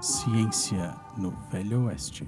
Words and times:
Ciência 0.00 0.94
no 1.16 1.32
Velho 1.50 1.86
Oeste. 1.86 2.24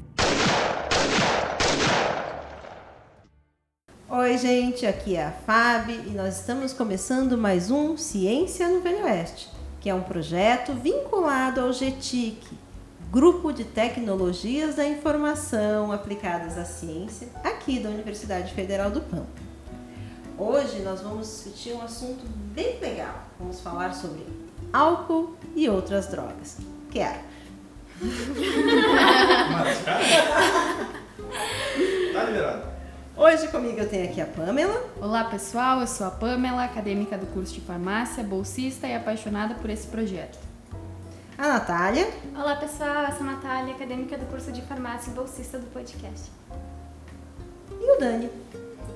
Oi, 4.09 4.39
gente, 4.39 4.85
aqui 4.85 5.15
é 5.15 5.27
a 5.27 5.31
Fábio 5.31 5.95
e 6.05 6.11
nós 6.11 6.41
estamos 6.41 6.73
começando 6.73 7.39
mais 7.39 7.71
um 7.71 7.97
Ciência 7.97 8.69
no 8.69 8.81
Velho 8.81 9.05
Oeste, 9.05 9.49
que 9.81 9.89
é 9.89 9.95
um 9.95 10.03
projeto 10.03 10.75
vinculado 10.75 11.61
ao 11.61 11.73
GTIC, 11.73 12.59
Grupo 13.09 13.53
de 13.53 13.63
Tecnologias 13.63 14.75
da 14.75 14.85
Informação 14.89 15.93
Aplicadas 15.93 16.59
à 16.59 16.65
Ciência, 16.65 17.29
aqui 17.45 17.79
da 17.79 17.89
Universidade 17.89 18.53
Federal 18.53 18.91
do 18.91 19.01
Pampa. 19.01 19.29
Hoje 20.37 20.81
nós 20.81 21.03
vamos 21.03 21.29
discutir 21.29 21.73
um 21.75 21.83
assunto 21.83 22.25
bem 22.53 22.81
legal. 22.81 23.27
Vamos 23.39 23.61
falar 23.61 23.95
sobre 23.95 24.27
álcool 24.73 25.37
e 25.55 25.69
outras 25.69 26.09
drogas. 26.09 26.57
Quero. 26.91 27.31
Tá 32.13 32.25
liberado. 32.25 32.63
Hoje 33.15 33.49
comigo 33.49 33.79
eu 33.79 33.89
tenho 33.89 34.05
aqui 34.05 34.23
a 34.23 34.27
Pamela. 34.27 34.83
Olá 34.99 35.25
pessoal, 35.25 35.81
eu 35.81 35.87
sou 35.87 36.07
a 36.07 36.11
Pamela, 36.11 36.65
acadêmica 36.65 37.19
do 37.19 37.27
curso 37.27 37.53
de 37.53 37.61
farmácia, 37.61 38.25
bolsista 38.25 38.87
e 38.87 38.95
apaixonada 38.95 39.55
por 39.57 39.69
esse 39.69 39.87
projeto. 39.87 40.39
A 41.37 41.47
Natália. 41.49 42.09
Olá 42.35 42.57
pessoal, 42.57 43.05
eu 43.05 43.13
sou 43.13 43.27
a 43.27 43.33
Natália, 43.33 43.75
acadêmica 43.75 44.17
do 44.17 44.25
curso 44.27 44.51
de 44.51 44.63
farmácia 44.63 45.11
e 45.11 45.15
bolsista 45.15 45.59
do 45.59 45.67
podcast. 45.67 46.31
E 47.79 47.97
o 47.97 48.01
Dani. 48.01 48.31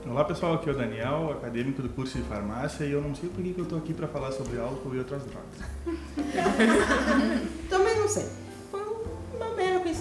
Olá 0.06 0.24
pessoal, 0.24 0.54
aqui 0.54 0.70
é 0.70 0.72
o 0.72 0.76
Daniel, 0.76 1.30
acadêmico 1.32 1.82
do 1.82 1.90
curso 1.90 2.16
de 2.16 2.24
farmácia 2.24 2.84
e 2.84 2.92
eu 2.92 3.02
não 3.02 3.14
sei 3.14 3.28
por 3.28 3.42
que 3.42 3.54
eu 3.58 3.66
tô 3.66 3.76
aqui 3.76 3.92
para 3.92 4.08
falar 4.08 4.32
sobre 4.32 4.58
álcool 4.58 4.94
e 4.94 4.98
outras 4.98 5.22
drogas. 5.24 5.58
Também 7.68 7.98
não 7.98 8.08
sei. 8.08 8.43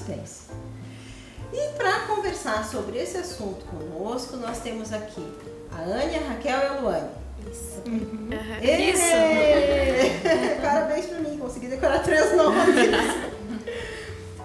Coincidência. 0.03 0.53
E 1.51 1.77
para 1.77 2.07
conversar 2.07 2.65
sobre 2.65 2.97
esse 2.97 3.17
assunto 3.17 3.63
conosco, 3.65 4.37
nós 4.37 4.59
temos 4.59 4.91
aqui 4.91 5.25
a 5.71 5.81
Ania, 5.81 6.19
a 6.19 6.29
Raquel 6.29 6.59
e 6.59 6.65
a 6.65 6.73
Luane. 6.79 7.09
Isso. 7.51 7.81
Uhum. 7.85 8.29
Isso. 8.61 9.01
Parabéns 10.61 11.05
para 11.05 11.19
mim, 11.19 11.37
consegui 11.37 11.67
decorar 11.67 11.99
três 11.99 12.35
nomes. 12.35 12.75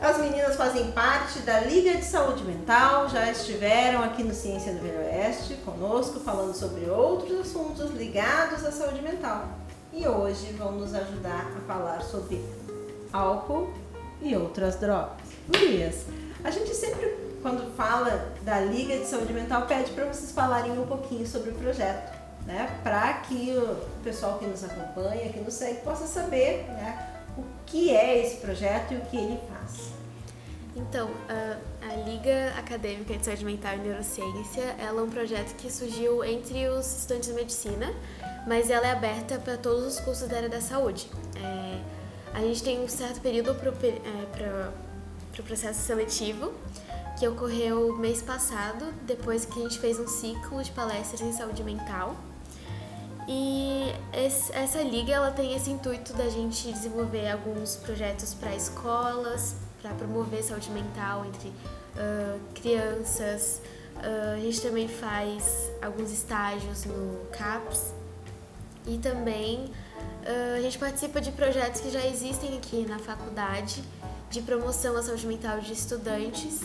As 0.01 0.19
meninas 0.19 0.55
fazem 0.55 0.93
parte 0.93 1.41
da 1.41 1.61
Liga 1.61 1.97
de 1.97 2.05
Saúde 2.05 2.45
Mental, 2.45 3.09
já 3.09 3.31
estiveram 3.31 4.05
aqui 4.05 4.23
no 4.23 4.33
Ciência 4.33 4.73
do 4.73 4.81
Velho 4.81 5.01
Oeste 5.01 5.55
conosco, 5.65 6.21
falando 6.21 6.55
sobre 6.55 6.89
outros 6.89 7.41
assuntos 7.41 7.91
ligados 7.93 8.65
à 8.65 8.71
saúde 8.71 9.03
mental. 9.03 9.49
E 9.93 10.07
hoje 10.07 10.53
vão 10.53 10.73
nos 10.73 10.95
ajudar 10.95 11.51
a 11.57 11.61
falar 11.67 12.03
sobre 12.03 12.45
álcool 13.13 13.73
e 14.21 14.37
outras 14.37 14.77
drogas. 14.77 15.28
Luiz, 15.49 16.05
a 16.45 16.51
gente 16.51 16.75
sempre, 16.75 17.17
quando 17.41 17.75
fala 17.75 18.35
da 18.43 18.61
Liga 18.61 18.99
de 18.99 19.07
Saúde 19.07 19.33
Mental, 19.33 19.67
pede 19.67 19.93
para 19.93 20.05
vocês 20.05 20.31
falarem 20.31 20.73
um 20.73 20.87
pouquinho 20.87 21.27
sobre 21.27 21.51
o 21.51 21.55
projeto, 21.55 22.17
né? 22.47 22.79
Para 22.83 23.15
que 23.15 23.57
o 23.57 24.03
pessoal 24.05 24.39
que 24.39 24.47
nos 24.47 24.63
acompanha, 24.63 25.33
que 25.33 25.41
nos 25.41 25.55
segue, 25.55 25.81
possa 25.81 26.07
saber 26.07 26.65
né, 26.69 27.17
o 27.37 27.43
que 27.65 27.95
é 27.95 28.25
esse 28.25 28.37
projeto 28.37 28.93
e 28.93 28.97
o 28.97 29.01
que 29.03 29.17
ele 29.17 29.41
faz. 29.49 29.99
Então, 30.77 31.11
a, 31.29 31.57
Liga 32.09 32.55
Acadêmica 32.57 33.17
de 33.17 33.25
Saúde 33.25 33.45
Mental 33.45 33.75
e 33.75 33.79
Neurociência, 33.79 34.77
ela 34.79 35.01
é 35.01 35.05
um 35.05 35.11
projeto 35.11 35.57
que 35.57 35.73
surgiu 35.73 36.23
entre 36.25 36.69
os 36.69 36.87
estudantes 36.99 37.29
de 37.29 37.35
medicina, 37.35 37.93
mas 38.47 38.71
ela 38.71 38.87
é 38.87 38.93
aberta 38.93 39.39
para 39.39 39.57
todos 39.57 39.85
os 39.85 40.01
cursos 40.01 40.29
da 40.29 40.37
área 40.37 40.49
da 40.49 40.61
saúde. 40.61 41.11
É, 41.37 41.81
a 42.33 42.41
gente 42.41 42.63
tem 42.63 42.83
um 42.83 42.89
certo 42.89 43.21
período 43.21 43.55
para 43.55 44.73
o 45.41 45.45
processo 45.45 45.81
seletivo, 45.81 46.53
que 47.19 47.27
ocorreu 47.27 47.97
mês 47.97 48.23
passado, 48.23 48.93
depois 49.03 49.45
que 49.45 49.59
a 49.59 49.63
gente 49.63 49.79
fez 49.79 49.99
um 49.99 50.07
ciclo 50.07 50.63
de 50.63 50.71
palestras 50.71 51.21
em 51.21 51.33
saúde 51.33 51.65
mental. 51.65 52.17
E 53.27 53.93
esse, 54.13 54.53
essa 54.53 54.81
liga 54.83 55.13
ela 55.13 55.31
tem 55.31 55.55
esse 55.55 55.71
intuito 55.71 56.15
da 56.15 56.31
gente 56.31 56.73
desenvolver 56.73 57.31
alguns 57.31 57.77
projetos 57.77 58.33
para 58.33 58.55
escolas, 58.55 59.57
para 59.83 59.91
promover 59.93 60.43
saúde 60.43 60.71
mental 60.71 61.27
entre 61.27 61.49
uh, 61.49 62.41
crianças. 62.55 63.61
Uh, 63.97 64.37
a 64.37 64.41
gente 64.41 64.61
também 64.63 64.89
faz 64.89 65.71
alguns 65.83 66.11
estágios 66.11 66.85
no 66.85 67.27
CAPS 67.33 67.93
e 68.87 68.97
também 68.97 69.65
uh, 69.65 70.57
a 70.57 70.63
gente 70.63 70.79
participa 70.79 71.21
de 71.21 71.33
projetos 71.33 71.81
que 71.81 71.91
já 71.91 72.07
existem 72.07 72.57
aqui 72.57 72.87
na 72.89 72.99
faculdade 72.99 73.83
de 74.31 74.43
promoção 74.43 74.97
à 74.97 75.03
saúde 75.03 75.27
mental 75.27 75.61
de 75.61 75.73
estudantes. 75.73 76.61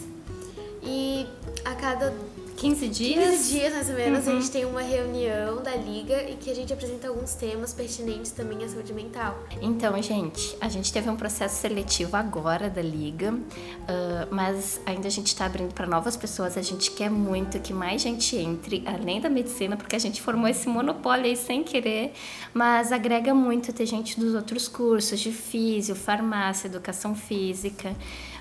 E 0.81 1.25
a 1.63 1.75
cada 1.75 2.13
15 2.57 2.87
dias? 2.87 3.25
15 3.25 3.59
dias, 3.59 3.73
mais 3.73 3.89
ou 3.89 3.95
menos, 3.95 4.27
uhum. 4.27 4.31
a 4.31 4.39
gente 4.39 4.51
tem 4.51 4.65
uma 4.65 4.81
reunião 4.81 5.61
da 5.61 5.75
Liga 5.75 6.23
e 6.29 6.35
que 6.35 6.49
a 6.49 6.55
gente 6.55 6.71
apresenta 6.71 7.07
alguns 7.07 7.33
temas 7.33 7.73
pertinentes 7.73 8.31
também 8.31 8.63
à 8.63 8.69
saúde 8.69 8.93
mental. 8.93 9.37
Então, 9.61 10.01
gente, 10.01 10.55
a 10.61 10.69
gente 10.69 10.91
teve 10.91 11.09
um 11.09 11.15
processo 11.15 11.55
seletivo 11.55 12.15
agora 12.15 12.69
da 12.69 12.81
Liga, 12.81 13.33
uh, 13.33 14.27
mas 14.31 14.79
ainda 14.85 15.07
a 15.07 15.11
gente 15.11 15.27
está 15.27 15.45
abrindo 15.45 15.73
para 15.73 15.85
novas 15.85 16.15
pessoas. 16.15 16.57
A 16.57 16.61
gente 16.61 16.91
quer 16.91 17.09
muito 17.09 17.59
que 17.59 17.73
mais 17.73 18.01
gente 18.01 18.35
entre, 18.35 18.83
além 18.85 19.19
da 19.19 19.29
medicina, 19.29 19.75
porque 19.75 19.95
a 19.95 19.99
gente 19.99 20.21
formou 20.21 20.47
esse 20.47 20.67
monopólio 20.67 21.25
aí 21.25 21.35
sem 21.35 21.63
querer, 21.63 22.13
mas 22.53 22.91
agrega 22.91 23.33
muito 23.33 23.73
ter 23.73 23.85
gente 23.85 24.19
dos 24.19 24.33
outros 24.33 24.67
cursos, 24.67 25.19
de 25.19 25.31
físio, 25.31 25.95
farmácia, 25.95 26.67
educação 26.67 27.15
física. 27.15 27.95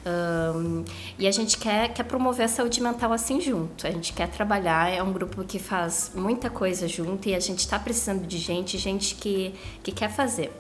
Um, 0.05 0.85
e 1.19 1.27
a 1.27 1.31
gente 1.31 1.57
quer, 1.59 1.93
quer 1.93 2.03
promover 2.03 2.47
a 2.47 2.49
saúde 2.49 2.83
mental 2.83 3.13
assim 3.13 3.41
junto. 3.41 3.87
A 3.87 3.91
gente 3.91 4.13
quer 4.13 4.29
trabalhar, 4.29 4.91
é 4.91 5.03
um 5.03 5.13
grupo 5.13 5.45
que 5.45 5.59
faz 5.59 6.13
muita 6.15 6.51
coisa 6.51 6.89
junto 6.89 7.29
e 7.29 7.35
a 7.35 7.41
gente 7.41 7.61
está 7.61 7.79
precisando 7.79 8.27
de 8.27 8.39
gente, 8.39 8.77
gente 8.79 9.15
que, 9.15 9.55
que 9.83 9.93
quer 9.93 10.11
fazer. 10.11 10.53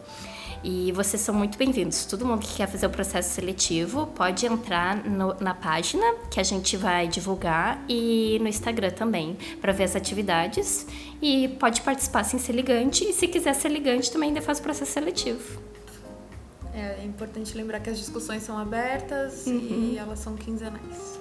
E 0.64 0.92
vocês 0.92 1.20
são 1.20 1.34
muito 1.34 1.58
bem-vindos. 1.58 2.04
Todo 2.04 2.24
mundo 2.24 2.46
que 2.46 2.54
quer 2.54 2.68
fazer 2.68 2.86
o 2.86 2.90
processo 2.90 3.34
seletivo 3.34 4.06
pode 4.06 4.46
entrar 4.46 4.96
no, 5.04 5.34
na 5.40 5.54
página 5.54 6.04
que 6.30 6.38
a 6.38 6.44
gente 6.44 6.76
vai 6.76 7.08
divulgar 7.08 7.82
e 7.88 8.38
no 8.40 8.46
Instagram 8.46 8.90
também 8.90 9.36
para 9.60 9.72
ver 9.72 9.84
as 9.84 9.96
atividades. 9.96 10.86
E 11.20 11.48
pode 11.48 11.80
participar 11.80 12.22
sem 12.22 12.38
ser 12.38 12.52
ligante. 12.52 13.04
E 13.04 13.12
se 13.12 13.26
quiser 13.26 13.54
ser 13.54 13.70
ligante, 13.70 14.12
também 14.12 14.28
ainda 14.28 14.40
faz 14.40 14.60
o 14.60 14.62
processo 14.62 14.92
seletivo. 14.92 15.71
É 16.74 17.04
importante 17.04 17.54
lembrar 17.56 17.80
que 17.80 17.90
as 17.90 17.98
discussões 17.98 18.42
são 18.42 18.56
abertas 18.56 19.46
uhum. 19.46 19.90
e 19.92 19.98
elas 19.98 20.18
são 20.18 20.34
quinzenais. 20.34 21.18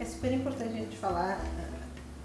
É 0.00 0.04
super 0.04 0.32
importante 0.32 0.72
a 0.72 0.78
gente 0.78 0.96
falar 0.96 1.38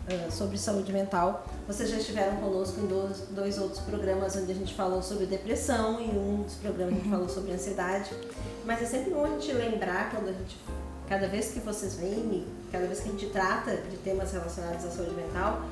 uh, 0.08 0.32
sobre 0.32 0.58
saúde 0.58 0.94
mental. 0.94 1.46
Vocês 1.68 1.90
já 1.90 1.98
estiveram 1.98 2.38
conosco 2.38 2.80
em 2.80 2.88
dois, 2.88 3.20
dois, 3.32 3.58
outros 3.58 3.82
programas 3.82 4.36
onde 4.36 4.52
a 4.52 4.56
gente 4.56 4.74
falou 4.74 5.02
sobre 5.02 5.26
depressão 5.26 6.00
e 6.00 6.10
um 6.10 6.44
dos 6.44 6.56
programas 6.56 6.94
a 6.94 6.98
gente 6.98 7.10
falou 7.10 7.30
sobre 7.30 7.52
ansiedade. 7.52 8.12
Mas 8.66 8.82
é 8.82 8.86
sempre 8.86 9.12
bom 9.12 9.26
a 9.26 9.30
gente 9.30 9.52
lembrar 9.52 10.10
quando 10.12 10.30
a 10.30 10.34
gente, 10.34 10.58
cada 11.10 11.28
vez 11.28 11.52
que 11.52 11.60
vocês 11.60 11.96
vêm, 11.96 12.46
cada 12.72 12.88
vez 12.88 13.02
que 13.02 13.10
a 13.10 13.12
gente 13.12 13.28
trata 13.28 13.76
de 13.76 13.98
temas 13.98 14.32
relacionados 14.32 14.86
à 14.86 14.90
saúde 14.90 15.16
mental, 15.16 15.66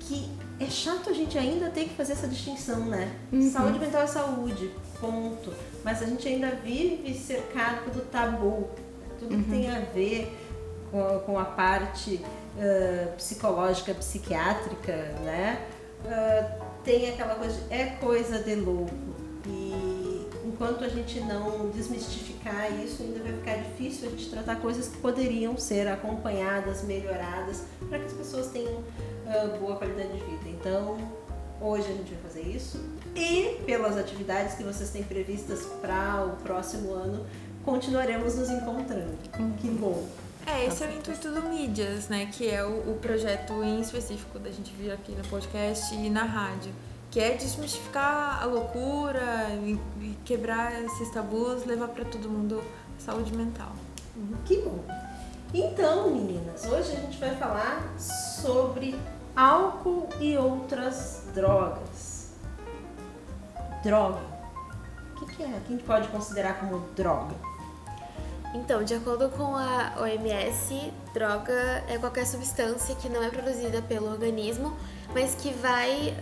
que 0.00 0.30
é 0.60 0.66
chato 0.66 1.10
a 1.10 1.12
gente 1.12 1.38
ainda 1.38 1.70
ter 1.70 1.84
que 1.84 1.94
fazer 1.94 2.14
essa 2.14 2.26
distinção, 2.26 2.86
né? 2.86 3.16
Uhum. 3.32 3.50
Saúde 3.50 3.78
mental 3.78 4.02
é 4.02 4.06
saúde, 4.06 4.70
ponto. 5.00 5.52
Mas 5.88 6.02
a 6.02 6.04
gente 6.04 6.28
ainda 6.28 6.50
vive 6.50 7.14
cercado 7.14 7.90
do 7.90 8.02
tabu. 8.02 8.68
Tudo 9.18 9.34
uhum. 9.34 9.42
que 9.42 9.50
tem 9.50 9.70
a 9.70 9.80
ver 9.80 10.36
com, 10.90 11.20
com 11.20 11.38
a 11.38 11.46
parte 11.46 12.16
uh, 12.16 13.16
psicológica, 13.16 13.94
psiquiátrica, 13.94 14.92
né? 15.24 15.66
Uh, 16.04 16.62
tem 16.84 17.08
aquela 17.08 17.36
coisa 17.36 17.58
de, 17.58 17.72
é 17.72 17.86
coisa 17.98 18.38
de 18.38 18.54
louco. 18.56 18.94
E 19.46 20.28
enquanto 20.44 20.84
a 20.84 20.90
gente 20.90 21.20
não 21.20 21.70
desmistificar 21.70 22.70
isso, 22.84 23.02
ainda 23.02 23.20
vai 23.20 23.32
ficar 23.32 23.54
difícil 23.54 24.08
a 24.08 24.10
gente 24.10 24.28
tratar 24.28 24.56
coisas 24.56 24.88
que 24.88 24.98
poderiam 24.98 25.56
ser 25.56 25.88
acompanhadas, 25.88 26.82
melhoradas, 26.82 27.62
para 27.88 27.98
que 27.98 28.04
as 28.04 28.12
pessoas 28.12 28.48
tenham 28.48 28.74
uh, 28.74 29.58
boa 29.58 29.76
qualidade 29.76 30.12
de 30.12 30.20
vida. 30.22 30.50
Então, 30.50 30.98
hoje 31.62 31.86
a 31.86 31.92
gente 31.92 32.12
vai 32.12 32.22
fazer 32.24 32.42
isso. 32.42 32.78
E 33.18 33.60
pelas 33.66 33.96
atividades 33.96 34.54
que 34.54 34.62
vocês 34.62 34.90
têm 34.90 35.02
previstas 35.02 35.64
para 35.80 36.24
o 36.24 36.36
próximo 36.42 36.92
ano, 36.92 37.26
continuaremos 37.64 38.36
nos 38.36 38.48
encontrando. 38.48 39.18
Uhum. 39.38 39.52
Que 39.54 39.68
bom! 39.68 40.06
É, 40.46 40.64
esse 40.66 40.84
é 40.84 40.86
o 40.86 40.92
intuito 40.92 41.30
do 41.30 41.42
Mídias, 41.42 42.08
né? 42.08 42.30
Que 42.32 42.48
é 42.48 42.64
o, 42.64 42.92
o 42.92 42.98
projeto 43.02 43.62
em 43.64 43.80
específico 43.80 44.38
da 44.38 44.50
gente 44.50 44.72
vir 44.72 44.92
aqui 44.92 45.12
no 45.12 45.24
podcast 45.24 45.92
e 45.94 46.08
na 46.08 46.22
rádio. 46.22 46.72
Que 47.10 47.20
é 47.20 47.34
desmistificar 47.34 48.40
a 48.40 48.46
loucura 48.46 49.48
e, 49.64 49.78
e 50.00 50.16
quebrar 50.24 50.80
esses 50.84 51.10
tabus, 51.10 51.64
levar 51.64 51.88
para 51.88 52.04
todo 52.04 52.28
mundo 52.28 52.62
saúde 52.98 53.34
mental. 53.34 53.72
Uhum. 54.16 54.36
Que 54.44 54.58
bom! 54.58 54.84
Então, 55.52 56.10
meninas, 56.10 56.64
hoje 56.66 56.92
a 56.92 57.00
gente 57.00 57.18
vai 57.18 57.34
falar 57.36 57.98
sobre 57.98 58.94
álcool 59.34 60.08
e 60.20 60.36
outras 60.36 61.24
drogas. 61.34 61.87
Droga. 63.82 64.20
O 65.16 65.20
que, 65.26 65.36
que 65.36 65.42
é? 65.42 65.46
O 65.46 65.50
que 65.60 65.66
a 65.68 65.70
gente 65.70 65.84
pode 65.84 66.08
considerar 66.08 66.54
como 66.60 66.80
droga? 66.96 67.34
Então, 68.54 68.82
de 68.82 68.94
acordo 68.94 69.28
com 69.28 69.54
a 69.56 69.92
OMS, 70.00 70.92
droga 71.12 71.84
é 71.86 71.98
qualquer 71.98 72.26
substância 72.26 72.94
que 72.94 73.08
não 73.08 73.22
é 73.22 73.28
produzida 73.28 73.82
pelo 73.82 74.10
organismo, 74.10 74.74
mas 75.14 75.34
que 75.34 75.52
vai 75.52 76.16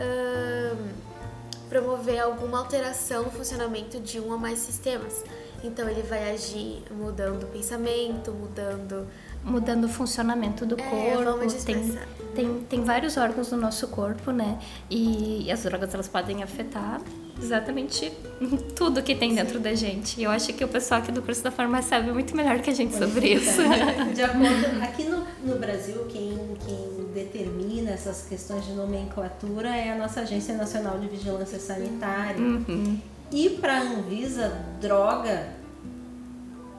promover 1.69 2.19
alguma 2.21 2.59
alteração 2.59 3.25
no 3.25 3.31
funcionamento 3.31 4.01
de 4.01 4.19
um 4.21 4.33
ou 4.33 4.39
mais 4.39 4.59
sistemas. 4.59 5.23
Então, 5.63 5.89
ele 5.89 6.03
vai 6.03 6.33
agir 6.33 6.83
mudando 6.91 7.45
o 7.45 7.47
pensamento, 7.47 8.33
mudando. 8.33 9.07
Mudando 9.43 9.85
o 9.85 9.89
funcionamento 9.89 10.67
do 10.67 10.75
É, 10.81 10.83
corpo. 10.83 11.65
tem, 11.65 11.99
tem, 12.35 12.61
tem 12.65 12.85
vários 12.85 13.17
órgãos 13.17 13.51
do 13.51 13.57
nosso 13.57 13.87
corpo, 13.89 14.31
né? 14.33 14.59
E 14.91 15.51
as 15.51 15.63
drogas 15.63 15.93
elas 15.95 16.09
podem 16.09 16.43
afetar 16.43 17.01
exatamente 17.41 18.13
tudo 18.75 19.03
que 19.03 19.15
tem 19.15 19.35
dentro 19.35 19.59
da 19.59 19.75
gente. 19.75 20.21
E 20.21 20.25
eu 20.25 20.31
acho 20.31 20.53
que 20.53 20.65
o 20.65 20.69
pessoal 20.69 21.01
aqui 21.01 21.13
do 21.13 21.23
curso 21.23 21.43
da 21.43 21.51
farmácia 21.51 21.99
sabe 21.99 22.13
muito 22.13 22.37
melhor 22.37 22.59
que 22.61 22.71
a 22.71 22.75
gente 22.75 22.97
sobre 22.97 23.35
isso. 23.35 23.61
De 24.15 24.23
acordo, 24.23 24.83
aqui 24.83 25.05
no, 25.05 25.25
no 25.45 25.59
Brasil, 25.59 26.07
quem, 26.09 26.39
quem 26.65 27.07
determina 27.15 27.91
essas 27.91 28.27
questões 28.29 28.65
de 28.67 28.73
nomenclatura 28.73 29.69
é 29.69 29.93
a 29.93 29.97
nossa 29.97 30.21
Agência 30.21 30.55
Nacional 30.57 30.99
de 30.99 31.09
Vigilância 31.09 31.59
Sanitária. 31.59 32.41
Uhum. 32.41 32.99
E 33.33 33.51
para 33.51 33.79
a 33.79 33.81
Anvisa, 33.81 34.65
droga, 34.81 35.49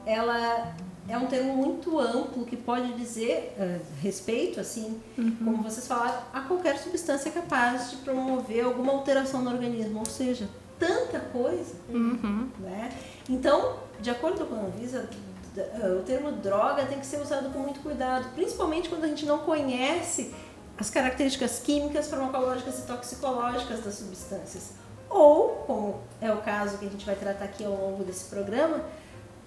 ela 0.06 0.74
é 1.08 1.16
um 1.16 1.26
termo 1.26 1.56
muito 1.56 1.98
amplo 1.98 2.44
que 2.44 2.56
pode 2.56 2.92
dizer 2.94 3.54
eh, 3.58 3.78
respeito, 4.02 4.60
assim, 4.60 5.00
como 5.42 5.62
vocês 5.62 5.86
falaram, 5.86 6.18
a 6.32 6.40
qualquer 6.42 6.78
substância 6.78 7.30
capaz 7.30 7.90
de 7.90 7.96
promover 7.98 8.64
alguma 8.64 8.92
alteração 8.92 9.42
no 9.42 9.50
organismo, 9.50 10.00
ou 10.00 10.06
seja, 10.06 10.48
tanta 10.78 11.18
coisa, 11.20 11.74
Uhum. 11.88 12.48
né? 12.60 12.90
Então, 13.28 13.76
de 14.00 14.10
acordo 14.10 14.44
com 14.46 14.54
a 14.54 14.58
Anvisa, 14.58 15.08
eh, 15.56 15.96
o 15.98 16.02
termo 16.02 16.30
droga 16.32 16.84
tem 16.86 16.98
que 17.00 17.06
ser 17.06 17.20
usado 17.20 17.50
com 17.52 17.58
muito 17.60 17.80
cuidado, 17.80 18.28
principalmente 18.34 18.88
quando 18.88 19.04
a 19.04 19.08
gente 19.08 19.24
não 19.26 19.38
conhece 19.38 20.32
as 20.76 20.90
características 20.90 21.58
químicas, 21.58 22.06
farmacológicas 22.08 22.78
e 22.78 22.82
toxicológicas 22.82 23.80
das 23.82 23.94
substâncias. 23.94 24.72
Ou, 25.10 25.64
como 25.66 26.00
é 26.20 26.30
o 26.30 26.36
caso 26.42 26.76
que 26.78 26.86
a 26.86 26.88
gente 26.88 27.04
vai 27.04 27.16
tratar 27.16 27.46
aqui 27.46 27.64
ao 27.64 27.72
longo 27.72 28.04
desse 28.04 28.26
programa, 28.26 28.82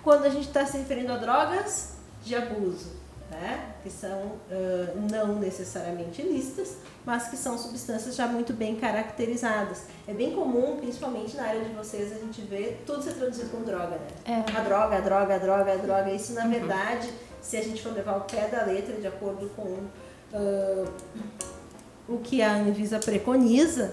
quando 0.03 0.25
a 0.25 0.29
gente 0.29 0.47
está 0.47 0.65
se 0.65 0.77
referindo 0.77 1.11
a 1.11 1.17
drogas 1.17 1.93
de 2.23 2.35
abuso, 2.35 2.91
né? 3.29 3.71
que 3.81 3.89
são 3.89 4.33
ah, 4.51 4.93
não 5.11 5.39
necessariamente 5.39 6.21
ilícitas, 6.21 6.77
mas 7.05 7.27
que 7.29 7.37
são 7.37 7.57
substâncias 7.57 8.15
já 8.15 8.27
muito 8.27 8.53
bem 8.53 8.75
caracterizadas. 8.75 9.83
É 10.07 10.13
bem 10.13 10.33
comum, 10.33 10.77
principalmente 10.77 11.35
na 11.35 11.43
área 11.43 11.61
de 11.61 11.73
vocês, 11.73 12.11
a 12.11 12.19
gente 12.19 12.41
ver 12.41 12.83
tudo 12.85 13.01
ser 13.03 13.13
traduzido 13.13 13.49
como 13.49 13.65
droga, 13.65 13.97
né? 13.97 14.07
É. 14.25 14.57
A 14.57 14.61
droga, 14.61 14.97
a 14.97 15.01
droga, 15.01 15.35
a 15.35 15.37
droga, 15.37 15.73
a 15.73 15.77
droga. 15.77 16.11
Isso, 16.11 16.33
na 16.33 16.45
verdade, 16.47 17.09
se 17.41 17.57
a 17.57 17.63
gente 17.63 17.81
for 17.81 17.93
levar 17.93 18.17
o 18.17 18.21
pé 18.21 18.47
da 18.47 18.63
letra, 18.63 18.95
de 18.95 19.07
acordo 19.07 19.49
com 19.55 19.77
ah, 20.33 20.85
o 22.07 22.17
que 22.19 22.41
a 22.41 22.53
Anvisa 22.53 22.99
preconiza, 22.99 23.91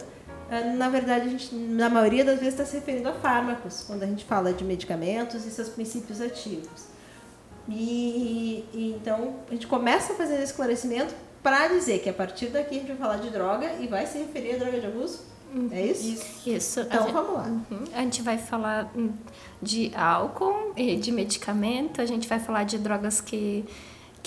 na 0.77 0.89
verdade, 0.89 1.27
a 1.27 1.31
gente, 1.31 1.55
na 1.55 1.91
maioria 1.91 2.25
das 2.25 2.39
vezes, 2.39 2.55
está 2.55 2.65
se 2.65 2.77
referindo 2.77 3.09
a 3.09 3.13
fármacos, 3.13 3.85
quando 3.87 4.03
a 4.03 4.07
gente 4.07 4.25
fala 4.25 4.53
de 4.53 4.65
medicamentos 4.65 5.45
e 5.45 5.51
seus 5.51 5.69
princípios 5.69 6.21
ativos. 6.21 6.89
E, 7.69 8.65
e 8.73 8.95
então, 8.99 9.37
a 9.49 9.53
gente 9.53 9.67
começa 9.67 10.15
a 10.15 10.17
fazer 10.17 10.35
esse 10.35 10.45
esclarecimento 10.45 11.15
para 11.43 11.69
dizer 11.69 11.99
que 12.01 12.09
a 12.09 12.15
partir 12.15 12.47
daqui 12.47 12.77
a 12.77 12.79
gente 12.79 12.89
vai 12.89 12.97
falar 12.97 13.17
de 13.17 13.31
droga 13.31 13.75
e 13.79 13.87
vai 13.87 14.07
se 14.07 14.19
referir 14.19 14.55
a 14.55 14.59
droga 14.59 14.81
de 14.81 14.87
abuso. 14.87 15.21
É 15.71 15.87
isso? 15.87 16.49
Isso. 16.49 16.81
Então, 16.81 17.03
gente, 17.05 17.13
vamos 17.13 17.35
lá. 17.35 17.45
Uhum. 17.71 17.85
a 17.95 18.01
gente 18.01 18.23
vai 18.23 18.37
falar 18.37 18.91
hum, 18.95 19.13
de 19.63 19.91
álcool, 19.95 20.73
e 20.77 20.97
de 20.97 21.11
medicamento, 21.11 22.03
a 22.03 22.07
gente 22.07 22.29
vai 22.29 22.39
falar 22.39 22.65
de 22.65 22.79
drogas 22.79 23.21
que 23.21 23.65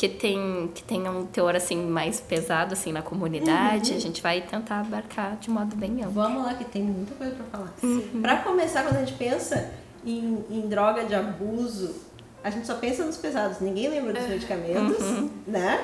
que 0.02 0.10
tem 0.10 0.72
que 0.74 0.82
tenham 0.84 1.20
um 1.20 1.26
teor 1.28 1.56
assim 1.56 1.78
mais 1.78 2.20
pesado 2.20 2.74
assim 2.74 2.92
na 2.92 3.04
comunidade. 3.04 3.94
A 3.94 4.00
gente 4.00 4.20
vai 4.20 4.42
tentar 4.42 4.80
abarcar 4.80 5.38
de 5.40 5.48
modo 5.48 5.76
bem 5.76 6.02
amplo. 6.02 6.14
Vamos 6.14 6.44
lá, 6.44 6.56
que 6.56 6.66
tem 6.66 6.82
muita 6.82 7.14
coisa 7.14 7.36
para 7.36 7.46
falar. 7.46 7.74
Para 8.20 8.38
começar, 8.38 8.82
quando 8.82 8.96
a 8.96 9.00
gente 9.02 9.14
pensa 9.14 9.70
em, 10.04 10.44
em 10.50 10.62
droga 10.68 11.06
de 11.06 11.14
abuso, 11.14 11.94
a 12.44 12.50
gente 12.50 12.66
só 12.66 12.74
pensa 12.76 13.06
nos 13.06 13.18
pesados, 13.18 13.60
ninguém 13.60 13.90
lembra 13.90 14.14
dos 14.14 14.28
medicamentos, 14.28 14.98
né? 15.46 15.80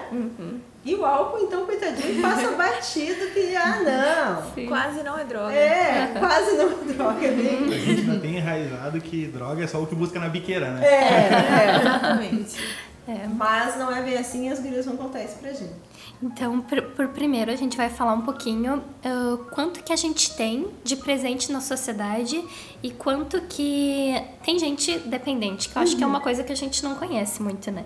E 0.84 0.96
o 0.96 1.06
álcool, 1.06 1.44
então, 1.44 1.66
coitadinho, 1.68 2.20
passa 2.22 2.52
batido 2.54 3.28
que, 3.34 3.56
ah, 3.56 4.42
não. 4.56 4.66
Quase 4.68 5.04
não 5.04 5.20
é 5.20 5.26
droga. 5.26 5.54
É, 5.54 6.14
quase 6.18 6.58
não 6.58 6.72
é 6.72 6.94
droga. 6.94 7.28
é 7.28 7.32
bem- 7.32 7.66
A 7.72 7.78
gente 7.78 8.02
ainda 8.02 8.20
tem 8.20 8.38
enraizado 8.38 9.00
que 9.00 9.28
droga 9.28 9.64
é 9.64 9.68
só 9.68 9.80
o 9.80 9.86
que 9.86 9.94
busca 9.94 10.20
na 10.20 10.30
biqueira, 10.30 10.72
né? 10.72 10.88
É, 10.88 11.76
Exatamente. 11.82 12.56
É. 13.08 13.28
Mas 13.28 13.78
não 13.78 13.90
é 13.90 14.02
bem 14.02 14.18
assim, 14.18 14.50
as 14.50 14.60
gurias 14.60 14.86
vão 14.86 14.98
contar 14.98 15.24
isso 15.24 15.38
pra 15.38 15.54
gente. 15.54 15.88
Então, 16.22 16.60
por, 16.62 16.82
por 16.82 17.08
primeiro, 17.10 17.52
a 17.52 17.56
gente 17.56 17.78
vai 17.78 17.90
falar 17.90 18.14
um 18.14 18.22
pouquinho 18.22 18.84
ah, 19.04 19.38
quanto 19.52 19.84
que 19.84 19.94
a 19.94 19.96
gente 19.96 20.36
tem 20.36 20.68
de 20.84 20.96
presente 20.96 21.52
na 21.52 21.62
sociedade 21.62 22.44
e 22.84 22.92
quanto 22.92 23.40
que 23.42 24.14
tem 24.44 24.60
gente 24.60 24.98
dependente, 25.00 25.70
que 25.70 25.78
eu 25.78 25.82
acho 25.82 25.96
que 25.96 26.04
é 26.04 26.08
uma 26.08 26.20
coisa 26.20 26.44
que 26.44 26.52
a 26.52 26.56
gente 26.56 26.84
não 26.84 26.96
conhece 26.96 27.42
muito, 27.42 27.72
né? 27.72 27.86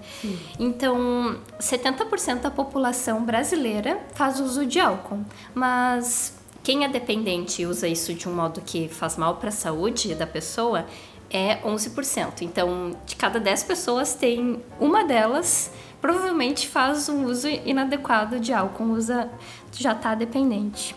Então, 0.59 1.37
70% 1.59 2.41
da 2.41 2.51
população 2.51 3.23
brasileira 3.23 3.99
faz 4.13 4.39
uso 4.39 4.65
de 4.65 4.79
álcool, 4.79 5.19
mas 5.53 6.33
quem 6.63 6.83
é 6.83 6.89
dependente 6.89 7.61
e 7.61 7.65
usa 7.65 7.87
isso 7.87 8.13
de 8.13 8.29
um 8.29 8.33
modo 8.33 8.61
que 8.61 8.87
faz 8.87 9.17
mal 9.17 9.35
para 9.37 9.49
a 9.49 9.51
saúde 9.51 10.13
da 10.15 10.27
pessoa 10.27 10.85
é 11.31 11.61
11%. 11.63 12.41
Então, 12.41 12.95
de 13.05 13.15
cada 13.15 13.39
10 13.39 13.63
pessoas, 13.63 14.13
tem 14.13 14.61
uma 14.79 15.03
delas 15.03 15.71
provavelmente 16.01 16.67
faz 16.67 17.07
um 17.07 17.25
uso 17.25 17.47
inadequado 17.47 18.39
de 18.39 18.51
álcool, 18.51 18.85
usa 18.85 19.29
já 19.71 19.91
está 19.91 20.15
dependente. 20.15 20.95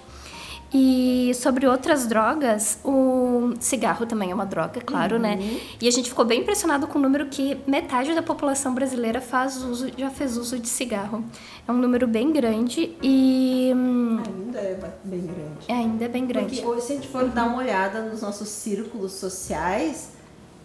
E 0.76 1.32
sobre 1.34 1.68
outras 1.68 2.04
drogas, 2.04 2.80
o 2.82 3.54
cigarro 3.60 4.06
também 4.06 4.32
é 4.32 4.34
uma 4.34 4.44
droga, 4.44 4.80
claro, 4.80 5.20
né? 5.20 5.38
E 5.80 5.86
a 5.86 5.90
gente 5.90 6.08
ficou 6.08 6.24
bem 6.24 6.40
impressionado 6.40 6.88
com 6.88 6.98
o 6.98 7.02
número 7.02 7.26
que 7.26 7.56
metade 7.64 8.12
da 8.12 8.22
população 8.22 8.74
brasileira 8.74 9.20
faz 9.20 9.62
uso, 9.62 9.88
já 9.96 10.10
fez 10.10 10.36
uso 10.36 10.58
de 10.58 10.66
cigarro. 10.66 11.24
É 11.68 11.70
um 11.70 11.76
número 11.76 12.08
bem 12.08 12.32
grande 12.32 12.92
e 13.00 13.70
Ainda 13.72 14.58
é 14.58 14.92
bem 15.04 15.20
grande. 15.20 15.72
ainda 15.72 16.04
é 16.06 16.08
bem 16.08 16.26
grande. 16.26 16.56
Porque 16.56 16.66
hoje, 16.66 16.86
se 16.86 16.92
a 16.92 16.96
gente 16.96 17.06
for 17.06 17.28
dar 17.28 17.44
uma 17.44 17.58
olhada 17.58 18.02
nos 18.02 18.22
nossos 18.22 18.48
círculos 18.48 19.12
sociais, 19.12 20.13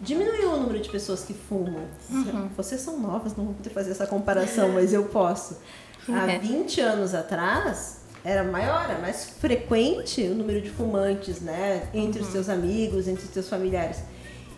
diminuiu 0.00 0.52
o 0.52 0.56
número 0.60 0.80
de 0.80 0.88
pessoas 0.88 1.22
que 1.24 1.34
fumam. 1.34 1.84
Vocês 2.56 2.80
são 2.80 2.98
novas, 2.98 3.36
não 3.36 3.44
vou 3.46 3.54
poder 3.54 3.70
fazer 3.70 3.90
essa 3.92 4.06
comparação, 4.06 4.70
mas 4.74 4.92
eu 4.92 5.04
posso. 5.04 5.58
Há 6.08 6.32
É. 6.32 6.38
20 6.38 6.80
anos 6.80 7.14
atrás, 7.14 7.98
era 8.24 8.42
maior, 8.44 8.84
era 8.90 8.98
mais 9.00 9.26
frequente 9.30 10.22
o 10.22 10.34
número 10.34 10.60
de 10.60 10.70
fumantes, 10.70 11.40
né? 11.40 11.88
Entre 11.94 12.20
os 12.22 12.28
seus 12.28 12.48
amigos, 12.48 13.06
entre 13.08 13.24
os 13.24 13.30
seus 13.30 13.48
familiares. 13.48 13.98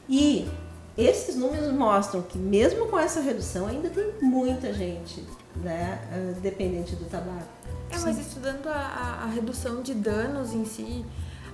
E 0.09 0.49
esses 0.97 1.37
números 1.37 1.73
mostram 1.73 2.23
que 2.23 2.39
mesmo 2.39 2.87
com 2.87 2.99
essa 2.99 3.21
redução, 3.21 3.67
ainda 3.67 3.89
tem 3.89 4.13
muita 4.21 4.73
gente, 4.73 5.25
né? 5.57 5.99
ah, 6.13 6.39
Dependente 6.41 6.95
do 6.97 7.05
tabaco. 7.07 7.47
É, 7.91 7.99
mas 7.99 8.19
estudando 8.19 8.67
a, 8.69 8.73
a- 8.73 9.25
a 9.25 9.27
redução 9.27 9.83
de 9.83 9.93
danos 9.95 10.53
em 10.55 10.65
si, 10.65 11.05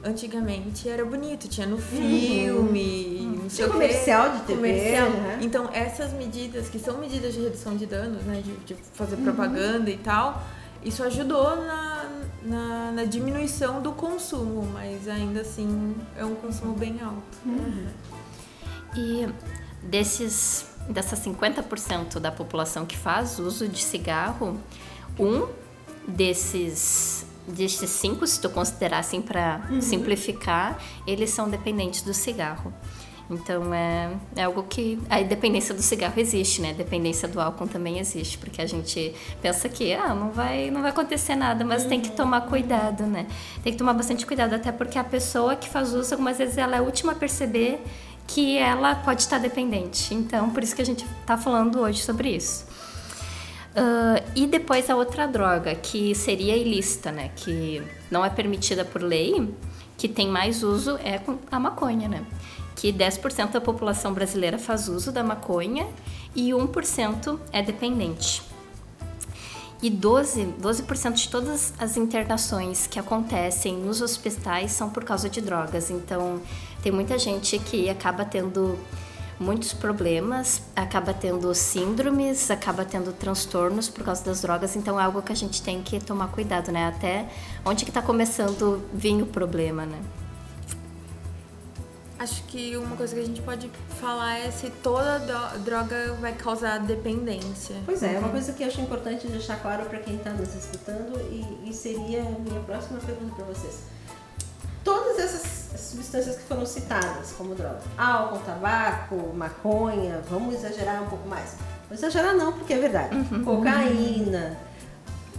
antigamente 0.05 0.89
era 0.89 1.05
bonito, 1.05 1.49
tinha 1.49 1.67
no 1.67 1.79
filme, 1.79 3.29
não 3.43 3.51
sei 3.51 3.65
Tinha 3.65 3.69
o 3.69 3.73
comercial 3.73 4.31
de 4.31 4.39
TV, 4.43 4.55
comercial. 4.57 5.11
né? 5.11 5.39
Então 5.43 5.69
essas 5.73 6.13
medidas, 6.13 6.69
que 6.69 6.79
são 6.79 6.99
medidas 6.99 7.35
de 7.35 7.41
redução 7.41 7.77
de 7.77 7.87
danos, 7.87 8.23
né, 8.25 8.43
de, 8.45 8.55
de 8.65 8.77
fazer 8.95 9.17
Uhum. 9.17 9.25
propaganda 9.25 9.91
e 9.91 9.97
tal, 9.99 10.43
isso 10.85 11.03
ajudou 11.03 11.57
na, 11.57 12.09
na, 12.43 12.93
na 12.93 13.05
diminuição 13.05 13.83
do 13.83 13.93
consumo, 13.93 14.63
mas 14.73 15.09
ainda 15.09 15.41
assim 15.41 15.97
é 16.17 16.25
um 16.25 16.35
consumo 16.37 16.75
bem 16.75 17.01
alto. 17.03 17.39
E 18.97 19.29
desses 19.83 20.67
dessas 20.89 21.21
50% 21.21 22.19
da 22.19 22.33
população 22.33 22.87
que 22.87 22.97
faz 22.97 23.39
uso 23.39 23.69
de 23.69 23.83
cigarro, 23.83 24.59
um 25.19 25.47
desses 26.07 27.27
desses 27.49 27.91
cinco, 27.91 28.27
se 28.27 28.41
tu 28.41 28.49
considerar 28.51 28.99
assim 28.99 29.21
para 29.21 29.61
simplificar, 29.81 30.79
eles 31.07 31.31
são 31.31 31.49
dependentes 31.49 32.03
do 32.03 32.15
cigarro. 32.15 32.73
Então 33.31 33.75
é, 33.75 34.11
é 34.37 34.45
algo 34.45 34.63
que 34.63 34.99
a 35.11 35.21
dependência 35.21 35.75
do 35.75 35.83
cigarro 35.83 36.19
existe, 36.19 36.63
né? 36.63 36.71
A 36.71 36.73
dependência 36.73 37.29
do 37.29 37.39
álcool 37.41 37.69
também 37.69 37.99
existe, 37.99 38.39
porque 38.39 38.63
a 38.63 38.67
gente 38.67 39.15
pensa 39.43 39.69
que 39.69 39.93
ah, 39.93 40.15
não 40.15 40.31
vai 40.31 40.71
não 40.71 40.81
vai 40.81 40.91
acontecer 40.91 41.37
nada, 41.37 41.65
mas 41.65 41.85
tem 41.85 42.01
que 42.01 42.11
tomar 42.11 42.43
cuidado, 42.43 43.05
né? 43.05 43.27
Tem 43.63 43.73
que 43.73 43.79
tomar 43.79 43.93
bastante 43.93 44.25
cuidado 44.25 44.55
até 44.55 44.73
porque 44.73 44.99
a 44.99 45.05
pessoa 45.05 45.57
que 45.57 45.69
faz 45.69 45.93
uso 45.93 46.15
algumas 46.15 46.39
vezes 46.39 46.57
ela 46.57 46.77
é 46.77 46.79
a 46.79 46.83
última 46.83 47.13
a 47.13 47.15
perceber 47.15 47.83
que 48.27 48.59
ela 48.59 48.95
pode 48.95 49.23
estar 49.23 49.39
dependente. 49.39 50.15
Então, 50.15 50.51
por 50.51 50.63
isso 50.63 50.77
que 50.77 50.83
a 50.83 50.85
gente 50.85 51.05
está 51.21 51.37
falando 51.37 51.81
hoje 51.81 52.03
sobre 52.03 52.31
isso. 52.31 52.67
Ah, 53.79 54.23
e 54.35 54.47
depois 54.47 54.91
a 54.91 54.97
outra 54.97 55.27
droga, 55.27 55.75
que 55.75 56.15
seria 56.15 56.57
ilícita, 56.57 57.13
né? 57.13 57.31
Que 57.37 57.83
não 58.11 58.25
é 58.25 58.31
permitida 58.31 58.85
por 58.85 59.03
lei, 59.03 59.53
que 59.97 60.09
tem 60.09 60.29
mais 60.29 60.63
uso, 60.63 60.97
é 60.99 61.21
a 61.51 61.59
maconha, 61.59 62.09
né? 62.09 62.25
que 62.79 62.93
10% 62.93 63.51
da 63.51 63.61
população 63.61 64.15
brasileira 64.15 64.57
faz 64.57 64.89
uso 64.89 65.11
da 65.11 65.25
maconha 65.25 65.87
e 66.35 66.51
1% 66.51 67.39
é 67.53 67.61
dependente. 67.61 68.41
E 69.83 69.91
12%, 69.91 70.55
12 70.59 70.83
de 71.13 71.29
todas 71.29 71.75
as 71.79 71.97
internações 71.97 72.87
que 72.87 72.99
acontecem 72.99 73.77
nos 73.77 74.01
hospitais 74.01 74.73
são 74.73 74.91
por 74.91 75.05
causa 75.05 75.29
de 75.29 75.41
drogas. 75.41 75.91
Então, 75.91 76.41
tem 76.83 76.93
muita 76.93 77.19
gente 77.19 77.59
que 77.59 77.89
acaba 77.91 78.25
tendo 78.25 78.79
muitos 79.39 79.73
problemas, 79.73 80.63
acaba 80.75 81.15
tendo 81.15 81.55
síndromes, 81.55 82.51
acaba 82.51 82.85
tendo 82.85 83.13
transtornos 83.13 83.89
por 83.89 84.05
causa 84.05 84.25
das 84.25 84.43
drogas, 84.43 84.75
então 84.77 85.01
é 85.01 85.05
algo 85.05 85.23
que 85.23 85.33
a 85.33 85.37
gente 85.37 85.63
tem 85.63 85.83
que 85.83 86.01
tomar 86.01 86.29
cuidado, 86.29 86.73
né? 86.73 86.89
Até 86.89 87.29
onde 87.65 87.85
que 87.85 87.93
tá 87.93 88.03
começando 88.03 88.83
a 88.93 88.97
vir 88.97 89.23
o 89.23 89.27
problema, 89.27 89.87
né? 89.87 90.01
Acho 92.19 92.43
que 92.45 92.77
uma 92.77 92.97
coisa 92.97 93.15
que 93.15 93.21
a 93.21 93.25
gente 93.25 93.41
pode 93.43 93.71
falar 94.01 94.39
é 94.39 94.51
se 94.51 94.71
toda 94.83 95.57
droga 95.59 96.15
vai 96.21 96.33
causar 96.33 96.79
dependência. 96.79 97.77
Pois 97.87 98.03
é, 98.03 98.15
é 98.15 98.19
uma 98.19 98.31
coisa 98.31 98.53
que 98.53 98.65
eu 98.65 98.67
acho 98.67 98.81
importante 98.81 99.29
deixar 99.29 99.63
claro 99.63 99.85
para 99.87 100.01
quem 100.01 100.17
está 100.17 100.33
nos 100.33 100.53
escutando 100.53 101.17
e, 101.31 101.71
e 101.71 101.73
seria 101.73 102.23
a 102.23 102.41
minha 102.41 102.61
próxima 102.63 102.99
pergunta 102.99 103.37
para 103.37 103.45
vocês. 103.45 103.83
Todas 104.85 105.19
essas 105.19 105.81
substâncias 105.81 106.37
que 106.37 106.43
foram 106.43 106.67
citadas 106.67 107.33
como 107.33 107.55
droga, 107.55 107.81
álcool, 107.97 108.39
tabaco, 108.41 109.17
maconha, 109.35 110.23
vamos 110.29 110.55
exagerar 110.55 111.03
um 111.03 111.07
pouco 111.07 111.29
mais. 111.29 111.57
Não 111.89 111.97
exagerar 111.97 112.35
não, 112.35 112.53
porque 112.53 112.75
é 112.75 112.79
verdade. 112.79 113.17
Uhum. 113.17 113.45
Cocaína, 113.45 114.59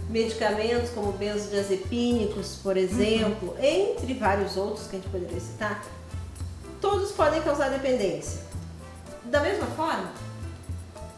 medicamentos 0.08 0.90
como 0.90 1.12
benzodiazepínicos, 1.12 2.56
por 2.62 2.76
exemplo, 2.76 3.50
uhum. 3.50 3.64
entre 3.64 4.14
vários 4.14 4.56
outros 4.56 4.86
que 4.86 4.96
a 4.96 4.98
gente 4.98 5.08
poderia 5.08 5.40
citar, 5.40 5.82
todos 6.80 7.12
podem 7.12 7.40
causar 7.42 7.70
dependência. 7.70 8.40
Da 9.24 9.40
mesma 9.40 9.66
forma? 9.66 10.10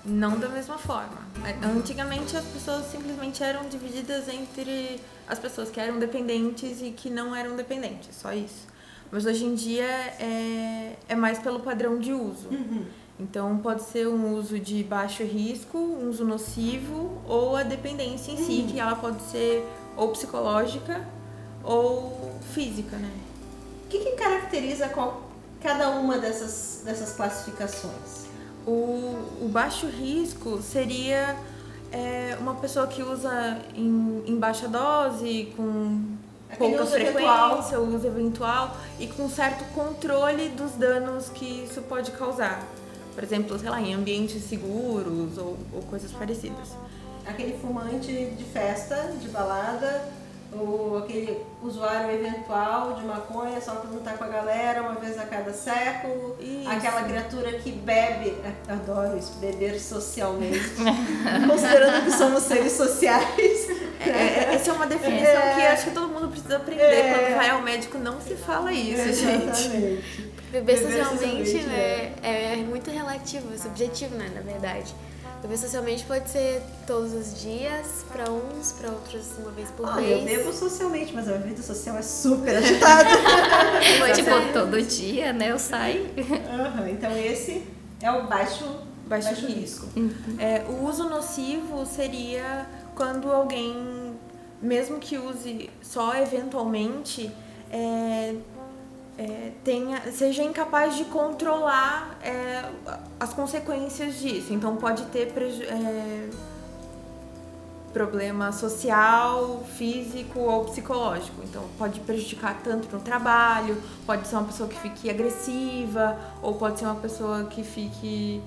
Não 0.04 0.38
da 0.38 0.49
mesma 0.49 0.76
forma. 0.78 1.18
Antigamente 1.62 2.37
as 2.37 2.44
pessoas 2.44 2.90
simplesmente 2.90 3.42
eram 3.42 3.68
divididas 3.68 4.28
entre 4.28 5.00
as 5.28 5.38
pessoas 5.38 5.71
que 5.71 5.78
eram 5.78 5.99
dependentes 5.99 6.82
e 6.82 6.90
que 6.90 7.09
não 7.09 7.35
eram 7.35 7.54
dependentes, 7.54 8.16
só 8.16 8.32
isso. 8.32 8.66
Mas 9.11 9.26
hoje 9.26 9.44
em 9.44 9.54
dia 9.54 9.85
é, 9.85 10.97
é 11.09 11.14
mais 11.14 11.38
pelo 11.38 11.61
padrão 11.61 11.99
de 11.99 12.12
uso. 12.12 12.49
Uhum. 12.49 12.85
Então 13.21 13.59
pode 13.59 13.82
ser 13.85 14.09
um 14.09 14.35
uso 14.35 14.59
de 14.59 14.82
baixo 14.82 15.23
risco, 15.23 15.78
um 15.78 16.09
uso 16.09 16.25
nocivo 16.25 17.23
ou 17.26 17.56
a 17.56 17.62
dependência 17.62 18.32
em 18.32 18.37
uhum. 18.37 18.47
si, 18.47 18.66
que 18.73 18.80
ela 18.80 18.97
pode 18.97 19.23
ser 19.23 19.64
ou 19.97 20.09
psicológica 20.09 21.06
ou 21.62 22.32
física, 22.52 22.97
né? 22.97 23.11
O 23.85 23.88
que, 23.88 23.99
que 23.99 24.12
caracteriza 24.12 24.88
qual, 24.88 25.30
cada 25.61 25.90
uma 25.90 26.18
dessas, 26.18 26.82
dessas 26.85 27.14
classificações? 27.14 28.21
O, 28.66 29.40
o 29.40 29.49
baixo 29.50 29.87
risco 29.87 30.61
seria 30.62 31.37
é, 31.90 32.37
uma 32.40 32.54
pessoa 32.54 32.87
que 32.87 33.02
usa 33.02 33.59
em, 33.75 34.23
em 34.26 34.38
baixa 34.38 34.69
dose, 34.69 35.52
com 35.57 36.16
Aquele 36.50 36.71
pouca 36.71 36.85
uso 36.85 36.92
frequência, 36.92 37.81
o 37.81 37.95
uso 37.95 38.07
eventual 38.07 38.76
e 39.00 39.07
com 39.07 39.28
certo 39.28 39.64
controle 39.75 40.49
dos 40.50 40.73
danos 40.73 41.28
que 41.28 41.64
isso 41.64 41.83
pode 41.83 42.11
causar. 42.12 42.62
Por 43.14 43.23
exemplo, 43.23 43.59
sei 43.59 43.69
lá, 43.69 43.81
em 43.81 43.95
ambientes 43.95 44.42
seguros 44.45 45.37
ou, 45.38 45.59
ou 45.73 45.83
coisas 45.83 46.11
parecidas. 46.12 46.71
Aquele 47.26 47.59
fumante 47.59 48.07
de 48.07 48.45
festa, 48.45 49.12
de 49.21 49.28
balada, 49.28 50.02
ou 50.54 50.99
aquele 50.99 51.44
usuário 51.62 52.11
eventual 52.11 52.94
de 52.94 53.04
maconha 53.04 53.61
só 53.61 53.76
para 53.76 53.90
não 53.90 53.99
estar 53.99 54.18
com 54.18 54.25
a 54.25 54.28
galera 54.28 54.82
uma 54.82 54.94
vez 54.94 55.18
a 55.18 55.25
cada 55.25 55.52
século, 55.52 56.37
isso. 56.40 56.68
aquela 56.68 57.04
criatura 57.04 57.52
que 57.52 57.73
bebe, 57.73 58.35
adoro 58.68 59.16
isso, 59.18 59.32
beber 59.38 59.80
socialmente, 59.80 60.75
considerando 61.49 62.04
que 62.04 62.12
somos 62.12 62.42
seres 62.42 62.73
sociais. 62.73 63.68
É, 64.00 64.11
é, 64.11 64.54
essa 64.54 64.71
é 64.71 64.75
uma 64.75 64.87
definição 64.87 65.40
é, 65.40 65.54
que 65.54 65.61
acho 65.62 65.85
que 65.85 65.90
todo 65.92 66.09
mundo 66.09 66.28
precisa 66.28 66.56
aprender. 66.56 66.82
É, 66.82 67.14
Quando 67.14 67.37
vai 67.37 67.50
ao 67.50 67.62
médico 67.62 67.99
não 67.99 68.21
se 68.21 68.35
fala 68.35 68.73
isso, 68.73 69.00
exatamente. 69.00 69.62
gente. 69.62 70.31
Beber 70.52 70.78
socialmente, 70.78 71.62
né, 71.62 72.12
é. 72.23 72.52
é 72.52 72.56
muito 72.56 72.90
relativo, 72.90 73.56
subjetivo, 73.59 74.14
né, 74.16 74.30
na 74.35 74.42
verdade. 74.42 74.94
Beber 75.40 75.56
socialmente 75.56 76.04
pode 76.04 76.28
ser 76.28 76.62
todos 76.87 77.14
os 77.14 77.40
dias, 77.40 78.04
para 78.12 78.30
uns, 78.30 78.73
para 78.73 78.90
outros 78.90 79.26
uma 79.38 79.50
vez 79.50 79.71
por 79.71 79.88
ah, 79.88 79.97
mês. 79.97 80.21
Eu 80.21 80.25
bebo 80.25 80.52
socialmente, 80.52 81.14
mas 81.14 81.26
a 81.26 81.32
minha 81.32 81.49
vida 81.49 81.62
social 81.62 81.97
é 81.97 82.02
super 82.02 82.54
agitada. 82.54 83.09
tipo, 84.14 84.30
todo 84.52 84.80
dia, 84.82 85.32
né? 85.32 85.50
Eu 85.50 85.59
saio. 85.59 86.02
Uhum, 86.02 86.88
então 86.88 87.16
esse 87.16 87.66
é 88.02 88.11
o 88.12 88.26
baixo, 88.26 88.64
baixo, 89.06 89.28
baixo 89.28 89.47
risco. 89.47 89.87
risco. 89.87 89.88
Uhum. 89.97 90.37
É, 90.38 90.64
o 90.68 90.87
uso 90.87 91.09
nocivo 91.09 91.85
seria 91.87 92.66
quando 92.94 93.32
alguém, 93.32 94.14
mesmo 94.61 94.99
que 94.99 95.16
use 95.16 95.71
só 95.80 96.14
eventualmente, 96.14 97.32
é, 97.73 98.35
é, 99.19 99.52
tenha, 99.62 100.11
seja 100.12 100.42
incapaz 100.42 100.97
de 100.97 101.04
controlar 101.04 102.19
é, 102.23 102.64
as 103.21 103.33
consequências 103.33 104.19
disso. 104.19 104.52
Então 104.52 104.76
pode 104.76 105.04
ter 105.07 105.33
é, 105.37 106.28
problema 107.92 108.50
social, 108.52 109.62
físico 109.76 110.40
ou 110.40 110.64
psicológico. 110.64 111.42
Então 111.45 111.64
pode 111.78 112.00
prejudicar 112.00 112.61
tanto 112.62 112.95
no 112.95 113.02
trabalho, 113.02 113.81
pode 114.07 114.26
ser 114.26 114.37
uma 114.37 114.45
pessoa 114.45 114.69
que 114.69 114.78
fique 114.78 115.11
agressiva, 115.11 116.19
ou 116.40 116.54
pode 116.54 116.78
ser 116.78 116.87
uma 116.87 116.97
pessoa 116.97 117.45
que 117.45 117.62
fique. 117.62 118.42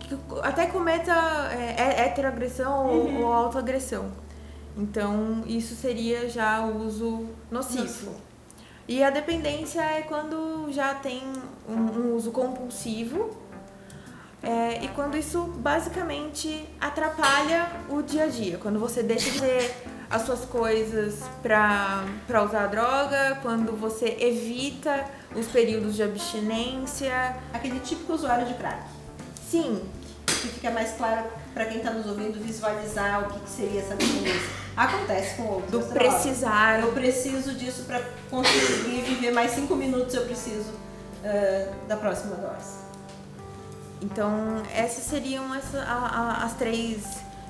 Que 0.00 0.18
até 0.42 0.66
cometa 0.66 1.12
é, 1.50 1.76
é 1.78 2.06
heteroagressão 2.06 2.86
uhum. 2.86 3.22
ou, 3.22 3.26
ou 3.26 3.32
autoagressão. 3.32 4.12
Então 4.76 5.44
isso 5.46 5.74
seria 5.74 6.28
já 6.28 6.60
o 6.60 6.84
uso 6.84 7.26
nocivo. 7.50 7.84
nocivo. 7.84 8.33
E 8.86 9.02
a 9.02 9.10
dependência 9.10 9.80
é 9.80 10.02
quando 10.02 10.70
já 10.70 10.94
tem 10.94 11.22
um, 11.68 11.74
um 11.74 12.14
uso 12.14 12.30
compulsivo 12.30 13.30
é, 14.42 14.84
e 14.84 14.88
quando 14.88 15.16
isso 15.16 15.42
basicamente 15.56 16.68
atrapalha 16.78 17.70
o 17.88 18.02
dia 18.02 18.24
a 18.24 18.26
dia. 18.26 18.58
Quando 18.58 18.78
você 18.78 19.02
deixa 19.02 19.30
de 19.30 19.40
ter 19.40 19.74
as 20.10 20.22
suas 20.22 20.44
coisas 20.44 21.20
para 21.42 22.42
usar 22.44 22.66
droga, 22.66 23.38
quando 23.40 23.74
você 23.74 24.16
evita 24.20 25.06
os 25.34 25.46
períodos 25.46 25.96
de 25.96 26.02
abstinência. 26.02 27.36
Aquele 27.54 27.80
típico 27.80 28.12
usuário 28.12 28.46
de 28.46 28.54
crack. 28.54 28.82
Sim. 29.48 29.82
Que 30.26 30.48
fica 30.48 30.70
mais 30.70 30.92
claro 30.92 31.24
para 31.54 31.66
quem 31.66 31.78
está 31.78 31.92
nos 31.92 32.06
ouvindo 32.06 32.42
visualizar 32.44 33.22
o 33.22 33.32
que, 33.32 33.40
que 33.40 33.50
seria 33.50 33.80
essa 33.80 33.94
dependência. 33.94 34.50
Acontece 34.76 35.36
com 35.36 35.44
outros. 35.44 35.70
Do 35.70 35.94
precisar. 35.94 36.80
Eu 36.80 36.92
preciso 36.92 37.54
disso 37.54 37.84
para 37.84 38.02
conseguir 38.28 39.02
viver 39.02 39.32
mais 39.32 39.52
cinco 39.52 39.76
minutos, 39.76 40.12
eu 40.14 40.24
preciso 40.24 40.70
uh, 40.70 41.86
da 41.86 41.96
próxima 41.96 42.34
dose. 42.34 42.82
Então, 44.02 44.62
essas 44.74 45.04
seriam 45.04 45.54
essa, 45.54 45.78
a, 45.80 46.42
a, 46.42 46.44
as 46.44 46.54
três 46.54 47.04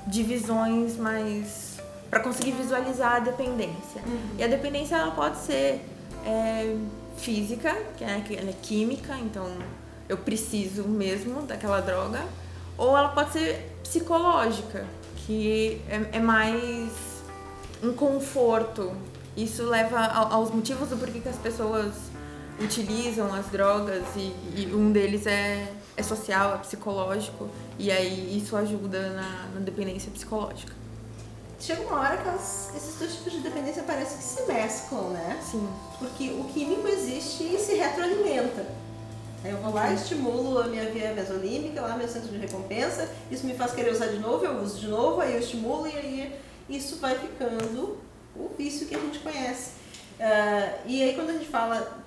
divisões 0.05 0.95
mais. 0.97 1.77
para 2.09 2.19
conseguir 2.19 2.51
visualizar 2.51 3.15
a 3.15 3.19
dependência. 3.19 4.01
Uhum. 4.05 4.35
E 4.37 4.43
a 4.43 4.47
dependência 4.47 4.95
ela 4.95 5.11
pode 5.11 5.37
ser 5.37 5.83
é, 6.23 6.77
física, 7.17 7.75
que 7.97 8.03
é, 8.03 8.23
ela 8.37 8.49
é 8.51 8.55
química, 8.61 9.17
então 9.17 9.51
eu 10.07 10.17
preciso 10.17 10.83
mesmo 10.83 11.41
daquela 11.41 11.81
droga, 11.81 12.21
ou 12.77 12.95
ela 12.95 13.09
pode 13.09 13.33
ser 13.33 13.74
psicológica, 13.85 14.85
que 15.25 15.81
é, 15.87 16.17
é 16.17 16.19
mais 16.19 16.91
um 17.83 17.93
conforto. 17.93 18.91
Isso 19.37 19.63
leva 19.63 19.99
aos 20.05 20.49
motivos 20.49 20.89
do 20.89 20.97
porquê 20.97 21.19
que 21.19 21.29
as 21.29 21.37
pessoas 21.37 21.93
utilizam 22.59 23.33
as 23.33 23.45
drogas 23.47 24.03
e, 24.15 24.33
e 24.55 24.71
um 24.73 24.91
deles 24.91 25.27
é, 25.27 25.71
é 25.95 26.01
social, 26.01 26.55
é 26.55 26.57
psicológico 26.59 27.49
e 27.77 27.91
aí 27.91 28.37
isso 28.37 28.55
ajuda 28.55 29.09
na, 29.09 29.49
na 29.53 29.59
dependência 29.59 30.09
psicológica. 30.11 30.73
Chega 31.59 31.81
uma 31.81 31.99
hora 31.99 32.17
que 32.17 32.27
elas, 32.27 32.71
esses 32.75 32.97
dois 32.97 33.15
tipos 33.15 33.33
de 33.33 33.39
dependência 33.39 33.83
parecem 33.83 34.17
que 34.17 34.23
se 34.23 34.43
mesclam, 34.45 35.09
né? 35.09 35.39
Sim. 35.41 35.67
Porque 35.99 36.29
o 36.29 36.45
químico 36.45 36.87
existe 36.87 37.43
e 37.43 37.59
se 37.59 37.75
retroalimenta. 37.75 38.65
Eu 39.45 39.57
vou 39.57 39.73
lá, 39.73 39.93
estimulo 39.93 40.59
a 40.59 40.67
minha 40.67 40.85
via 40.89 41.13
mesolímbica, 41.13 41.81
lá 41.81 41.95
meu 41.95 42.07
centro 42.07 42.29
de 42.29 42.37
recompensa, 42.37 43.07
isso 43.29 43.45
me 43.45 43.53
faz 43.53 43.73
querer 43.73 43.91
usar 43.91 44.07
de 44.07 44.17
novo, 44.17 44.43
eu 44.43 44.59
uso 44.59 44.79
de 44.79 44.87
novo, 44.87 45.21
aí 45.21 45.33
eu 45.33 45.39
estimulo 45.39 45.87
e 45.87 45.91
aí 45.95 46.35
isso 46.67 46.97
vai 46.97 47.15
ficando 47.17 47.97
o 48.35 48.49
vício 48.57 48.87
que 48.87 48.95
a 48.95 48.99
gente 48.99 49.19
conhece. 49.19 49.71
Uh, 50.19 50.79
e 50.87 51.03
aí 51.03 51.13
quando 51.13 51.29
a 51.29 51.33
gente 51.33 51.47
fala 51.47 51.99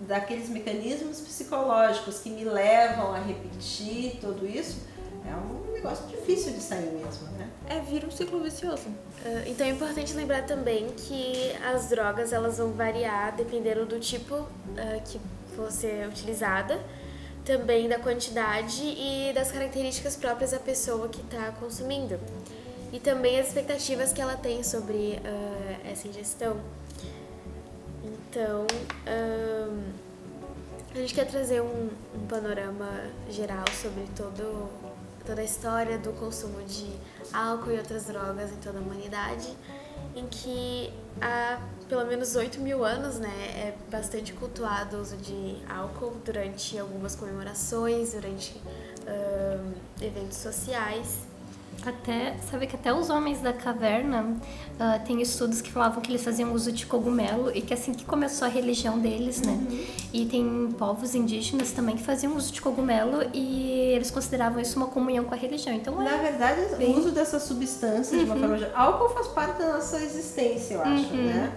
daqueles 0.00 0.48
mecanismos 0.48 1.20
psicológicos 1.20 2.18
que 2.20 2.30
me 2.30 2.44
levam 2.44 3.12
a 3.12 3.18
repetir 3.18 4.18
tudo 4.20 4.46
isso, 4.46 4.78
É 5.28 5.34
um 5.34 5.72
negócio 5.72 6.06
difícil 6.06 6.52
de 6.52 6.60
sair 6.60 6.92
mesmo, 6.92 7.26
né? 7.36 7.48
É, 7.68 7.80
vira 7.80 8.06
um 8.06 8.10
ciclo 8.12 8.40
vicioso. 8.40 8.86
Ah, 9.24 9.42
Então 9.44 9.66
é 9.66 9.70
importante 9.70 10.14
lembrar 10.14 10.42
também 10.46 10.86
que 10.96 11.52
as 11.64 11.88
drogas 11.88 12.32
elas 12.32 12.58
vão 12.58 12.70
variar 12.70 13.34
dependendo 13.34 13.84
do 13.84 13.98
tipo 13.98 14.46
ah, 14.78 15.00
que 15.04 15.20
for 15.56 15.72
ser 15.72 16.06
utilizada, 16.06 16.78
também 17.44 17.88
da 17.88 17.98
quantidade 17.98 18.82
e 18.82 19.32
das 19.34 19.50
características 19.50 20.14
próprias 20.14 20.50
da 20.50 20.58
pessoa 20.58 21.08
que 21.08 21.22
está 21.22 21.50
consumindo. 21.52 22.20
E 22.92 23.00
também 23.00 23.40
as 23.40 23.48
expectativas 23.48 24.12
que 24.12 24.20
ela 24.20 24.36
tem 24.36 24.62
sobre 24.62 25.18
ah, 25.24 25.90
essa 25.90 26.06
ingestão. 26.06 26.60
Então, 28.04 28.66
ahn, 29.06 29.82
a 30.94 30.98
gente 30.98 31.14
quer 31.14 31.26
trazer 31.26 31.60
um, 31.60 31.90
um 32.14 32.26
panorama 32.26 32.88
geral 33.28 33.64
sobre 33.72 34.04
todo, 34.16 34.68
toda 35.26 35.40
a 35.40 35.44
história 35.44 35.98
do 35.98 36.12
consumo 36.12 36.62
de 36.64 36.90
álcool 37.32 37.72
e 37.72 37.78
outras 37.78 38.06
drogas 38.06 38.50
em 38.52 38.56
toda 38.56 38.78
a 38.78 38.80
humanidade, 38.80 39.48
em 40.14 40.26
que 40.26 40.92
há 41.20 41.60
pelo 41.88 42.04
menos 42.06 42.34
8 42.36 42.60
mil 42.60 42.84
anos 42.84 43.18
né, 43.18 43.28
é 43.56 43.74
bastante 43.90 44.32
cultuado 44.32 44.96
o 44.96 45.00
uso 45.00 45.16
de 45.16 45.56
álcool 45.68 46.14
durante 46.24 46.78
algumas 46.78 47.14
comemorações, 47.14 48.12
durante 48.12 48.54
ahn, 49.06 49.72
eventos 50.00 50.38
sociais. 50.38 51.18
Até, 51.84 52.34
sabe 52.50 52.66
que 52.66 52.74
até 52.74 52.92
os 52.92 53.10
homens 53.10 53.40
da 53.42 53.52
caverna 53.52 54.34
ah, 54.80 54.98
tem 54.98 55.20
estudos 55.20 55.60
que 55.60 55.70
falavam 55.70 56.00
que 56.00 56.10
eles 56.10 56.24
faziam 56.24 56.52
uso 56.52 56.72
de 56.72 56.86
cogumelo 56.86 57.54
e 57.54 57.60
que 57.60 57.72
assim 57.74 57.92
que 57.92 58.04
começou 58.04 58.46
a 58.46 58.50
religião 58.50 58.98
deles, 58.98 59.42
né? 59.42 59.56
E 60.12 60.24
tem 60.26 60.72
povos 60.76 61.14
indígenas 61.14 61.70
também 61.72 61.94
que 61.94 62.02
faziam 62.02 62.34
uso 62.34 62.50
de 62.50 62.60
cogumelo 62.62 63.30
e 63.32 63.70
eles 63.94 64.10
consideravam 64.10 64.58
isso 64.60 64.76
uma 64.78 64.86
comunhão 64.88 65.24
com 65.26 65.34
a 65.34 65.36
religião. 65.36 65.76
Então 65.76 65.94
Na 66.02 66.16
é. 66.16 66.22
verdade, 66.30 66.74
bem- 66.76 66.94
o 66.94 66.98
uso 66.98 67.12
dessas 67.12 67.42
substâncias, 67.42 68.18
de 68.18 68.24
uma 68.24 68.36
forma 68.36 68.58
geral. 68.58 68.74
Álcool 68.74 69.10
faz 69.14 69.28
parte 69.28 69.58
da 69.58 69.74
nossa 69.74 70.00
existência, 70.02 70.74
eu 70.74 70.82
acho, 70.82 71.14
né? 71.14 71.52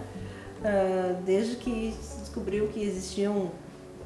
Ah, 0.63 1.15
desde 1.25 1.55
que 1.55 1.95
se 2.01 2.19
descobriu 2.19 2.67
que 2.67 2.81
existiam 2.83 3.51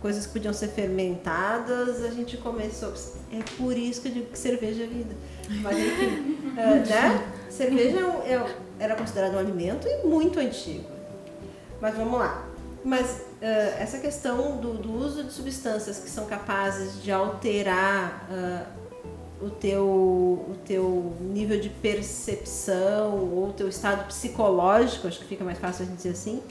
coisas 0.01 0.25
que 0.27 0.33
podiam 0.33 0.53
ser 0.53 0.67
fermentadas, 0.69 2.03
a 2.03 2.10
gente 2.10 2.38
começou. 2.38 2.93
É 3.31 3.41
por 3.57 3.75
isso 3.77 4.01
que 4.01 4.10
eu 4.10 4.12
digo 4.13 4.25
que 4.27 4.38
cerveja 4.38 4.83
é 4.83 4.88
vida. 4.88 5.15
Mas 5.62 5.77
enfim, 5.77 6.53
ah, 6.57 6.75
né? 6.75 7.33
Cerveja 7.50 8.00
é 8.25 8.33
é- 8.33 8.55
era 8.79 8.95
considerado 8.95 9.36
um 9.36 9.39
alimento 9.39 9.88
e 9.88 10.05
muito 10.05 10.39
antigo. 10.39 10.86
Mas 11.79 11.95
vamos 11.95 12.19
lá. 12.19 12.45
Mas 12.83 13.22
ah, 13.41 13.45
essa 13.79 13.98
questão 13.98 14.57
do, 14.57 14.74
do 14.74 14.93
uso 14.93 15.24
de 15.24 15.31
substâncias 15.31 16.00
que 16.00 16.10
são 16.10 16.25
capazes 16.25 17.01
de 17.01 17.12
alterar 17.12 18.27
o, 19.42 19.50
teu, 19.50 19.86
o 19.86 20.56
teu 20.66 21.13
nível 21.20 21.60
de 21.60 21.70
percepção 21.70 23.18
ou 23.18 23.50
o 23.50 23.54
teu 23.54 23.68
estado 23.68 24.08
psicológico, 24.08 25.08
acho 25.08 25.20
que 25.20 25.25
fica 25.25 25.44
mais 25.44 25.58
fácil 25.58 25.84
a 25.84 25.86
gente 25.88 25.98
dizer 25.98 26.10
assim, 26.10 26.42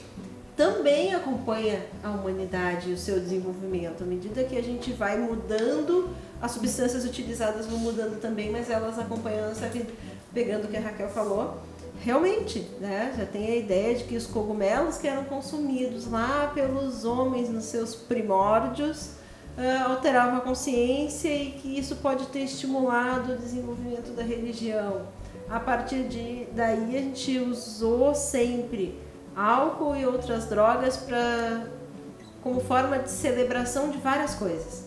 também 0.57 1.15
acompanha 1.15 1.85
a 2.03 2.11
humanidade 2.11 2.91
e 2.91 2.93
o 2.93 2.99
seu 2.99 3.19
desenvolvimento. 3.19 4.03
À 4.03 4.07
medida 4.07 4.45
que 4.45 4.57
a 4.57 4.63
gente 4.63 4.93
vai 4.93 5.19
mudando, 5.19 6.11
as 6.41 6.53
substâncias 6.53 7.05
utilizadas 7.05 7.67
vão 7.67 7.79
mudando 7.79 8.21
também, 8.21 8.51
mas 8.51 8.69
elas 8.69 8.99
acompanham 8.99 9.47
a 9.47 9.49
nossa 9.49 9.67
vida. 9.69 9.91
Pegando 10.33 10.65
o 10.65 10.69
que 10.69 10.77
a 10.77 10.81
Raquel 10.81 11.09
falou, 11.09 11.59
realmente, 12.01 12.67
né, 12.81 13.15
já 13.17 13.25
tem 13.25 13.47
a 13.47 13.57
ideia 13.57 13.95
de 13.95 14.05
que 14.05 14.17
os 14.17 14.27
cogumelos 14.27 14.99
que 14.99 15.07
eram 15.07 15.25
consumidos 15.25 16.11
lá 16.11 16.51
pelos 16.55 17.05
homens 17.05 17.49
nos 17.49 17.65
seus 17.65 17.95
primórdios 17.95 19.22
ah, 19.59 19.85
alteravam 19.91 20.39
a 20.39 20.41
consciência 20.41 21.29
e 21.29 21.51
que 21.53 21.79
isso 21.79 21.97
pode 21.97 22.27
ter 22.27 22.41
estimulado 22.41 23.33
o 23.33 23.37
desenvolvimento 23.37 24.15
da 24.15 24.23
religião. 24.23 25.03
A 25.51 25.61
partir 25.61 26.05
de 26.05 26.47
daí 26.53 26.97
a 26.97 27.01
gente 27.01 27.39
usou 27.39 28.15
sempre 28.15 28.99
álcool 29.37 29.95
e 29.97 30.07
outras 30.07 30.47
drogas 30.47 30.97
para 30.97 31.67
como 32.43 32.61
forma 32.61 32.99
de 32.99 33.11
celebração 33.11 33.91
de 33.91 33.99
várias 33.99 34.35
coisas. 34.35 34.85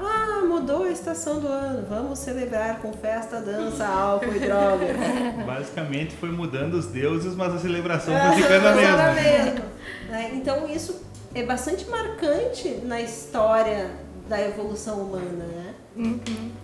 Ah, 0.00 0.44
mudou 0.46 0.84
a 0.84 0.90
estação 0.90 1.40
do 1.40 1.48
ano, 1.48 1.84
vamos 1.88 2.18
celebrar 2.20 2.78
com 2.80 2.92
festa, 2.92 3.40
dança, 3.40 3.84
álcool 3.86 4.32
e 4.34 4.38
droga. 4.40 4.86
Basicamente 5.44 6.14
foi 6.16 6.30
mudando 6.30 6.74
os 6.74 6.86
deuses, 6.86 7.34
mas 7.34 7.54
a 7.54 7.58
celebração 7.58 8.14
É, 8.14 8.32
foi 8.32 8.42
ficando 8.42 8.66
a 8.68 8.74
mesma. 8.74 9.12
mesmo, 9.12 9.64
né? 10.08 10.30
Então 10.34 10.68
isso 10.68 11.00
é 11.34 11.42
bastante 11.42 11.88
marcante 11.88 12.68
na 12.84 13.00
história 13.00 13.90
da 14.28 14.40
evolução 14.40 15.00
humana, 15.02 15.44
né? 15.44 15.74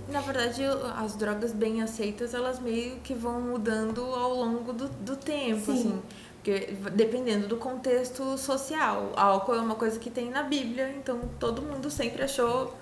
Na 0.08 0.20
verdade, 0.20 0.62
as 0.96 1.16
drogas 1.16 1.52
bem 1.52 1.82
aceitas, 1.82 2.34
elas 2.34 2.60
meio 2.60 2.96
que 2.96 3.14
vão 3.14 3.40
mudando 3.40 4.00
ao 4.00 4.34
longo 4.34 4.72
do, 4.72 4.88
do 4.88 5.16
tempo, 5.16 5.72
Sim. 5.72 5.72
assim. 5.72 6.02
Porque 6.36 6.76
dependendo 6.92 7.48
do 7.48 7.56
contexto 7.56 8.36
social. 8.36 9.12
Álcool 9.16 9.54
é 9.54 9.60
uma 9.60 9.74
coisa 9.74 9.98
que 9.98 10.10
tem 10.10 10.30
na 10.30 10.42
Bíblia, 10.42 10.90
então 10.90 11.20
todo 11.40 11.62
mundo 11.62 11.90
sempre 11.90 12.22
achou 12.22 12.74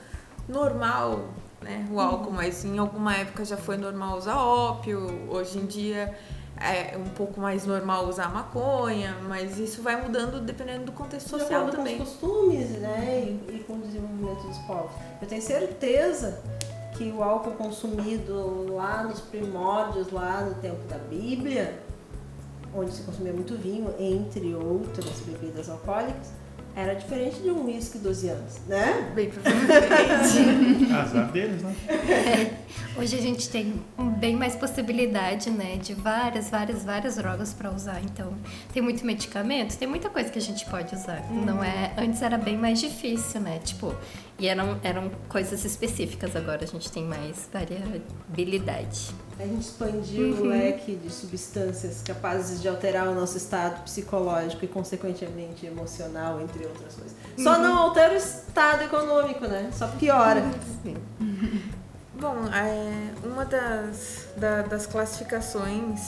normal 0.48 1.28
né, 1.62 1.86
o 1.90 2.00
álcool, 2.00 2.32
mas 2.32 2.64
em 2.64 2.76
alguma 2.76 3.14
época 3.14 3.44
já 3.44 3.56
foi 3.56 3.76
normal 3.76 4.18
usar 4.18 4.36
ópio, 4.36 5.28
hoje 5.30 5.58
em 5.58 5.66
dia 5.66 6.12
é 6.60 6.96
um 6.96 7.08
pouco 7.10 7.40
mais 7.40 7.66
normal 7.66 8.06
usar 8.06 8.32
maconha, 8.32 9.16
mas 9.26 9.58
isso 9.58 9.82
vai 9.82 10.00
mudando 10.00 10.40
dependendo 10.40 10.84
do 10.84 10.92
contexto 10.92 11.28
social 11.30 11.68
também. 11.70 11.96
com 11.96 12.02
os 12.04 12.10
costumes, 12.10 12.70
né? 12.78 13.24
E, 13.26 13.56
e 13.56 13.64
com 13.66 13.74
o 13.74 13.78
desenvolvimento 13.78 14.46
dos 14.46 14.58
povos. 14.58 14.92
Eu 15.20 15.28
tenho 15.28 15.42
certeza 15.42 16.40
que 16.96 17.10
o 17.10 17.22
álcool 17.22 17.52
consumido 17.52 18.72
lá 18.72 19.02
nos 19.02 19.20
primórdios, 19.20 20.10
lá 20.10 20.42
no 20.42 20.54
tempo 20.56 20.86
da 20.88 20.98
Bíblia, 20.98 21.78
onde 22.74 22.92
se 22.92 23.02
consumia 23.02 23.32
muito 23.32 23.56
vinho, 23.56 23.92
entre 23.98 24.54
outras 24.54 25.20
bebidas 25.20 25.68
alcoólicas, 25.68 26.32
era 26.74 26.94
diferente 26.94 27.40
de 27.42 27.50
um 27.50 27.66
uísque 27.66 27.98
12 27.98 28.28
anos, 28.28 28.54
né? 28.66 29.10
Bem 29.14 29.30
provavelmente. 29.30 30.92
Azar 30.92 31.30
deles, 31.30 31.62
né? 31.62 31.74
Hoje 32.96 33.16
a 33.16 33.20
gente 33.20 33.48
tem 33.48 33.82
bem 34.18 34.36
mais 34.36 34.54
possibilidade, 34.56 35.50
né, 35.50 35.76
de 35.76 35.94
várias, 35.94 36.50
várias, 36.50 36.84
várias 36.84 37.16
drogas 37.16 37.52
para 37.52 37.70
usar. 37.70 38.00
Então, 38.02 38.34
tem 38.72 38.82
muito 38.82 39.04
medicamento, 39.04 39.76
tem 39.76 39.88
muita 39.88 40.08
coisa 40.08 40.30
que 40.30 40.38
a 40.38 40.42
gente 40.42 40.64
pode 40.66 40.94
usar. 40.94 41.22
Não 41.30 41.62
é, 41.62 41.92
antes 41.96 42.22
era 42.22 42.38
bem 42.38 42.56
mais 42.56 42.80
difícil, 42.80 43.40
né? 43.40 43.58
Tipo, 43.64 43.94
e 44.42 44.48
eram 44.48 44.78
eram 44.82 45.08
coisas 45.28 45.64
específicas, 45.64 46.34
agora 46.34 46.64
a 46.64 46.66
gente 46.66 46.90
tem 46.90 47.04
mais 47.04 47.48
variabilidade. 47.52 49.14
A 49.38 49.44
gente 49.46 49.60
expandiu 49.62 50.34
o 50.36 50.44
leque 50.46 50.94
de 50.96 51.10
substâncias 51.10 52.02
capazes 52.02 52.60
de 52.60 52.68
alterar 52.68 53.08
o 53.08 53.14
nosso 53.14 53.36
estado 53.36 53.82
psicológico 53.84 54.64
e, 54.64 54.68
consequentemente, 54.68 55.64
emocional, 55.66 56.40
entre 56.40 56.64
outras 56.66 56.94
coisas. 56.94 57.14
Só 57.38 57.58
não 57.58 57.76
altera 57.78 58.14
o 58.14 58.16
estado 58.16 58.82
econômico, 58.84 59.46
né? 59.46 59.70
Só 59.72 59.88
piora. 59.88 60.42
Bom, 62.20 62.36
é, 62.54 63.26
uma 63.26 63.44
das, 63.44 64.26
da- 64.36 64.62
das 64.62 64.86
classificações, 64.86 66.00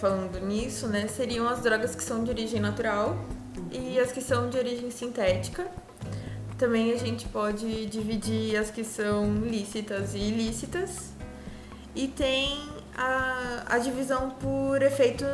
falando 0.00 0.38
nisso, 0.40 0.86
né, 0.86 1.08
seriam 1.08 1.48
as 1.48 1.60
drogas 1.60 1.94
que 1.94 2.04
são 2.04 2.22
de 2.22 2.30
origem 2.30 2.60
natural 2.60 3.16
e 3.72 3.98
as 3.98 4.12
que 4.12 4.20
são 4.20 4.48
de 4.50 4.58
origem 4.58 4.90
sintética. 4.90 5.66
Também 6.58 6.92
a 6.92 6.96
gente 6.96 7.28
pode 7.28 7.86
dividir 7.86 8.56
as 8.56 8.70
que 8.70 8.82
são 8.82 9.32
lícitas 9.36 10.14
e 10.14 10.18
ilícitas. 10.18 11.12
E 11.94 12.08
tem 12.08 12.68
a, 12.96 13.62
a 13.68 13.78
divisão 13.78 14.30
por 14.30 14.82
efeito 14.82 15.24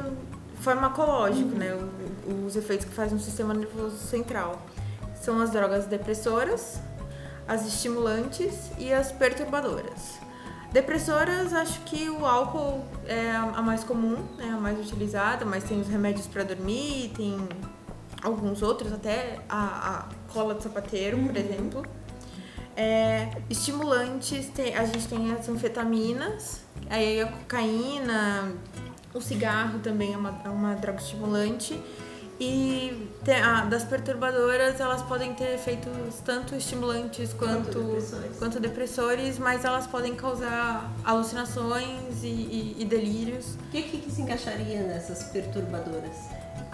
farmacológico, 0.61 1.49
né, 1.57 1.75
o- 1.75 2.45
os 2.47 2.57
efeitos 2.57 2.87
que 2.87 2.93
faz 2.95 3.11
no 3.13 3.19
sistema 3.19 3.53
nervoso 3.55 3.97
central. 3.97 4.61
São 5.21 5.41
as 5.41 5.51
drogas 5.51 5.87
depressoras, 5.87 6.79
as 7.49 7.67
estimulantes 7.67 8.71
e 8.79 8.93
as 8.93 9.11
perturbadoras. 9.11 10.19
Depressoras, 10.73 11.53
acho 11.53 11.81
que 11.83 12.11
o 12.11 12.27
álcool 12.27 12.85
é 13.07 13.31
a 13.31 13.43
a 13.57 13.63
mais 13.63 13.85
comum, 13.85 14.17
né, 14.37 14.51
a 14.55 14.59
mais 14.61 14.79
utilizada, 14.79 15.45
mas 15.45 15.65
tem 15.65 15.81
os 15.81 15.89
remédios 15.89 16.27
para 16.27 16.43
dormir, 16.45 17.13
tem 17.17 17.37
alguns 18.23 18.61
outros, 18.63 18.93
até 18.93 19.39
a, 19.49 20.07
a 20.09 20.24
cola 20.35 20.55
de 20.55 20.62
sapateiro, 20.64 21.16
por 21.18 21.37
exemplo. 21.37 21.83
É, 22.77 23.29
estimulantes, 23.49 24.49
tem- 24.49 24.75
a 24.77 24.85
gente 24.85 25.07
tem 25.07 25.33
as 25.33 25.49
anfetaminas, 25.49 26.61
aí 26.90 27.20
a 27.20 27.27
cocaína, 27.29 28.53
o 29.14 29.20
cigarro 29.20 29.79
também 29.79 30.12
é 30.12 30.16
uma, 30.16 30.40
é 30.44 30.49
uma 30.49 30.75
droga 30.75 30.99
estimulante. 30.99 31.81
E 32.40 33.09
tem- 33.25 33.40
a- 33.40 33.64
das 33.66 33.85
perturbadoras, 33.85 34.81
elas 34.81 35.03
podem 35.03 35.33
ter 35.35 35.55
efeitos 35.55 35.92
tanto 36.25 36.57
estimulantes 36.57 37.33
quanto, 37.33 37.79
depressores. 37.81 38.37
quanto 38.40 38.59
depressores, 38.59 39.38
mas 39.38 39.64
elas 39.64 39.87
podem 39.87 40.16
causar 40.16 40.92
alucinações 41.05 42.25
e, 42.25 42.27
e- 42.27 42.77
e 42.81 42.85
delírios. 42.85 43.55
O 43.55 43.70
que, 43.70 43.83
que, 43.83 43.99
que 43.99 44.11
se 44.11 44.20
encaixaria 44.23 44.83
nessas 44.83 45.23
perturbadoras? 45.31 46.16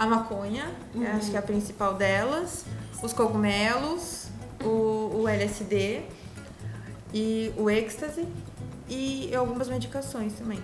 A 0.00 0.06
maconha, 0.06 0.64
eu 0.94 1.06
acho 1.08 1.30
que 1.30 1.36
é 1.36 1.38
a 1.38 1.42
principal 1.42 1.92
delas, 1.92 2.64
os 3.02 3.12
cogumelos, 3.12 4.28
o, 4.64 5.20
o 5.20 5.28
LSD 5.28 6.00
e 7.12 7.52
o 7.58 7.68
êxtase. 7.68 8.26
e 8.88 9.30
algumas 9.34 9.68
medicações 9.68 10.32
também. 10.32 10.58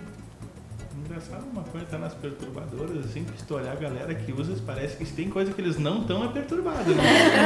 Engraçado 1.05 1.45
uma 1.53 1.61
coisa, 1.61 1.85
tá 1.85 1.99
nas 1.99 2.15
perturbadoras, 2.15 3.05
assim, 3.05 3.25
que 3.25 3.37
se 3.37 3.45
tu 3.45 3.53
olhar 3.53 3.73
a 3.73 3.75
galera 3.75 4.15
que 4.15 4.31
usa, 4.31 4.59
parece 4.65 4.97
que 4.97 5.05
tem 5.05 5.29
coisa 5.29 5.53
que 5.53 5.61
eles 5.61 5.77
não 5.77 6.01
estão 6.01 6.25
é 6.25 6.29
perturbado, 6.29 6.95
né? 6.95 7.03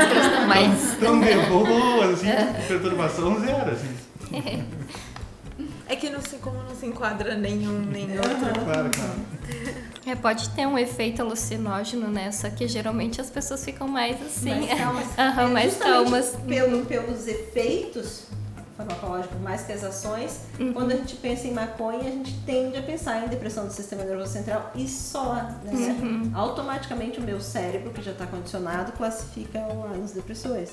Mas 0.47 0.93
Estão 0.93 1.19
de 1.19 1.33
boa, 1.49 2.05
assim, 2.05 2.27
perturbação 2.69 3.37
zero, 3.41 3.69
assim. 3.69 4.65
É 5.89 5.95
que 5.97 6.09
não 6.09 6.21
sei 6.21 6.39
como 6.39 6.63
não 6.63 6.73
se 6.73 6.85
enquadra 6.85 7.35
nenhum 7.35 7.79
nem 7.79 8.17
outro. 8.17 8.63
Claro, 8.63 8.89
claro. 8.95 9.90
É, 10.05 10.15
pode 10.15 10.49
ter 10.49 10.65
um 10.67 10.77
efeito 10.77 11.21
alucinógeno, 11.21 12.07
né? 12.07 12.31
Só 12.31 12.49
que 12.49 12.67
geralmente 12.67 13.21
as 13.21 13.29
pessoas 13.29 13.63
ficam 13.63 13.87
mais 13.87 14.21
assim. 14.21 14.49
mais 14.49 14.79
calmas. 14.79 15.05
Aham, 15.17 15.41
É, 15.43 15.47
mais 15.47 15.77
calmas. 15.77 16.35
Pelo, 16.47 16.85
pelos 16.85 17.27
efeitos 17.27 18.23
farmacológicos 18.77 19.39
mais 19.41 19.61
que 19.61 19.71
as 19.73 19.83
ações, 19.83 20.39
Uhum. 20.59 20.73
quando 20.73 20.91
a 20.91 20.95
gente 20.95 21.15
pensa 21.17 21.45
em 21.47 21.53
maconha, 21.53 21.99
a 21.99 22.11
gente 22.11 22.33
tende 22.45 22.77
a 22.77 22.81
pensar 22.81 23.23
em 23.23 23.27
depressão 23.27 23.67
do 23.67 23.73
sistema 23.73 24.03
nervoso 24.03 24.31
central 24.33 24.71
e 24.75 24.87
só. 24.87 25.35
Né? 25.63 25.71
Uhum. 26.01 26.31
Automaticamente 26.33 27.19
o 27.19 27.21
meu 27.21 27.39
cérebro, 27.39 27.91
que 27.91 28.01
já 28.01 28.11
está 28.11 28.25
condicionado, 28.25 28.91
classifica 28.93 29.59
nos 29.95 30.11
depressores. 30.11 30.71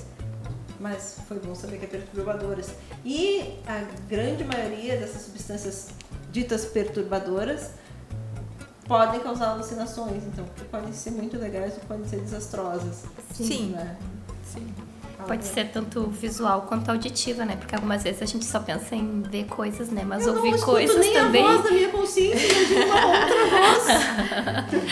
Mas 0.81 1.17
foi 1.27 1.39
bom 1.41 1.55
saber 1.55 1.79
que 1.79 1.85
é 1.85 1.89
perturbadoras. 1.89 2.71
E 3.05 3.59
a 3.67 3.83
grande 4.09 4.45
maioria 4.45 4.97
dessas 4.97 5.23
substâncias 5.23 5.89
ditas 6.31 6.65
perturbadoras 6.67 7.71
podem 8.89 9.21
causar 9.21 9.51
alucinações, 9.51 10.25
então, 10.25 10.45
podem 10.71 10.93
ser 10.93 11.11
muito 11.11 11.39
legais 11.39 11.75
ou 11.75 11.81
podem 11.81 12.09
ser 12.09 12.21
desastrosas. 12.21 13.05
Sim. 13.35 13.69
Né? 13.73 13.97
Sim. 14.43 14.67
Pode 15.27 15.45
ser 15.45 15.71
tanto 15.71 16.07
visual 16.09 16.63
quanto 16.63 16.89
auditiva, 16.91 17.45
né? 17.45 17.57
Porque 17.57 17.75
algumas 17.75 18.03
vezes 18.03 18.23
a 18.23 18.25
gente 18.25 18.45
só 18.45 18.61
pensa 18.61 18.95
em 18.95 19.21
ver 19.23 19.47
coisas, 19.47 19.91
né? 19.91 20.03
Mas 20.07 20.27
Eu 20.27 20.33
não 20.33 20.43
ouvir 20.43 20.55
escuto 20.55 20.73
coisas 20.73 20.97
nem 20.97 21.13
também. 21.13 21.45
a 21.45 21.53
voz 21.53 21.65
da 21.65 21.71
minha 21.71 21.89
consciência, 21.89 22.47
imagina 22.47 22.87
uma 22.87 23.19
outra 23.19 23.47
voz. 23.51 24.83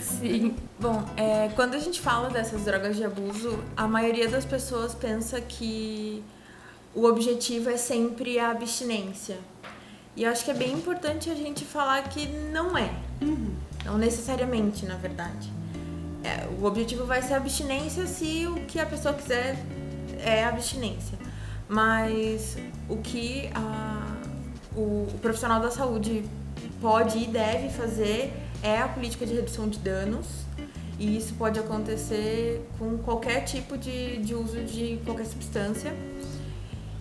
Sim. 0.20 0.56
Bom, 0.80 1.04
é, 1.16 1.50
quando 1.54 1.74
a 1.74 1.78
gente 1.78 2.00
fala 2.00 2.30
dessas 2.30 2.62
drogas 2.64 2.96
de 2.96 3.04
abuso, 3.04 3.58
a 3.76 3.86
maioria 3.86 4.28
das 4.28 4.44
pessoas 4.44 4.94
pensa 4.94 5.40
que 5.40 6.24
o 6.94 7.04
objetivo 7.04 7.70
é 7.70 7.76
sempre 7.76 8.38
a 8.38 8.50
abstinência. 8.50 9.38
E 10.16 10.22
eu 10.24 10.30
acho 10.30 10.44
que 10.44 10.50
é 10.50 10.54
bem 10.54 10.72
importante 10.72 11.28
a 11.30 11.34
gente 11.34 11.64
falar 11.64 12.02
que 12.08 12.26
não 12.26 12.76
é. 12.78 12.90
Não 13.84 13.98
necessariamente, 13.98 14.86
na 14.86 14.94
verdade. 14.96 15.52
É, 16.22 16.46
o 16.60 16.64
objetivo 16.64 17.04
vai 17.04 17.20
ser 17.20 17.34
abstinência 17.34 18.06
se 18.06 18.46
o 18.46 18.54
que 18.66 18.78
a 18.80 18.86
pessoa 18.86 19.12
quiser 19.12 19.58
é 20.18 20.44
abstinência. 20.44 21.18
Mas 21.68 22.56
o 22.88 22.96
que 22.98 23.50
a- 23.54 24.16
o, 24.76 25.06
o 25.12 25.18
profissional 25.20 25.60
da 25.60 25.70
saúde 25.70 26.24
pode 26.80 27.18
e 27.18 27.26
deve 27.26 27.68
fazer 27.70 28.32
é 28.62 28.78
a 28.78 28.88
política 28.88 29.26
de 29.26 29.34
redução 29.34 29.68
de 29.68 29.78
danos. 29.78 30.26
E 30.98 31.16
isso 31.16 31.34
pode 31.34 31.58
acontecer 31.58 32.64
com 32.78 32.96
qualquer 32.98 33.40
tipo 33.44 33.76
de, 33.76 34.18
de 34.18 34.32
uso 34.34 34.62
de 34.62 35.00
qualquer 35.04 35.26
substância. 35.26 35.92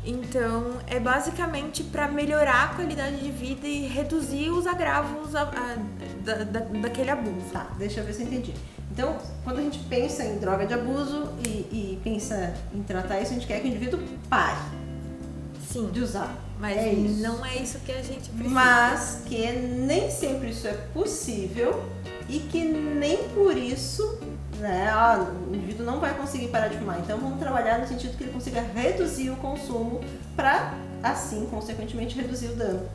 Então, 0.05 0.79
é 0.87 0.99
basicamente 0.99 1.81
para 1.83 2.07
melhorar 2.09 2.63
a 2.71 2.75
qualidade 2.75 3.17
de 3.21 3.31
vida 3.31 3.65
e 3.65 3.87
reduzir 3.87 4.49
os 4.49 4.67
agravos 4.67 5.33
a- 5.33 5.43
a- 5.43 5.77
da, 6.25 6.35
da- 6.43 6.59
daquele 6.81 7.09
abuso. 7.09 7.45
Tá, 7.53 7.67
deixa 7.77 8.01
eu 8.01 8.05
ver 8.05 8.13
se 8.13 8.21
eu 8.23 8.27
entendi. 8.27 8.53
Então, 8.91 9.17
quando 9.43 9.59
a 9.59 9.61
gente 9.61 9.79
pensa 9.89 10.23
em 10.23 10.37
droga 10.39 10.65
de 10.67 10.73
abuso 10.73 11.29
e, 11.47 11.49
e 11.49 11.99
pensa 12.03 12.53
em 12.75 12.83
tratar 12.83 13.21
isso, 13.21 13.31
a 13.31 13.33
gente 13.35 13.47
quer 13.47 13.59
que 13.61 13.67
o 13.67 13.69
indivíduo 13.69 13.99
pare 14.29 14.57
Sim, 15.67 15.87
de 15.91 16.01
usar. 16.01 16.35
mas 16.59 16.77
é 16.77 16.91
não 17.21 17.43
é 17.45 17.55
isso 17.55 17.79
que 17.79 17.91
a 17.91 18.01
gente 18.03 18.29
precisa. 18.29 18.49
Mas 18.53 19.23
que 19.25 19.51
nem 19.51 20.11
sempre 20.11 20.49
isso 20.49 20.67
é 20.67 20.73
possível 20.93 21.83
e 22.29 22.39
que 22.39 22.63
nem 22.63 23.17
por 23.29 23.57
isso 23.57 24.19
né, 24.63 24.87
ah, 24.89 25.29
o 25.49 25.53
indivíduo 25.53 25.85
não 25.85 25.99
vai 25.99 26.13
conseguir 26.15 26.47
parar 26.47 26.69
de 26.69 26.77
fumar. 26.77 26.97
Então 26.99 27.17
vamos 27.17 27.37
trabalhar 27.37 27.79
no 27.79 27.87
sentido 27.87 28.15
que 28.17 28.23
ele 28.23 28.31
consiga 28.31 28.61
reduzir 28.61 29.29
o 29.29 29.35
consumo 29.35 29.99
para 30.37 30.73
assim, 31.03 31.45
consequentemente, 31.51 32.15
reduzir 32.15 32.47
o 32.47 32.55
dano. 32.55 32.87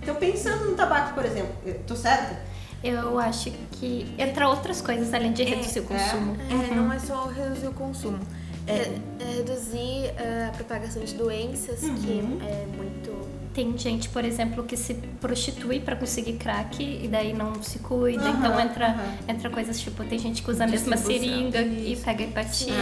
Então 0.00 0.14
pensando 0.14 0.70
no 0.70 0.76
tabaco, 0.76 1.14
por 1.14 1.24
exemplo, 1.24 1.52
tô 1.84 1.96
certa? 1.96 2.40
Eu 2.82 3.18
acho 3.18 3.50
que 3.72 4.14
entra 4.16 4.48
outras 4.48 4.80
coisas 4.80 5.12
além 5.12 5.32
de 5.32 5.42
reduzir 5.42 5.80
o 5.80 5.84
consumo. 5.84 6.36
É, 6.48 6.74
não 6.74 6.92
é 6.92 6.98
só 6.98 7.26
reduzir 7.26 7.66
o 7.66 7.72
consumo. 7.72 8.20
É, 8.66 8.72
É, 8.72 8.98
é 9.20 9.36
reduzir 9.38 10.10
uh, 10.12 10.48
a 10.48 10.52
propagação 10.52 11.02
de 11.02 11.14
doenças, 11.14 11.80
que 11.80 12.20
é 12.20 12.66
muito. 12.76 13.41
Tem 13.54 13.76
gente, 13.76 14.08
por 14.08 14.24
exemplo, 14.24 14.64
que 14.64 14.78
se 14.78 14.94
prostitui 15.20 15.78
pra 15.78 15.94
conseguir 15.94 16.34
crack 16.34 16.82
e 16.82 17.06
daí 17.06 17.34
não 17.34 17.62
se 17.62 17.80
cuida. 17.80 18.22
Aham, 18.22 18.38
então 18.38 18.60
entra, 18.60 18.86
aham. 18.88 19.14
entra 19.28 19.50
coisas 19.50 19.78
tipo, 19.78 20.02
tem 20.04 20.18
gente 20.18 20.42
que 20.42 20.50
usa 20.50 20.64
a 20.64 20.66
mesma 20.66 20.96
seringa 20.96 21.60
e 21.60 21.92
Isso. 21.92 22.02
pega 22.02 22.22
hepatite. 22.24 22.72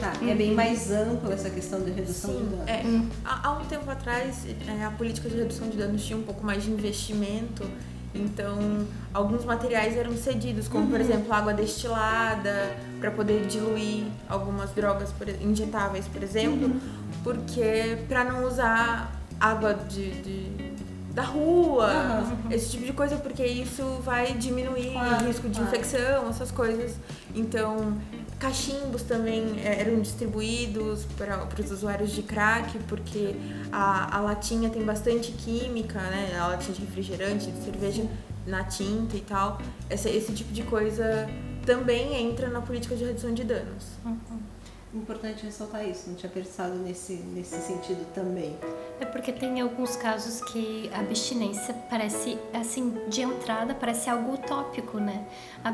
Tá, 0.00 0.12
é 0.28 0.34
bem 0.34 0.52
mais 0.52 0.90
amplo 0.90 1.32
essa 1.32 1.48
questão 1.48 1.80
de 1.82 1.92
redução 1.92 2.34
de 2.34 2.42
dano. 2.42 2.62
É, 2.66 2.82
há, 3.24 3.48
há 3.48 3.52
um 3.52 3.64
tempo 3.66 3.88
atrás, 3.88 4.44
é, 4.66 4.84
a 4.84 4.90
política 4.90 5.28
de 5.28 5.36
redução 5.36 5.68
de 5.68 5.76
danos 5.76 6.04
tinha 6.04 6.18
um 6.18 6.22
pouco 6.22 6.44
mais 6.44 6.64
de 6.64 6.72
investimento, 6.72 7.64
então 8.12 8.84
alguns 9.14 9.44
materiais 9.44 9.96
eram 9.96 10.16
cedidos, 10.16 10.66
como 10.66 10.88
por 10.88 11.00
exemplo 11.00 11.32
água 11.32 11.54
destilada, 11.54 12.76
para 12.98 13.12
poder 13.12 13.46
diluir 13.46 14.06
algumas 14.28 14.70
drogas 14.70 15.12
por- 15.12 15.28
injetáveis, 15.28 16.08
por 16.08 16.20
exemplo, 16.20 16.74
porque 17.22 17.98
para 18.08 18.24
não 18.24 18.44
usar 18.44 19.19
água 19.40 19.74
de, 19.74 20.10
de- 20.22 20.70
da 21.14 21.22
rua, 21.24 21.86
Aham. 21.86 22.36
esse 22.52 22.70
tipo 22.70 22.84
de 22.84 22.92
coisa, 22.92 23.16
porque 23.16 23.44
isso 23.44 23.82
vai 24.04 24.32
diminuir 24.34 24.92
Claro, 24.92 25.24
o 25.24 25.26
risco 25.26 25.48
de 25.48 25.54
claro. 25.58 25.66
infecção, 25.68 26.28
essas 26.30 26.52
coisas. 26.52 26.94
Então, 27.34 27.98
cachimbos 28.38 29.02
também 29.02 29.58
eh, 29.58 29.80
eram 29.80 30.00
distribuídos 30.00 31.04
para 31.18 31.48
os 31.60 31.70
usuários 31.72 32.12
de 32.12 32.22
crack, 32.22 32.78
porque 32.86 33.34
a, 33.72 34.18
a 34.18 34.20
latinha 34.20 34.70
tem 34.70 34.84
bastante 34.84 35.32
química, 35.32 35.98
né? 35.98 36.38
A 36.38 36.46
latinha 36.46 36.74
de 36.74 36.84
refrigerante, 36.84 37.50
de 37.50 37.64
cerveja 37.64 38.04
na 38.46 38.62
tinta 38.64 39.16
e 39.16 39.20
tal. 39.20 39.60
Essa, 39.88 40.08
esse 40.08 40.32
tipo 40.32 40.52
de 40.52 40.62
coisa 40.62 41.28
também 41.66 42.14
entra 42.30 42.48
na 42.48 42.60
política 42.60 42.94
de 42.94 43.04
redução 43.04 43.34
de 43.34 43.42
danos. 43.42 43.84
Importante 44.92 45.44
ressaltar 45.46 45.88
isso, 45.88 46.08
não 46.08 46.16
tinha 46.16 46.30
pensado 46.30 46.74
nesse, 46.74 47.12
nesse 47.12 47.56
sentido 47.60 48.04
também. 48.12 48.56
É 48.98 49.04
porque 49.04 49.30
tem 49.30 49.60
alguns 49.60 49.94
casos 49.94 50.40
que 50.42 50.90
a 50.92 50.98
abstinência 50.98 51.72
parece, 51.88 52.36
assim, 52.52 52.98
de 53.08 53.22
entrada, 53.22 53.72
parece 53.72 54.10
algo 54.10 54.34
utópico, 54.34 54.98
né? 54.98 55.24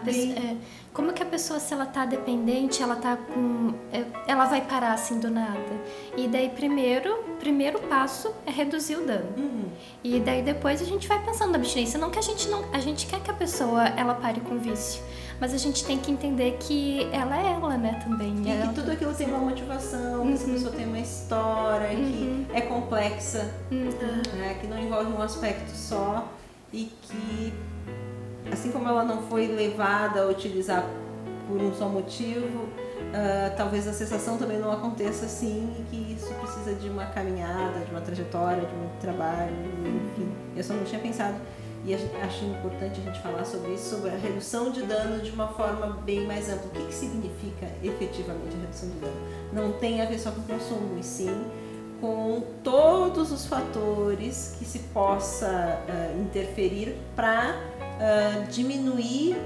Pessoa, 0.04 0.34
é, 0.34 0.56
como 0.92 1.14
que 1.14 1.22
a 1.22 1.26
pessoa, 1.26 1.58
se 1.58 1.72
ela 1.72 1.86
tá 1.86 2.04
dependente, 2.04 2.82
ela 2.82 2.96
tá 2.96 3.16
com. 3.16 3.72
é, 3.90 4.04
ela 4.26 4.44
vai 4.44 4.60
parar 4.60 4.92
assim 4.92 5.18
do 5.18 5.30
nada. 5.30 5.80
E 6.14 6.28
daí, 6.28 6.50
primeiro, 6.50 7.16
primeiro 7.38 7.78
passo 7.80 8.34
é 8.44 8.50
reduzir 8.50 8.96
o 8.96 9.06
dano. 9.06 9.32
E 10.04 10.20
daí 10.20 10.42
depois 10.42 10.82
a 10.82 10.84
gente 10.84 11.08
vai 11.08 11.24
pensando 11.24 11.52
na 11.52 11.56
abstinência. 11.56 11.98
Não 11.98 12.10
que 12.10 12.18
a 12.18 12.22
gente 12.22 12.48
não. 12.48 12.64
A 12.70 12.80
gente 12.80 13.06
quer 13.06 13.20
que 13.20 13.30
a 13.30 13.34
pessoa 13.34 13.88
ela 13.88 14.14
pare 14.14 14.40
com 14.40 14.56
o 14.56 14.58
vício. 14.58 15.02
Mas 15.40 15.52
a 15.52 15.58
gente 15.58 15.84
tem 15.84 15.98
que 15.98 16.10
entender 16.10 16.56
que 16.58 17.08
ela 17.12 17.36
é 17.38 17.52
ela, 17.52 17.76
né, 17.76 18.00
também. 18.02 18.34
E 18.44 18.50
Ela- 18.50 18.68
que 18.68 18.74
tudo 18.74 18.90
aquilo 18.90 19.14
tem 19.14 19.26
uma 19.28 19.38
motivação, 19.38 20.26
que 20.26 20.32
essa 20.32 20.50
pessoa 20.50 20.72
tem 20.72 20.86
uma 20.86 20.98
história, 20.98 21.88
que 21.88 22.46
é 22.54 22.60
complexa, 22.62 23.50
né, 23.70 24.56
que 24.60 24.66
não 24.66 24.78
envolve 24.78 25.12
um 25.12 25.20
aspecto 25.20 25.70
só 25.70 26.26
e 26.72 26.90
que, 27.02 27.52
assim 28.50 28.70
como 28.72 28.88
ela 28.88 29.04
não 29.04 29.22
foi 29.22 29.46
levada 29.46 30.22
a 30.22 30.26
utilizar 30.26 30.84
por 31.46 31.60
um 31.60 31.72
só 31.74 31.88
motivo, 31.88 32.68
ah, 33.14 33.52
talvez 33.56 33.86
a 33.86 33.92
cessação 33.92 34.36
também 34.38 34.58
não 34.58 34.72
aconteça 34.72 35.26
assim 35.26 35.70
e 35.78 35.82
que 35.90 36.12
isso 36.14 36.32
precisa 36.34 36.74
de 36.74 36.88
uma 36.88 37.04
caminhada, 37.06 37.78
de 37.84 37.90
uma 37.90 38.00
trajetória, 38.00 38.62
de 38.66 38.74
muito 38.74 38.98
trabalho, 39.00 39.52
enfim. 40.12 40.32
Eu 40.56 40.64
só 40.64 40.72
não 40.74 40.84
tinha 40.84 41.00
pensado 41.00 41.34
e 41.86 41.94
acho 41.94 42.44
importante 42.44 43.00
a 43.00 43.04
gente 43.04 43.22
falar 43.22 43.44
sobre 43.44 43.74
isso, 43.74 43.96
sobre 43.96 44.10
a 44.10 44.16
redução 44.16 44.72
de 44.72 44.82
dano 44.82 45.22
de 45.22 45.30
uma 45.30 45.48
forma 45.48 45.98
bem 46.04 46.26
mais 46.26 46.50
ampla. 46.50 46.66
O 46.66 46.70
que, 46.70 46.86
que 46.86 46.94
significa 46.94 47.66
efetivamente 47.82 48.56
a 48.56 48.60
redução 48.60 48.88
de 48.90 48.96
dano? 48.96 49.16
Não 49.52 49.72
tem 49.74 50.02
a 50.02 50.06
ver 50.06 50.18
só 50.18 50.32
com 50.32 50.40
o 50.40 50.44
consumo, 50.44 50.98
e 50.98 51.04
sim 51.04 51.44
com 52.00 52.42
todos 52.62 53.32
os 53.32 53.46
fatores 53.46 54.54
que 54.58 54.64
se 54.64 54.80
possa 54.80 55.48
ah, 55.48 56.12
interferir 56.20 56.94
para 57.14 57.54
diminuir 58.50 59.36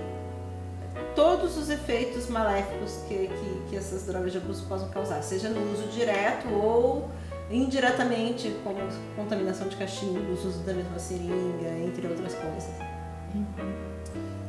todos 1.15 1.57
os 1.57 1.71
efeitos 1.71 2.29
maléficos 2.29 2.99
que, 3.07 3.29
que, 3.29 3.71
que 3.71 3.77
essas 3.77 4.07
drogas 4.07 4.33
de 4.33 4.39
abuso 4.39 4.65
possam 4.67 4.89
causar, 4.91 5.23
seja 5.23 5.49
no 5.49 5.73
uso 5.73 5.87
direto 5.89 6.49
ou 6.49 7.09
indiretamente, 7.51 8.57
como 8.63 8.79
contaminação 9.17 9.69
de 9.69 9.77
cachimbos, 9.77 10.45
uso 10.45 10.61
da 10.61 10.73
mesma 10.73 10.99
seringa, 10.99 11.69
entre 11.85 12.07
outras 12.07 12.35
coisas. 12.35 12.71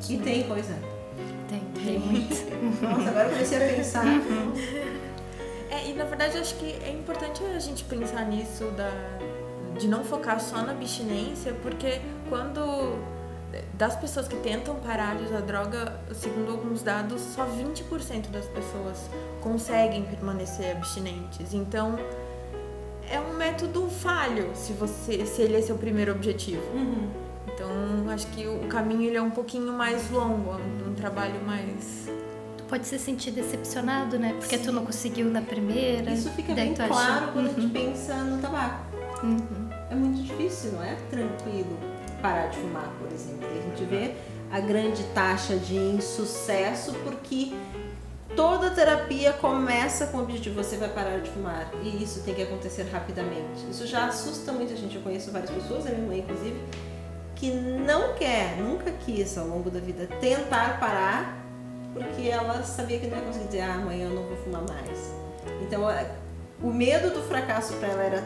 E 0.09 0.17
tem 0.17 0.43
coisa. 0.43 0.73
Tem, 1.49 1.59
tem 1.83 1.99
muito. 1.99 2.35
Nossa, 2.81 3.09
agora 3.09 3.27
eu 3.27 3.31
comecei 3.31 3.57
a 3.57 3.75
pensar. 3.75 4.05
É, 5.69 5.89
e 5.89 5.93
na 5.93 6.03
verdade 6.05 6.37
acho 6.37 6.55
que 6.55 6.65
é 6.83 6.91
importante 6.91 7.43
a 7.43 7.59
gente 7.59 7.83
pensar 7.85 8.25
nisso 8.25 8.65
da, 8.71 8.91
de 9.79 9.87
não 9.87 10.03
focar 10.03 10.39
só 10.39 10.61
na 10.61 10.73
abstinência, 10.73 11.53
porque 11.61 12.01
quando 12.29 12.99
das 13.73 13.95
pessoas 13.95 14.27
que 14.27 14.35
tentam 14.37 14.75
parar 14.75 15.17
de 15.17 15.25
usar 15.25 15.41
droga, 15.41 15.99
segundo 16.13 16.51
alguns 16.51 16.81
dados, 16.81 17.21
só 17.21 17.45
20% 17.45 18.29
das 18.29 18.45
pessoas 18.45 19.09
conseguem 19.41 20.03
permanecer 20.03 20.75
abstinentes. 20.75 21.53
Então, 21.53 21.97
é 23.11 23.19
um 23.19 23.35
método 23.35 23.87
falho 23.89 24.49
se 24.55 24.73
você 24.73 25.25
se 25.25 25.41
ele 25.41 25.57
é 25.57 25.61
seu 25.61 25.75
primeiro 25.77 26.11
objetivo. 26.11 26.61
Uhum. 26.73 27.09
Então, 27.53 27.69
acho 28.09 28.27
que 28.27 28.47
o 28.47 28.67
caminho 28.67 29.03
ele 29.03 29.17
é 29.17 29.21
um 29.21 29.29
pouquinho 29.29 29.73
mais 29.73 30.09
longo, 30.09 30.51
é 30.51 30.89
um, 30.89 30.93
trabalho 30.95 31.39
mais 31.45 32.07
Tu 32.57 32.63
pode 32.63 32.87
se 32.87 32.97
sentir 32.97 33.31
decepcionado, 33.31 34.17
né? 34.17 34.33
Porque 34.39 34.57
tu 34.57 34.71
não 34.71 34.85
conseguiu 34.85 35.29
na 35.29 35.41
primeira. 35.41 36.11
Isso 36.11 36.29
fica 36.31 36.53
bem 36.53 36.73
tu 36.73 36.81
acha- 36.81 36.93
claro 36.93 37.31
quando 37.33 37.49
a 37.49 37.53
gente 37.53 37.67
pensa 37.73 38.15
no 38.15 38.41
tabaco. 38.41 38.85
Uhum. 39.23 39.69
É 39.89 39.95
muito 39.95 40.23
difícil, 40.23 40.71
não 40.71 40.83
é 40.83 40.95
tranquilo 41.09 41.77
parar 42.21 42.47
de 42.47 42.57
fumar, 42.57 42.91
por 42.99 43.11
exemplo. 43.11 43.47
E 43.53 43.59
a 43.59 43.61
gente 43.61 43.83
vê 43.85 44.13
a 44.51 44.59
grande 44.59 45.03
taxa 45.13 45.55
de 45.57 45.75
insucesso 45.75 46.93
porque 47.03 47.53
toda 48.35 48.71
terapia 48.71 49.33
começa 49.33 50.07
com 50.07 50.17
o 50.17 50.21
objetivo 50.21 50.55
você 50.55 50.77
vai 50.77 50.89
parar 50.89 51.19
de 51.19 51.29
fumar 51.29 51.71
e 51.83 52.03
isso 52.03 52.23
tem 52.23 52.33
que 52.33 52.43
acontecer 52.43 52.83
rapidamente. 52.83 53.65
Isso 53.69 53.85
já 53.87 54.05
assusta 54.05 54.51
muita 54.51 54.75
gente. 54.75 54.95
Eu 54.95 55.01
conheço 55.01 55.31
várias 55.31 55.51
pessoas, 55.51 55.85
a 55.85 55.89
minha 55.89 56.07
mãe 56.07 56.19
inclusive, 56.19 56.59
que 57.35 57.51
não 57.51 58.13
quer, 58.13 58.57
nunca 58.57 58.91
quis 58.91 59.37
ao 59.37 59.47
longo 59.47 59.69
da 59.69 59.79
vida 59.79 60.07
tentar 60.19 60.79
parar 60.79 61.41
porque 61.93 62.29
ela 62.29 62.63
sabia 62.63 62.99
que 62.99 63.07
não 63.07 63.17
ia 63.17 63.23
conseguir 63.23 63.45
dizer 63.47 63.61
ah, 63.61 63.75
amanhã 63.75 64.05
eu 64.05 64.15
não 64.15 64.23
vou 64.23 64.37
fumar 64.37 64.61
mais. 64.61 65.13
Então 65.61 65.89
é, 65.89 66.09
o 66.61 66.67
medo 66.67 67.09
do 67.13 67.21
fracasso 67.23 67.73
para 67.75 67.89
ela 67.89 68.03
era 68.03 68.23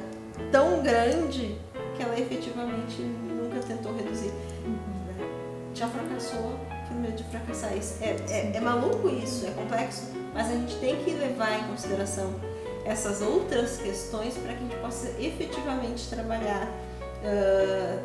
tão 0.51 0.83
grande 0.83 1.57
que 1.95 2.03
ela 2.03 2.19
efetivamente 2.19 3.01
nunca 3.01 3.59
tentou 3.65 3.95
reduzir. 3.95 4.31
né? 4.31 5.27
Já 5.73 5.87
fracassou 5.87 6.59
por 6.95 7.01
medo 7.01 7.15
de 7.15 7.23
fracassar. 7.25 7.75
Isso 7.77 7.97
é, 8.01 8.15
é, 8.29 8.51
é 8.55 8.59
maluco 8.59 9.09
isso, 9.09 9.45
é 9.45 9.51
complexo, 9.51 10.11
mas 10.33 10.47
a 10.47 10.53
gente 10.53 10.75
tem 10.77 11.03
que 11.03 11.11
levar 11.11 11.59
em 11.59 11.63
consideração 11.67 12.33
essas 12.85 13.21
outras 13.21 13.77
questões 13.77 14.35
para 14.35 14.53
que 14.53 14.63
a 14.63 14.67
gente 14.67 14.75
possa 14.77 15.09
efetivamente 15.19 16.07
trabalhar 16.09 16.71
ah, 17.23 17.99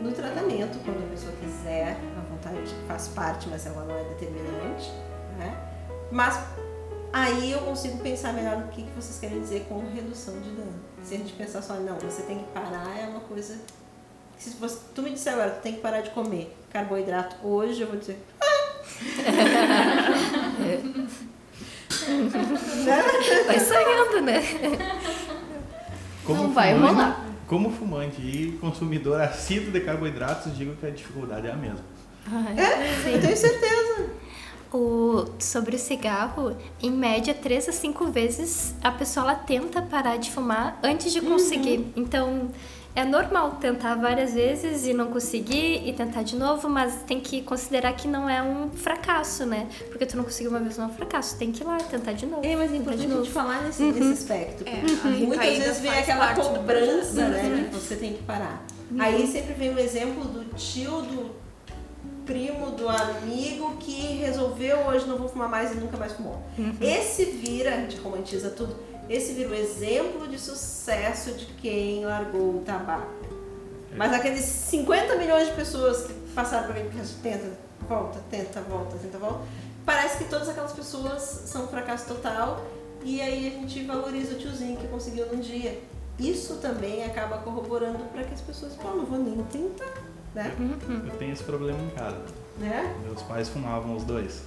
no 0.00 0.12
tratamento, 0.12 0.78
quando 0.84 1.04
a 1.04 1.10
pessoa 1.10 1.32
quiser, 1.40 1.96
a 2.16 2.20
vontade 2.32 2.74
faz 2.86 3.08
parte, 3.08 3.48
mas 3.48 3.66
ela 3.66 3.84
não 3.84 3.96
é 3.96 4.04
determinante. 4.04 4.90
Né? 5.38 5.56
Mas 6.10 6.38
aí 7.12 7.52
eu 7.52 7.60
consigo 7.60 7.98
pensar 7.98 8.32
melhor 8.32 8.58
no 8.58 8.68
que, 8.68 8.82
que 8.82 8.90
vocês 8.92 9.18
querem 9.18 9.40
dizer 9.40 9.66
com 9.68 9.80
redução 9.92 10.40
de 10.40 10.50
dano. 10.50 10.74
Se 11.02 11.14
a 11.14 11.18
gente 11.18 11.32
pensar 11.34 11.62
só, 11.62 11.74
não, 11.74 11.96
você 11.98 12.22
tem 12.22 12.38
que 12.38 12.44
parar, 12.52 12.98
é 12.98 13.06
uma 13.06 13.20
coisa. 13.20 13.58
Se 14.42 14.50
você, 14.58 14.78
tu 14.94 15.02
me 15.02 15.10
disser 15.10 15.34
agora, 15.34 15.50
tu 15.50 15.62
tem 15.62 15.74
que 15.74 15.80
parar 15.80 16.00
de 16.00 16.10
comer 16.10 16.52
carboidrato 16.72 17.36
hoje, 17.46 17.82
eu 17.82 17.86
vou 17.86 17.96
dizer. 17.96 18.18
Vai 23.46 23.60
sonhando, 23.60 24.20
né? 24.22 24.42
Como 26.24 26.42
Não 26.42 26.52
vai 26.52 26.74
fumante- 26.74 26.94
rolar. 26.94 27.24
Como 27.46 27.70
fumante 27.70 28.20
e 28.22 28.52
consumidor 28.60 29.20
assíduo 29.20 29.70
de 29.72 29.80
carboidratos, 29.80 30.56
digo 30.56 30.74
que 30.76 30.86
a 30.86 30.90
dificuldade 30.90 31.46
é 31.46 31.52
a 31.52 31.56
mesma. 31.56 31.80
Eu 33.12 33.20
tenho 33.20 33.36
certeza. 33.36 34.10
O, 34.72 35.26
sobre 35.38 35.76
o 35.76 35.78
cigarro, 35.78 36.56
em 36.82 36.90
média, 36.90 37.34
três 37.34 37.68
a 37.68 37.72
cinco 37.72 38.06
vezes 38.06 38.74
a 38.82 38.90
pessoa 38.90 39.26
ela 39.26 39.34
tenta 39.34 39.82
parar 39.82 40.16
de 40.16 40.30
fumar 40.30 40.78
antes 40.82 41.12
de 41.12 41.20
conseguir. 41.20 41.92
Então, 41.94 42.50
é 42.94 43.04
normal 43.04 43.52
tentar 43.52 43.94
várias 43.94 44.34
vezes 44.34 44.86
e 44.86 44.92
não 44.92 45.06
conseguir 45.06 45.88
e 45.88 45.92
tentar 45.92 46.22
de 46.22 46.36
novo, 46.36 46.68
mas 46.68 47.02
tem 47.06 47.20
que 47.20 47.40
considerar 47.42 47.94
que 47.94 48.06
não 48.06 48.28
é 48.28 48.42
um 48.42 48.70
fracasso, 48.70 49.46
né? 49.46 49.66
Porque 49.88 50.04
tu 50.04 50.16
não 50.16 50.24
conseguiu 50.24 50.50
uma 50.50 50.60
vez 50.60 50.76
não 50.76 50.84
é 50.84 50.88
um 50.88 50.92
fracasso, 50.92 51.38
tem 51.38 51.50
que 51.50 51.62
ir 51.62 51.66
lá 51.66 51.78
tentar 51.78 52.12
de 52.12 52.26
novo. 52.26 52.44
É, 52.44 52.54
mas 52.54 52.72
é 52.72 52.76
importante 52.76 53.12
a 53.12 53.16
gente 53.16 53.30
falar 53.30 53.62
nesse, 53.62 53.82
nesse 53.82 54.12
aspecto. 54.12 54.64
É, 54.66 54.80
porque 54.80 55.08
a 55.08 55.10
Muitas 55.10 55.58
vezes 55.58 55.80
vem 55.80 55.90
aquela 55.90 56.34
cobrança, 56.34 57.28
né? 57.28 57.68
Que 57.70 57.74
você 57.74 57.96
tem 57.96 58.12
que 58.12 58.22
parar. 58.24 58.62
Aí 58.98 59.26
sempre 59.26 59.54
vem 59.54 59.74
o 59.74 59.78
exemplo 59.78 60.24
do 60.24 60.44
tio, 60.54 61.00
do 61.02 61.42
primo, 62.26 62.70
do 62.72 62.88
amigo 62.88 63.76
que 63.80 64.16
resolveu 64.18 64.78
hoje 64.86 65.06
não 65.06 65.16
vou 65.16 65.28
fumar 65.28 65.48
mais 65.48 65.72
e 65.72 65.76
nunca 65.76 65.96
mais 65.96 66.12
fumou. 66.12 66.42
Esse 66.80 67.24
vira, 67.24 67.74
a 67.74 67.76
gente 67.78 67.96
romantiza 67.96 68.50
tudo, 68.50 68.76
esse 69.08 69.32
vira 69.32 69.50
o 69.50 69.54
exemplo 69.54 70.26
de 70.28 70.38
sucesso 70.38 71.32
de 71.32 71.46
quem 71.46 72.04
largou 72.04 72.56
o 72.56 72.62
tabaco. 72.64 73.10
Mas 73.96 74.12
aqueles 74.12 74.40
50 74.44 75.16
milhões 75.16 75.48
de 75.48 75.54
pessoas 75.54 76.06
que 76.06 76.14
passaram 76.34 76.66
por 76.68 76.76
aí, 76.76 76.88
que 76.88 77.22
tenta, 77.22 77.50
volta, 77.86 78.20
tenta, 78.30 78.60
volta, 78.62 78.96
tenta, 78.96 79.18
volta, 79.18 79.40
parece 79.84 80.18
que 80.18 80.24
todas 80.24 80.48
aquelas 80.48 80.72
pessoas 80.72 81.20
são 81.22 81.64
um 81.64 81.68
fracasso 81.68 82.06
total 82.06 82.64
e 83.04 83.20
aí 83.20 83.48
a 83.48 83.50
gente 83.50 83.84
valoriza 83.84 84.34
o 84.34 84.38
tiozinho 84.38 84.78
que 84.78 84.86
conseguiu 84.88 85.26
num 85.26 85.40
dia. 85.40 85.78
Isso 86.18 86.56
também 86.56 87.04
acaba 87.04 87.38
corroborando 87.38 87.98
para 88.12 88.24
que 88.24 88.32
as 88.32 88.40
pessoas 88.40 88.74
falam, 88.76 88.98
não 88.98 89.06
vou 89.06 89.18
nem 89.18 89.42
tentar, 89.44 89.92
né? 90.34 90.54
Eu 91.10 91.16
tenho 91.18 91.32
esse 91.32 91.42
problema 91.42 91.78
em 91.82 91.90
casa. 91.90 92.16
né? 92.58 92.94
Meus 93.02 93.22
pais 93.22 93.48
fumavam 93.48 93.96
os 93.96 94.04
dois. 94.04 94.42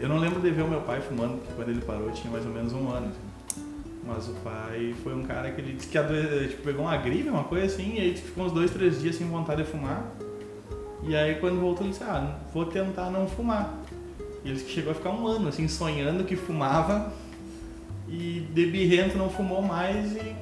Eu 0.00 0.08
não 0.08 0.18
lembro 0.18 0.40
de 0.40 0.50
ver 0.50 0.62
o 0.62 0.68
meu 0.68 0.80
pai 0.82 1.00
fumando, 1.00 1.38
porque 1.38 1.54
quando 1.54 1.68
ele 1.70 1.80
parou 1.80 2.10
tinha 2.10 2.30
mais 2.30 2.44
ou 2.44 2.52
menos 2.52 2.72
um 2.72 2.88
ano. 2.90 3.06
assim. 3.06 3.64
Mas 4.04 4.28
o 4.28 4.32
pai 4.42 4.94
foi 5.02 5.14
um 5.14 5.22
cara 5.22 5.50
que 5.52 5.60
ele 5.60 5.74
disse 5.74 5.88
que 5.88 5.96
adoe- 5.96 6.48
tipo, 6.48 6.62
pegou 6.62 6.84
uma 6.84 6.96
gripe, 6.96 7.28
uma 7.28 7.44
coisa 7.44 7.66
assim, 7.66 7.94
e 7.94 8.00
aí 8.00 8.16
ficou 8.16 8.44
uns 8.44 8.52
dois, 8.52 8.70
três 8.70 9.00
dias 9.00 9.14
sem 9.14 9.26
vontade 9.28 9.62
de 9.62 9.70
fumar. 9.70 10.04
E 11.04 11.14
aí 11.16 11.36
quando 11.36 11.60
voltou 11.60 11.84
ele 11.84 11.92
disse, 11.92 12.04
ah, 12.04 12.36
vou 12.52 12.66
tentar 12.66 13.10
não 13.10 13.26
fumar. 13.26 13.74
E 14.44 14.48
ele 14.48 14.54
disse 14.54 14.66
que 14.66 14.72
chegou 14.72 14.90
a 14.92 14.94
ficar 14.94 15.10
um 15.10 15.26
ano, 15.26 15.48
assim, 15.48 15.68
sonhando 15.68 16.24
que 16.24 16.36
fumava 16.36 17.12
e 18.08 18.46
de 18.52 18.66
birrento 18.66 19.16
não 19.16 19.30
fumou 19.30 19.62
mais 19.62 20.12
e, 20.16 20.36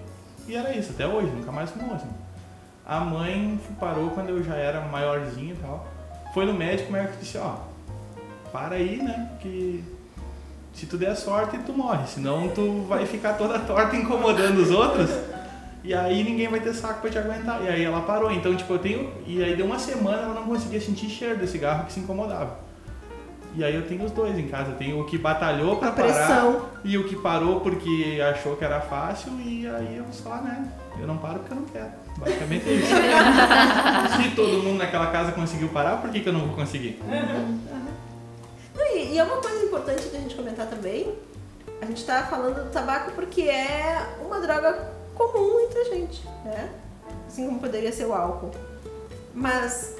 e 0.48 0.56
era 0.56 0.74
isso, 0.74 0.92
até 0.92 1.06
hoje, 1.06 1.30
nunca 1.30 1.52
mais 1.52 1.70
fumou, 1.70 1.94
assim. 1.94 2.08
A 2.84 3.00
mãe 3.00 3.60
parou 3.78 4.10
quando 4.10 4.30
eu 4.30 4.42
já 4.42 4.56
era 4.56 4.80
maiorzinho 4.80 5.54
e 5.54 5.58
tal. 5.58 5.86
Foi 6.32 6.46
no 6.46 6.54
médico, 6.54 6.88
o 6.88 6.92
médico 6.92 7.18
disse, 7.20 7.38
ó, 7.38 7.56
para 8.52 8.76
aí, 8.76 8.96
né? 9.02 9.30
Que 9.40 9.82
se 10.72 10.86
tu 10.86 10.96
der 10.96 11.14
sorte, 11.16 11.58
tu 11.66 11.72
morre. 11.72 12.06
Senão 12.06 12.48
tu 12.48 12.84
vai 12.88 13.06
ficar 13.06 13.34
toda 13.34 13.58
torta 13.58 13.96
incomodando 13.96 14.58
os 14.58 14.70
outros. 14.70 15.10
E 15.82 15.94
aí 15.94 16.22
ninguém 16.22 16.48
vai 16.48 16.60
ter 16.60 16.74
saco 16.74 17.00
pra 17.00 17.10
te 17.10 17.18
aguentar. 17.18 17.62
E 17.62 17.68
aí 17.68 17.82
ela 17.84 18.02
parou. 18.02 18.30
Então, 18.30 18.54
tipo, 18.54 18.72
eu 18.74 18.78
tenho. 18.78 19.10
E 19.26 19.42
aí 19.42 19.56
deu 19.56 19.66
uma 19.66 19.78
semana 19.78 20.22
ela 20.22 20.34
não 20.34 20.44
conseguia 20.44 20.80
sentir 20.80 21.08
cheiro 21.08 21.38
desse 21.38 21.52
cigarro 21.52 21.84
que 21.86 21.92
se 21.92 22.00
incomodava. 22.00 22.58
E 23.56 23.64
aí 23.64 23.74
eu 23.74 23.82
tenho 23.86 24.04
os 24.04 24.12
dois 24.12 24.38
em 24.38 24.46
casa. 24.46 24.70
Eu 24.70 24.76
tenho 24.76 25.00
o 25.00 25.04
que 25.06 25.18
batalhou 25.18 25.76
pra 25.76 25.88
A 25.88 25.92
parar 25.92 26.12
pressão. 26.12 26.66
e 26.84 26.96
o 26.98 27.08
que 27.08 27.16
parou 27.16 27.60
porque 27.60 28.20
achou 28.30 28.56
que 28.56 28.64
era 28.64 28.80
fácil. 28.80 29.32
E 29.40 29.66
aí 29.66 29.96
eu 29.96 30.04
só, 30.12 30.36
né? 30.36 30.68
Eu 31.00 31.06
não 31.06 31.16
paro 31.16 31.38
porque 31.40 31.52
eu 31.52 31.56
não 31.56 31.64
quero. 31.64 31.90
Basicamente 32.18 32.68
é 32.68 32.72
isso. 32.72 32.94
se 34.22 34.36
todo 34.36 34.62
mundo 34.62 34.76
naquela 34.78 35.06
casa 35.06 35.32
conseguiu 35.32 35.68
parar, 35.70 35.96
por 35.96 36.10
que, 36.10 36.20
que 36.20 36.28
eu 36.28 36.32
não 36.32 36.40
vou 36.40 36.54
conseguir? 36.54 37.00
E 37.00 37.79
é 39.20 39.24
uma 39.24 39.36
coisa 39.36 39.64
importante 39.64 40.08
da 40.08 40.18
gente 40.18 40.34
comentar 40.34 40.66
também. 40.68 41.14
A 41.80 41.86
gente 41.86 42.04
tá 42.04 42.24
falando 42.24 42.64
do 42.64 42.70
tabaco 42.70 43.12
porque 43.12 43.42
é 43.42 44.16
uma 44.24 44.40
droga 44.40 44.92
comum 45.14 45.60
entre 45.60 45.78
a 45.80 45.84
gente, 45.84 46.26
né? 46.44 46.70
Assim 47.26 47.46
como 47.46 47.60
poderia 47.60 47.92
ser 47.92 48.06
o 48.06 48.12
álcool. 48.12 48.50
Mas 49.34 49.94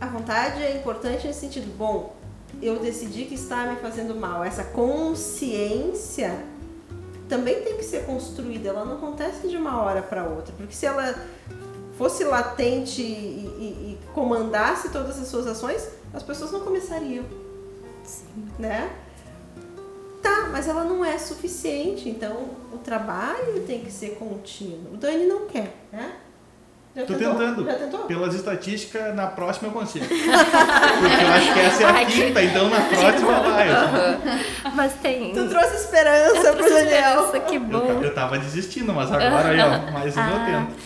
a 0.00 0.06
vontade 0.06 0.62
é 0.62 0.76
importante 0.76 1.26
nesse 1.26 1.40
sentido. 1.40 1.66
Bom, 1.76 2.14
eu 2.62 2.78
decidi 2.78 3.24
que 3.26 3.34
está 3.34 3.66
me 3.66 3.76
fazendo 3.76 4.14
mal. 4.14 4.42
Essa 4.44 4.64
consciência 4.64 6.44
também 7.28 7.62
tem 7.62 7.76
que 7.76 7.84
ser 7.84 8.04
construída. 8.06 8.70
Ela 8.70 8.84
não 8.84 8.94
acontece 8.94 9.48
de 9.48 9.56
uma 9.56 9.82
hora 9.82 10.02
para 10.02 10.24
outra. 10.24 10.54
Porque 10.56 10.74
se 10.74 10.86
ela 10.86 11.14
fosse 11.98 12.24
latente 12.24 13.02
e, 13.02 13.04
e- 13.04 13.98
e 14.02 14.12
comandasse 14.12 14.88
todas 14.90 15.18
as 15.20 15.28
suas 15.28 15.46
ações, 15.46 15.88
as 16.12 16.22
pessoas 16.22 16.50
não 16.50 16.60
começariam 16.60 17.24
né? 18.58 18.90
Tá, 20.22 20.48
mas 20.50 20.66
ela 20.68 20.84
não 20.84 21.04
é 21.04 21.18
suficiente, 21.18 22.08
então 22.08 22.32
o 22.72 22.78
trabalho 22.78 23.60
tem 23.66 23.80
que 23.80 23.90
ser 23.92 24.16
contínuo. 24.18 24.94
O 24.94 24.96
Dani 24.96 25.26
não 25.26 25.46
quer, 25.46 25.74
né? 25.92 26.12
Já 26.96 27.04
Tô 27.04 27.14
tentou? 27.14 27.34
tentando. 27.34 27.64
Já 27.64 27.74
tentou? 27.74 28.00
Pelas 28.04 28.34
estatísticas, 28.34 29.14
na 29.16 29.26
próxima 29.26 29.68
eu 29.68 29.72
consigo. 29.72 30.06
Porque 30.08 31.24
eu 31.24 31.28
acho 31.28 31.52
que 31.52 31.60
essa 31.60 31.82
é 31.82 31.86
a 32.02 32.06
quinta, 32.06 32.42
então 32.42 32.70
na 32.70 32.80
próxima 32.82 33.40
vai. 33.40 33.68
Mas 34.74 34.92
tem. 35.02 35.32
Tu 35.34 35.48
trouxe 35.48 35.74
esperança 35.76 36.52
pro 36.52 36.68
Daniel. 36.68 37.16
Nossa, 37.16 37.40
que 37.40 37.56
Eu, 37.56 37.60
bom. 37.60 38.00
eu 38.00 38.14
tava 38.14 38.38
desistindo, 38.38 38.92
mas 38.94 39.10
agora 39.10 39.48
aí, 39.48 39.58
ó, 39.60 39.90
mais 39.92 40.16
um 40.16 40.20
eu 40.20 40.26
Ah. 40.36 40.46
tento. 40.46 40.76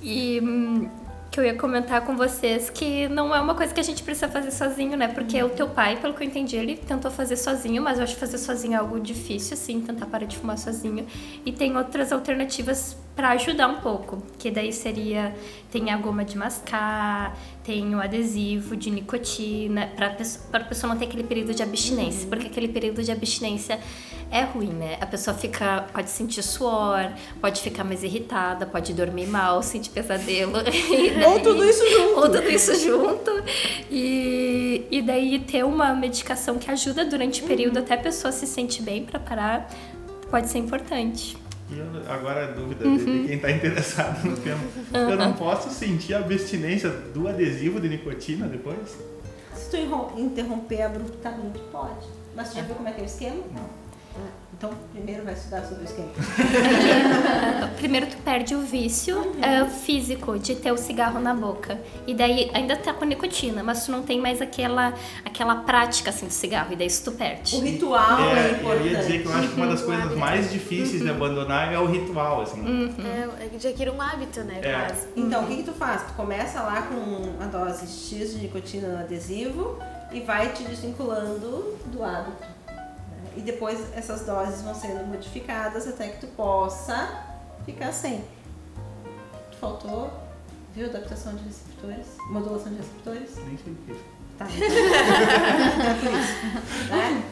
E 0.00 0.40
hum, 0.40 0.88
que 1.32 1.40
eu 1.40 1.44
ia 1.44 1.54
comentar 1.54 2.02
com 2.02 2.14
vocês 2.14 2.68
que 2.68 3.08
não 3.08 3.34
é 3.34 3.40
uma 3.40 3.54
coisa 3.54 3.72
que 3.72 3.80
a 3.80 3.82
gente 3.82 4.02
precisa 4.02 4.28
fazer 4.28 4.50
sozinho, 4.50 4.98
né? 4.98 5.08
Porque 5.08 5.42
o 5.42 5.48
teu 5.48 5.66
pai, 5.66 5.96
pelo 5.96 6.12
que 6.12 6.22
eu 6.22 6.26
entendi, 6.26 6.56
ele 6.56 6.76
tentou 6.76 7.10
fazer 7.10 7.36
sozinho, 7.36 7.82
mas 7.82 7.96
eu 7.96 8.04
acho 8.04 8.16
fazer 8.16 8.36
sozinho 8.36 8.74
é 8.74 8.76
algo 8.76 9.00
difícil, 9.00 9.54
assim, 9.54 9.80
tentar 9.80 10.04
parar 10.04 10.26
de 10.26 10.36
fumar 10.36 10.58
sozinho. 10.58 11.06
E 11.46 11.50
tem 11.50 11.74
outras 11.74 12.12
alternativas 12.12 12.98
para 13.14 13.30
ajudar 13.30 13.68
um 13.68 13.80
pouco, 13.80 14.22
que 14.38 14.50
daí 14.50 14.72
seria 14.72 15.34
tem 15.70 15.90
a 15.90 15.96
goma 15.96 16.24
de 16.24 16.36
mascar, 16.36 17.36
tem 17.64 17.94
o 17.94 18.00
adesivo 18.00 18.76
de 18.76 18.90
nicotina, 18.90 19.90
para 19.96 20.08
a 20.52 20.64
pessoa 20.64 20.92
não 20.92 20.98
ter 20.98 21.06
aquele 21.06 21.24
período 21.24 21.54
de 21.54 21.62
abstinência, 21.62 22.28
porque 22.28 22.46
aquele 22.46 22.68
período 22.68 23.02
de 23.02 23.12
abstinência 23.12 23.78
é 24.30 24.42
ruim, 24.42 24.72
né? 24.72 24.96
A 25.00 25.06
pessoa 25.06 25.36
fica 25.36 25.86
pode 25.92 26.10
sentir 26.10 26.42
suor, 26.42 27.12
pode 27.40 27.60
ficar 27.60 27.84
mais 27.84 28.02
irritada, 28.02 28.64
pode 28.64 28.94
dormir 28.94 29.26
mal, 29.26 29.62
sentir 29.62 29.90
pesadelo. 29.90 30.54
Daí, 30.64 31.24
Ou 31.24 31.40
tudo 31.40 31.64
isso 31.64 31.88
junto. 31.90 32.20
Ou 32.20 32.30
tudo 32.30 32.48
isso 32.50 32.74
junto. 32.80 33.30
E, 33.90 34.86
e 34.90 35.02
daí 35.02 35.38
ter 35.38 35.64
uma 35.64 35.94
medicação 35.94 36.58
que 36.58 36.70
ajuda 36.70 37.04
durante 37.04 37.42
o 37.42 37.46
período 37.46 37.78
até 37.78 37.94
a 37.94 37.98
pessoa 37.98 38.32
se 38.32 38.46
sentir 38.46 38.82
bem 38.82 39.04
para 39.04 39.20
parar 39.20 39.68
pode 40.30 40.48
ser 40.48 40.58
importante. 40.58 41.41
E 41.74 41.78
eu- 41.78 42.12
agora 42.12 42.44
a 42.48 42.50
dúvida 42.50 42.84
de 42.84 43.04
quem 43.04 43.34
está 43.36 43.50
interessado 43.50 44.24
no 44.24 44.36
tema. 44.36 44.60
Eu 44.92 45.16
não 45.16 45.32
posso 45.32 45.70
sentir 45.70 46.14
a 46.14 46.18
abstinência 46.18 46.90
do 46.90 47.26
adesivo 47.28 47.80
de 47.80 47.88
nicotina 47.88 48.46
depois? 48.46 48.96
Se 49.54 49.70
tu 49.70 49.76
interrom- 49.76 50.18
interromper 50.18 50.82
abruptamente, 50.82 51.58
pode. 51.70 52.06
Mas 52.36 52.50
tu 52.50 52.56
já 52.56 52.62
viu 52.62 52.74
como 52.74 52.88
é 52.88 52.92
que 52.92 53.00
é 53.00 53.04
o 53.04 53.06
esquema? 53.06 53.36
Não. 53.54 53.81
Então, 54.62 54.78
primeiro 54.92 55.24
vai 55.24 55.34
estudar 55.34 55.64
sobre 55.64 55.82
o 55.82 55.84
esquema. 55.84 56.08
Primeiro 57.78 58.06
tu 58.06 58.16
perde 58.18 58.54
o 58.54 58.60
vício 58.60 59.32
é, 59.42 59.64
físico 59.68 60.38
de 60.38 60.54
ter 60.54 60.70
o 60.70 60.76
cigarro 60.78 61.18
na 61.18 61.34
boca. 61.34 61.80
E 62.06 62.14
daí 62.14 62.48
ainda 62.54 62.76
tá 62.76 62.94
com 62.94 63.04
nicotina, 63.04 63.64
mas 63.64 63.84
tu 63.84 63.90
não 63.90 64.04
tem 64.04 64.20
mais 64.20 64.40
aquela, 64.40 64.94
aquela 65.24 65.56
prática 65.56 66.10
assim 66.10 66.26
do 66.26 66.32
cigarro. 66.32 66.72
E 66.74 66.76
daí 66.76 66.86
isso 66.86 67.02
tu 67.02 67.10
O 67.10 67.14
perde. 67.14 67.56
ritual 67.56 68.20
é, 68.20 68.38
É, 68.38 68.50
eu 68.50 68.54
importante. 68.60 68.86
ia 68.88 68.98
dizer 68.98 69.22
que 69.22 69.26
eu 69.26 69.32
acho 69.34 69.48
que 69.48 69.54
uma 69.56 69.66
das 69.66 69.82
coisas 69.82 70.16
mais 70.16 70.52
difíceis 70.52 71.02
de 71.02 71.10
abandonar 71.10 71.72
é 71.72 71.78
o 71.80 71.86
ritual, 71.86 72.42
assim. 72.42 72.94
É, 73.04 73.46
é 73.46 73.48
de 73.48 73.66
adquirir 73.66 73.90
um 73.90 74.00
hábito, 74.00 74.42
né? 74.44 74.60
É. 74.62 74.72
Quase. 74.72 75.08
Então, 75.16 75.42
o 75.42 75.46
que, 75.48 75.56
que 75.56 75.62
tu 75.64 75.72
faz? 75.72 76.02
Tu 76.02 76.12
começa 76.12 76.62
lá 76.62 76.82
com 76.82 77.42
a 77.42 77.46
dose 77.48 77.84
X 77.88 78.30
de 78.34 78.38
nicotina 78.38 78.86
no 78.86 78.98
adesivo 79.00 79.76
e 80.12 80.20
vai 80.20 80.52
te 80.52 80.62
desvinculando 80.62 81.74
do 81.86 82.04
hábito. 82.04 82.51
E 83.36 83.40
depois 83.40 83.78
essas 83.96 84.22
doses 84.22 84.62
vão 84.62 84.74
sendo 84.74 85.04
modificadas 85.06 85.86
até 85.86 86.08
que 86.08 86.20
tu 86.20 86.26
possa 86.28 87.24
ficar 87.64 87.92
sem. 87.92 88.24
Faltou, 89.60 90.10
viu? 90.74 90.86
Adaptação 90.86 91.34
de 91.34 91.44
receptores, 91.44 92.06
modulação 92.30 92.72
de 92.72 92.78
receptores. 92.78 93.36
Nem 93.46 93.58
sei 93.58 93.72
o 93.72 93.76
que 93.76 93.92
é 93.92 93.94
isso. 93.94 94.04
Tá. 94.38 94.46
Né? 96.88 97.22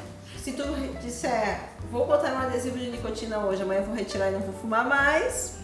Se 0.43 0.53
tu 0.53 0.63
disser, 1.03 1.61
vou 1.91 2.07
botar 2.07 2.33
um 2.33 2.39
adesivo 2.39 2.79
de 2.79 2.91
nicotina 2.91 3.39
hoje, 3.41 3.63
amanhã 3.63 3.81
eu 3.81 3.87
vou 3.87 3.95
retirar 3.95 4.31
e 4.31 4.33
não 4.33 4.41
vou 4.41 4.55
fumar 4.55 4.87
mais, 4.87 5.57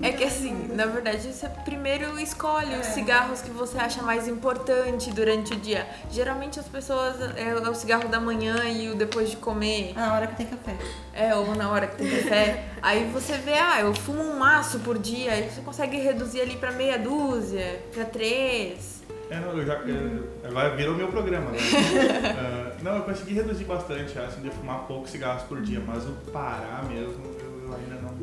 É 0.00 0.12
que 0.12 0.22
assim, 0.22 0.68
na 0.74 0.86
verdade, 0.86 1.32
você 1.32 1.48
primeiro 1.64 2.18
escolhe 2.20 2.72
os 2.74 2.86
É. 2.86 2.90
cigarros 2.90 3.40
que 3.42 3.50
você 3.50 3.76
acha 3.78 4.00
mais 4.00 4.28
importante 4.28 5.10
durante 5.12 5.54
o 5.54 5.56
dia. 5.56 5.84
Geralmente 6.08 6.60
as 6.60 6.66
pessoas 6.68 7.16
é 7.36 7.52
o 7.68 7.74
cigarro 7.74 8.08
da 8.08 8.20
manhã 8.20 8.62
e 8.64 8.88
o 8.90 8.94
depois 8.94 9.28
de 9.30 9.36
comer, 9.36 9.92
na 9.96 10.14
hora 10.14 10.28
que 10.28 10.36
tem 10.36 10.46
café. 10.46 10.76
é, 11.12 11.34
ou 11.34 11.52
na 11.56 11.68
hora 11.68 11.88
que 11.88 11.96
tem 11.96 12.08
café. 12.08 12.64
Aí 12.80 13.10
você 13.12 13.32
vê, 13.38 13.54
ah, 13.54 13.80
eu 13.80 13.92
fumo 13.92 14.22
um 14.22 14.38
maço 14.38 14.78
por 14.80 14.96
dia, 14.98 15.32
aí 15.32 15.50
você 15.50 15.60
consegue 15.62 15.96
reduzir 15.96 16.40
ali 16.42 16.56
pra 16.56 16.70
meia 16.70 16.96
dúzia, 16.98 17.82
pra 17.92 18.04
três. 18.04 19.02
É, 19.28 19.40
não, 19.40 19.58
eu 19.58 19.66
já. 19.66 19.74
eu- 19.74 20.28
agora 20.48 20.76
virou 20.76 20.94
meu 20.94 21.08
programa, 21.08 21.50
né? 21.50 21.58
Ah, 22.38 22.72
não, 22.82 22.96
eu 22.98 23.02
consegui 23.02 23.34
reduzir 23.34 23.64
bastante, 23.64 24.16
assim, 24.16 24.40
de 24.42 24.50
fumar 24.50 24.80
poucos 24.86 25.10
cigarros 25.10 25.42
por 25.44 25.60
dia, 25.62 25.82
mas 25.84 26.04
o 26.04 26.12
parar 26.32 26.84
mesmo, 26.88 27.24
eu, 27.40 27.68
eu 27.68 27.74
ainda 27.74 27.96
não. 28.02 28.14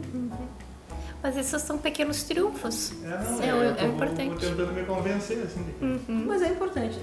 Mas 1.23 1.37
esses 1.37 1.61
são 1.61 1.77
pequenos 1.77 2.23
triunfos. 2.23 2.91
É, 3.01 3.07
não, 3.07 3.41
É, 3.41 3.49
eu 3.51 3.63
é 3.69 3.73
tô- 3.75 3.85
importante. 3.85 4.29
Vou 4.29 4.37
tentando 4.37 4.73
me 4.73 4.83
convencer, 4.83 5.37
assim, 5.41 5.63
que. 5.63 6.11
Mas 6.11 6.41
é 6.41 6.49
importante. 6.49 6.99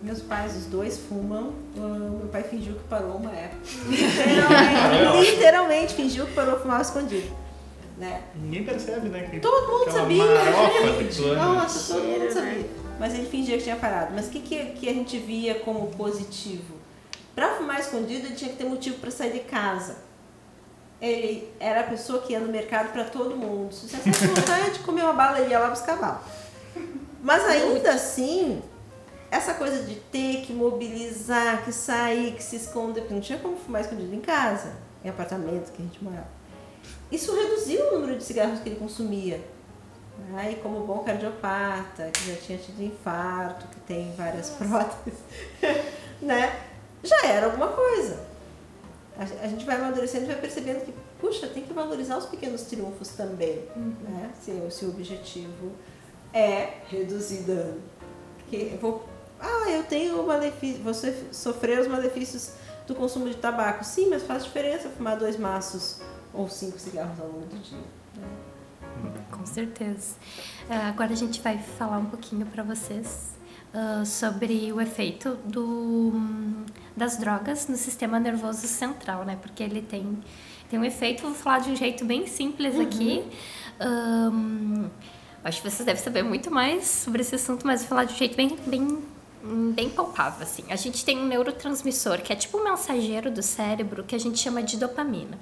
Meus 0.00 0.20
pais, 0.22 0.56
os 0.56 0.66
dois, 0.66 0.96
fumam. 0.96 1.52
Ah, 1.76 1.80
Meu 1.80 2.28
pai 2.30 2.44
fingiu 2.44 2.74
que 2.74 2.84
parou 2.84 3.16
uma 3.16 3.32
época. 3.32 3.60
Literalmente, 3.90 5.30
literalmente 5.32 5.94
fingiu 5.94 6.26
que 6.26 6.32
parou 6.34 6.60
fumar 6.60 6.80
escondido. 6.80 7.30
Né? 7.98 8.22
Ninguém 8.36 8.64
percebe, 8.64 9.08
né? 9.08 9.28
Que 9.30 9.40
Todo 9.40 9.70
mundo 9.70 9.90
sabia. 9.92 10.24
marofa. 10.24 11.34
Nossa, 11.34 11.94
todo 11.94 12.04
mundo 12.04 12.32
sabia. 12.32 12.66
Mas 12.98 13.14
ele 13.14 13.26
fingia 13.26 13.56
que 13.56 13.64
tinha 13.64 13.76
parado. 13.76 14.12
Mas 14.14 14.26
o 14.28 14.30
que, 14.30 14.40
que, 14.40 14.64
que 14.66 14.88
a 14.88 14.92
gente 14.92 15.18
via 15.18 15.56
como 15.56 15.88
positivo? 15.88 16.74
Pra 17.34 17.54
fumar 17.56 17.80
escondido, 17.80 18.26
ele 18.26 18.34
tinha 18.36 18.50
que 18.50 18.56
ter 18.56 18.64
motivo 18.64 18.98
pra 18.98 19.10
sair 19.10 19.32
de 19.32 19.40
casa. 19.40 19.96
Ele 21.00 21.52
era 21.60 21.80
a 21.80 21.84
pessoa 21.84 22.22
que 22.22 22.32
ia 22.32 22.40
no 22.40 22.50
mercado 22.50 22.92
pra 22.92 23.04
todo 23.04 23.36
mundo. 23.36 23.74
Se 23.74 23.88
você 23.88 23.98
tivesse 23.98 24.26
vontade 24.28 24.70
de 24.72 24.78
comer 24.80 25.02
uma 25.02 25.12
bala, 25.12 25.40
ele 25.40 25.50
ia 25.50 25.58
lá 25.58 25.68
buscar 25.68 25.96
bala. 25.96 26.22
Mas 27.22 27.44
ainda 27.44 27.92
assim, 27.92 28.62
essa 29.30 29.54
coisa 29.54 29.82
de 29.82 29.96
ter 29.96 30.42
que 30.42 30.52
mobilizar, 30.52 31.64
que 31.64 31.72
sair, 31.72 32.32
que 32.34 32.42
se 32.42 32.56
esconder, 32.56 33.00
porque 33.00 33.14
não 33.14 33.20
tinha 33.20 33.38
como 33.38 33.56
fumar 33.56 33.80
escondido 33.80 34.14
em 34.14 34.20
casa, 34.20 34.72
em 35.04 35.08
apartamento 35.08 35.72
que 35.72 35.82
a 35.82 35.84
gente 35.84 36.02
morava. 36.02 36.28
Isso 37.10 37.34
reduziu 37.34 37.88
o 37.88 37.98
número 37.98 38.16
de 38.16 38.24
cigarros 38.24 38.60
que 38.60 38.68
ele 38.68 38.76
consumia. 38.76 39.40
Aí, 40.36 40.56
como 40.62 40.86
bom 40.86 40.98
cardiopata, 40.98 42.10
que 42.12 42.30
já 42.30 42.36
tinha 42.36 42.58
tido 42.58 42.82
infarto, 42.82 43.66
que 43.68 43.80
tem 43.80 44.14
várias 44.16 44.50
próteses, 44.50 45.18
né? 46.22 46.60
Já 47.02 47.26
era 47.26 47.46
alguma 47.46 47.68
coisa. 47.68 48.33
A 49.16 49.46
gente 49.46 49.64
vai 49.64 49.76
amadurecendo 49.76 50.24
e 50.24 50.26
vai 50.28 50.36
percebendo 50.40 50.84
que, 50.84 50.92
puxa, 51.20 51.46
tem 51.46 51.62
que 51.62 51.72
valorizar 51.72 52.18
os 52.18 52.26
pequenos 52.26 52.62
triunfos 52.62 53.08
também, 53.10 53.62
né? 54.02 54.30
Se, 54.40 54.50
o- 54.50 54.70
se 54.70 54.84
o 54.84 54.88
objetivo 54.88 55.70
é 56.32 56.78
reduzir 56.88 57.42
dano. 57.42 57.80
Porque 58.38 58.70
eu 58.72 58.78
vou, 58.78 59.08
ah, 59.40 59.70
eu 59.70 59.84
tenho 59.84 60.20
o 60.20 60.26
malefício, 60.26 60.82
você 60.82 61.16
sofrer 61.30 61.78
os 61.80 61.86
malefícios 61.86 62.52
do 62.88 62.94
consumo 62.94 63.28
de 63.28 63.36
tabaco. 63.36 63.84
Sim, 63.84 64.08
mas 64.10 64.24
faz 64.24 64.44
diferença 64.44 64.88
fumar 64.88 65.16
dois 65.16 65.36
maços 65.38 66.00
ou 66.32 66.48
cinco 66.48 66.78
cigarros 66.78 67.18
ao 67.20 67.26
longo 67.28 67.46
do 67.46 67.56
dia. 67.58 67.78
né? 68.16 68.28
Com 69.30 69.46
certeza. 69.46 70.16
Ah, 70.68 70.88
Agora 70.88 71.12
a 71.12 71.16
gente 71.16 71.40
vai 71.40 71.58
falar 71.58 71.98
um 71.98 72.06
pouquinho 72.06 72.46
para 72.46 72.62
vocês 72.64 73.28
ah, 73.74 74.04
sobre 74.04 74.72
o 74.72 74.80
efeito 74.80 75.36
do, 75.44 76.12
das 76.96 77.18
drogas 77.18 77.66
no 77.66 77.76
sistema 77.76 78.20
nervoso 78.20 78.68
central, 78.68 79.24
né? 79.24 79.36
Porque 79.42 79.64
ele 79.64 79.82
tem, 79.82 80.16
tem 80.70 80.78
um 80.78 80.84
efeito, 80.84 81.24
vou 81.24 81.34
falar 81.34 81.58
de 81.58 81.70
um 81.70 81.76
jeito 81.76 82.04
bem 82.04 82.24
simples 82.28 82.78
aqui. 82.78 83.24
Ahn, 83.80 84.88
acho 85.42 85.60
que 85.60 85.68
vocês 85.68 85.84
devem 85.84 86.00
saber 86.00 86.22
muito 86.22 86.52
mais 86.52 86.86
sobre 86.86 87.22
esse 87.22 87.34
assunto, 87.34 87.66
mas 87.66 87.80
vou 87.80 87.88
falar 87.88 88.04
de 88.04 88.14
um 88.14 88.16
jeito 88.16 88.36
bem, 88.36 88.56
bem, 88.64 89.02
bem 89.74 89.90
palpável, 89.90 90.44
assim. 90.44 90.62
A 90.70 90.76
gente 90.76 91.04
tem 91.04 91.18
um 91.18 91.26
neurotransmissor 91.26 92.22
que 92.22 92.32
é 92.32 92.36
tipo 92.36 92.56
um 92.58 92.62
mensageiro 92.62 93.28
do 93.28 93.42
cérebro 93.42 94.04
que 94.04 94.14
a 94.14 94.20
gente 94.20 94.38
chama 94.38 94.62
de 94.62 94.76
dopamina. 94.76 95.36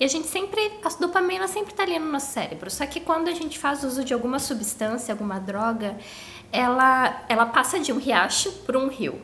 E 0.00 0.04
a 0.04 0.08
gente 0.08 0.26
sempre, 0.26 0.72
a 0.82 0.88
dopamina 0.88 1.46
sempre 1.46 1.72
tá 1.72 1.84
ali 1.84 2.00
no 2.00 2.10
nosso 2.10 2.32
cérebro, 2.32 2.68
só 2.68 2.84
que 2.84 2.98
quando 2.98 3.28
a 3.28 3.32
gente 3.32 3.60
faz 3.60 3.84
uso 3.84 4.02
de 4.02 4.12
alguma 4.12 4.40
substância, 4.40 5.14
alguma 5.14 5.38
droga, 5.38 5.96
ela, 6.52 7.24
ela 7.28 7.46
passa 7.46 7.78
de 7.78 7.92
um 7.92 7.98
riacho 7.98 8.50
para 8.64 8.78
um 8.78 8.88
rio. 8.88 9.20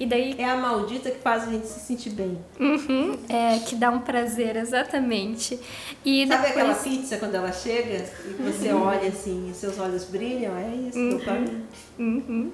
E 0.00 0.06
daí 0.06 0.34
É 0.36 0.44
a 0.46 0.56
maldita 0.56 1.12
que 1.12 1.20
faz 1.20 1.44
a 1.44 1.50
gente 1.52 1.66
se 1.66 1.78
sentir 1.78 2.10
bem. 2.10 2.36
Uhum, 2.58 3.16
é, 3.28 3.60
que 3.60 3.76
dá 3.76 3.88
um 3.88 4.00
prazer, 4.00 4.56
exatamente. 4.56 5.60
E 6.04 6.26
Sabe 6.26 6.42
depois, 6.42 6.50
aquela 6.50 6.74
pizza 6.74 7.16
quando 7.18 7.36
ela 7.36 7.52
chega 7.52 8.04
e 8.26 8.42
você 8.42 8.72
olha 8.72 9.08
assim 9.08 9.48
e 9.48 9.54
seus 9.54 9.78
olhos 9.78 10.04
brilham? 10.04 10.56
É 10.56 10.74
isso, 10.88 11.18
dopamina. 11.18 11.62
Uhum. 11.98 12.50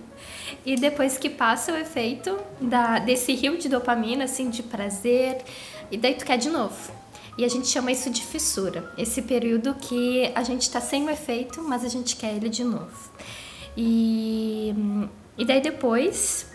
E 0.66 0.76
depois 0.76 1.16
que 1.16 1.30
passa 1.30 1.72
o 1.72 1.76
efeito 1.76 2.38
da, 2.60 2.98
desse 2.98 3.32
rio 3.32 3.56
de 3.56 3.68
dopamina, 3.68 4.24
assim, 4.24 4.50
de 4.50 4.62
prazer, 4.62 5.38
e 5.90 5.96
daí 5.96 6.14
tu 6.14 6.26
quer 6.26 6.36
de 6.36 6.50
novo. 6.50 6.92
E 7.38 7.44
a 7.44 7.48
gente 7.48 7.68
chama 7.68 7.92
isso 7.92 8.10
de 8.10 8.22
fissura. 8.26 8.92
Esse 8.98 9.22
período 9.22 9.72
que 9.74 10.30
a 10.34 10.42
gente 10.42 10.68
tá 10.68 10.80
sem 10.80 11.06
o 11.06 11.10
efeito, 11.10 11.62
mas 11.62 11.84
a 11.84 11.88
gente 11.88 12.16
quer 12.16 12.34
ele 12.34 12.48
de 12.48 12.64
novo. 12.64 13.10
E, 13.76 14.74
e 15.36 15.44
daí 15.44 15.60
depois, 15.60 16.50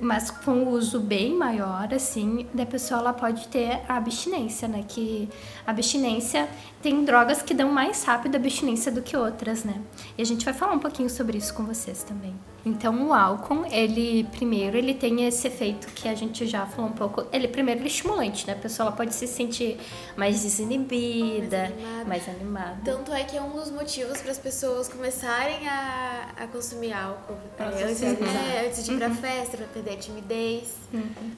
mas 0.00 0.30
com 0.30 0.64
o 0.64 0.70
uso 0.70 1.00
bem 1.00 1.34
maior, 1.34 1.92
assim, 1.94 2.46
da 2.52 2.66
pessoa 2.66 3.00
ela 3.00 3.12
pode 3.12 3.48
ter 3.48 3.82
a 3.88 3.96
abstinência, 3.96 4.66
né? 4.66 4.84
Que 4.86 5.28
a 5.66 5.70
abstinência 5.70 6.48
tem 6.82 7.04
drogas 7.04 7.42
que 7.42 7.54
dão 7.54 7.70
mais 7.70 8.02
rápido 8.04 8.34
a 8.34 8.38
abstinência 8.38 8.90
do 8.90 9.02
que 9.02 9.16
outras, 9.16 9.64
né? 9.64 9.80
E 10.18 10.22
a 10.22 10.24
gente 10.24 10.44
vai 10.44 10.54
falar 10.54 10.72
um 10.72 10.80
pouquinho 10.80 11.08
sobre 11.08 11.38
isso 11.38 11.54
com 11.54 11.64
vocês 11.64 12.02
também. 12.02 12.34
Então, 12.64 13.08
o 13.08 13.12
álcool, 13.12 13.66
ele 13.70 14.24
primeiro, 14.24 14.76
ele 14.78 14.94
tem 14.94 15.26
esse 15.26 15.46
efeito 15.46 15.86
que 15.88 16.08
a 16.08 16.14
gente 16.14 16.46
já 16.46 16.64
falou 16.66 16.90
um 16.90 16.94
pouco. 16.94 17.26
Ele 17.30 17.46
primeiro 17.46 17.80
ele 17.80 17.88
é 17.88 17.90
estimulante, 17.90 18.46
né? 18.46 18.54
A 18.54 18.56
pessoa 18.56 18.88
ela 18.88 18.96
pode 18.96 19.14
se 19.14 19.26
sentir 19.26 19.78
mais 20.16 20.42
desinibida, 20.42 21.66
animada. 21.66 22.04
mais 22.06 22.28
animada. 22.28 22.78
Tanto 22.84 23.12
é 23.12 23.22
que 23.24 23.36
é 23.36 23.42
um 23.42 23.50
dos 23.50 23.70
motivos 23.70 24.20
para 24.20 24.30
as 24.30 24.38
pessoas 24.38 24.88
começarem 24.88 25.68
a, 25.68 26.30
a 26.36 26.46
consumir 26.46 26.92
álcool. 26.94 27.36
Pra 27.56 27.66
É, 27.66 27.84
antes, 27.84 28.02
é, 28.02 28.66
antes 28.66 28.84
de 28.84 28.92
ir 28.92 28.98
pra 28.98 29.10
festa, 29.10 29.56
pra 29.58 29.66
perder 29.66 29.92
a 29.92 29.96
timidez. 29.96 30.74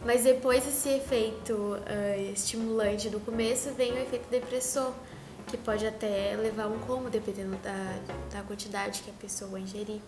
Mas 0.04 0.22
depois 0.22 0.64
desse 0.64 0.90
efeito 0.90 1.76
ah, 1.86 2.16
estimulante 2.32 3.08
do 3.08 3.18
começo, 3.18 3.70
vem 3.72 3.92
o 3.92 3.98
efeito 3.98 4.28
depressor. 4.30 4.92
que 5.46 5.56
pode 5.56 5.86
até 5.86 6.36
levar 6.36 6.66
um 6.66 6.78
coma, 6.80 7.08
dependendo 7.08 7.56
da, 7.62 7.98
da 8.32 8.42
quantidade 8.42 9.02
que 9.02 9.10
a 9.10 9.14
pessoa 9.14 9.58
ingerir. 9.58 10.00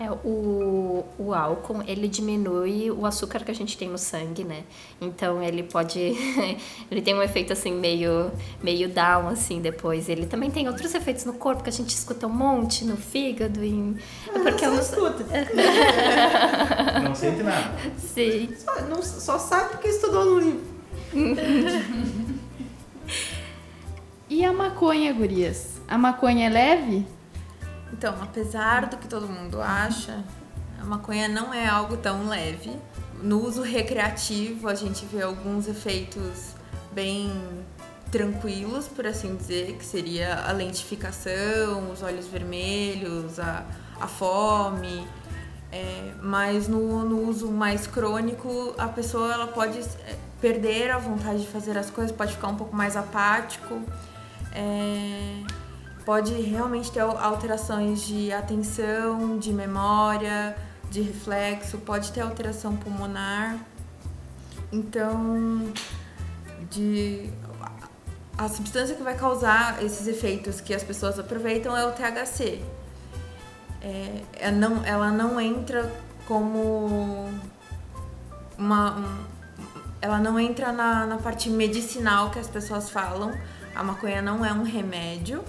É, 0.00 0.10
o, 0.10 1.04
o 1.18 1.32
álcool, 1.32 1.82
ele 1.86 2.08
diminui 2.08 2.90
o 2.90 3.06
açúcar 3.06 3.44
que 3.44 3.50
a 3.50 3.54
gente 3.54 3.78
tem 3.78 3.88
no 3.88 3.98
sangue, 3.98 4.42
né? 4.42 4.64
Então 5.00 5.42
ele 5.42 5.62
pode. 5.62 5.98
ele 6.90 7.00
tem 7.02 7.14
um 7.14 7.22
efeito 7.22 7.52
assim 7.52 7.72
meio, 7.72 8.30
meio 8.62 8.88
down, 8.88 9.28
assim, 9.28 9.60
depois. 9.60 10.08
Ele 10.08 10.26
também 10.26 10.50
tem 10.50 10.66
outros 10.68 10.94
efeitos 10.94 11.24
no 11.24 11.34
corpo 11.34 11.62
que 11.62 11.68
a 11.70 11.72
gente 11.72 11.90
escuta 11.90 12.26
um 12.26 12.30
monte 12.30 12.84
no 12.84 12.96
fígado. 12.96 13.62
Em... 13.62 13.96
É 14.34 14.38
porque 14.38 14.66
Não 14.66 14.74
eu 14.74 14.80
escuta. 14.80 15.24
Não 17.02 17.14
sente 17.14 17.42
nada. 17.42 17.72
Sim. 17.96 18.48
Só, 18.56 18.80
não- 18.82 19.02
só 19.02 19.38
sabe 19.38 19.70
porque 19.70 19.88
estudou 19.88 20.24
no 20.24 20.38
livro. 20.40 20.74
E 24.28 24.44
a 24.44 24.52
maconha, 24.52 25.12
gurias? 25.12 25.80
A 25.86 25.98
maconha 25.98 26.46
é 26.46 26.48
leve? 26.48 27.06
Então, 27.96 28.12
apesar 28.20 28.86
do 28.86 28.96
que 28.96 29.06
todo 29.06 29.28
mundo 29.28 29.62
acha, 29.62 30.24
a 30.80 30.84
maconha 30.84 31.28
não 31.28 31.54
é 31.54 31.64
algo 31.64 31.96
tão 31.96 32.26
leve. 32.26 32.76
No 33.22 33.40
uso 33.40 33.62
recreativo, 33.62 34.68
a 34.68 34.74
gente 34.74 35.06
vê 35.06 35.22
alguns 35.22 35.68
efeitos 35.68 36.56
bem 36.92 37.32
tranquilos, 38.10 38.88
por 38.88 39.06
assim 39.06 39.36
dizer, 39.36 39.76
que 39.76 39.84
seria 39.84 40.40
a 40.44 40.50
lentificação, 40.50 41.92
os 41.92 42.02
olhos 42.02 42.26
vermelhos, 42.26 43.38
a, 43.38 43.64
a 44.00 44.08
fome. 44.08 45.06
É, 45.70 46.14
mas 46.20 46.66
no, 46.66 47.04
no 47.04 47.28
uso 47.28 47.48
mais 47.48 47.86
crônico, 47.86 48.74
a 48.76 48.88
pessoa 48.88 49.32
ela 49.32 49.46
pode 49.46 49.78
é, 49.78 50.16
perder 50.40 50.90
a 50.90 50.98
vontade 50.98 51.42
de 51.42 51.46
fazer 51.46 51.78
as 51.78 51.90
coisas, 51.90 52.10
pode 52.14 52.32
ficar 52.32 52.48
um 52.48 52.56
pouco 52.56 52.74
mais 52.74 52.96
apático. 52.96 53.80
É, 54.52 55.44
pode 56.04 56.32
realmente 56.34 56.90
ter 56.92 57.00
alterações 57.00 58.02
de 58.02 58.32
atenção, 58.32 59.38
de 59.38 59.52
memória, 59.52 60.56
de 60.90 61.00
reflexo, 61.00 61.78
pode 61.78 62.12
ter 62.12 62.20
alteração 62.20 62.76
pulmonar. 62.76 63.58
Então, 64.72 65.72
de 66.70 67.30
a 68.36 68.48
substância 68.48 68.96
que 68.96 69.02
vai 69.02 69.16
causar 69.16 69.82
esses 69.82 70.06
efeitos 70.08 70.60
que 70.60 70.74
as 70.74 70.82
pessoas 70.82 71.18
aproveitam 71.18 71.76
é 71.76 71.86
o 71.86 71.92
THC. 71.92 72.60
É, 73.80 74.22
é 74.34 74.50
não, 74.50 74.84
ela 74.84 75.10
não 75.10 75.40
entra 75.40 75.92
como 76.26 77.28
uma, 78.58 78.96
um- 78.98 79.24
ela 80.00 80.18
não 80.18 80.38
entra 80.38 80.72
na, 80.72 81.06
na 81.06 81.16
parte 81.18 81.48
medicinal 81.48 82.30
que 82.30 82.38
as 82.38 82.48
pessoas 82.48 82.90
falam. 82.90 83.32
A 83.74 83.82
maconha 83.82 84.20
não 84.20 84.44
é 84.44 84.52
um 84.52 84.62
remédio. 84.64 85.44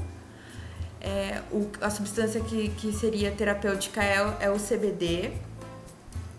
É, 1.08 1.42
o- 1.52 1.70
a 1.82 1.90
substância 1.92 2.42
que, 2.42 2.70
que 2.70 2.92
seria 2.92 3.30
terapêutica 3.32 4.02
é, 4.04 4.26
o- 4.26 4.34
é 4.40 4.50
o 4.50 4.58
CBD, 4.58 5.32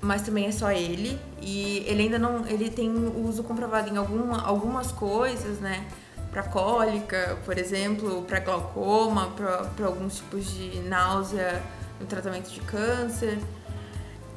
mas 0.00 0.22
também 0.22 0.46
é 0.46 0.50
só 0.52 0.72
ele. 0.72 1.16
E 1.40 1.84
ele 1.86 2.02
ainda 2.02 2.18
não. 2.18 2.44
Ele 2.48 2.68
tem 2.68 2.90
uso 3.24 3.44
comprovado 3.44 3.88
em 3.88 3.96
alguma, 3.96 4.42
algumas 4.42 4.90
coisas, 4.90 5.60
né? 5.60 5.86
Para 6.32 6.42
cólica, 6.42 7.38
por 7.44 7.56
exemplo, 7.56 8.22
para 8.22 8.40
glaucoma, 8.40 9.28
para 9.36 9.86
alguns 9.86 10.16
tipos 10.16 10.50
de 10.52 10.80
náusea 10.80 11.62
no 12.00 12.06
tratamento 12.06 12.50
de 12.50 12.58
câncer. 12.60 13.38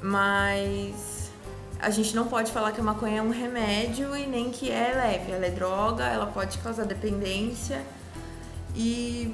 Mas 0.02 1.32
a 1.80 1.90
gente 1.90 2.16
não 2.16 2.28
pode 2.28 2.52
falar 2.52 2.72
que 2.72 2.80
a 2.80 2.84
maconha 2.84 3.18
é 3.20 3.22
um 3.22 3.32
remédio 3.32 4.16
e 4.16 4.28
nem 4.28 4.52
que 4.52 4.70
é 4.70 4.94
leve. 4.96 5.32
Ela 5.32 5.48
é 5.48 5.50
droga, 5.50 6.04
ela 6.06 6.28
pode 6.28 6.58
causar 6.60 6.86
dependência 6.86 7.82
e 8.76 9.34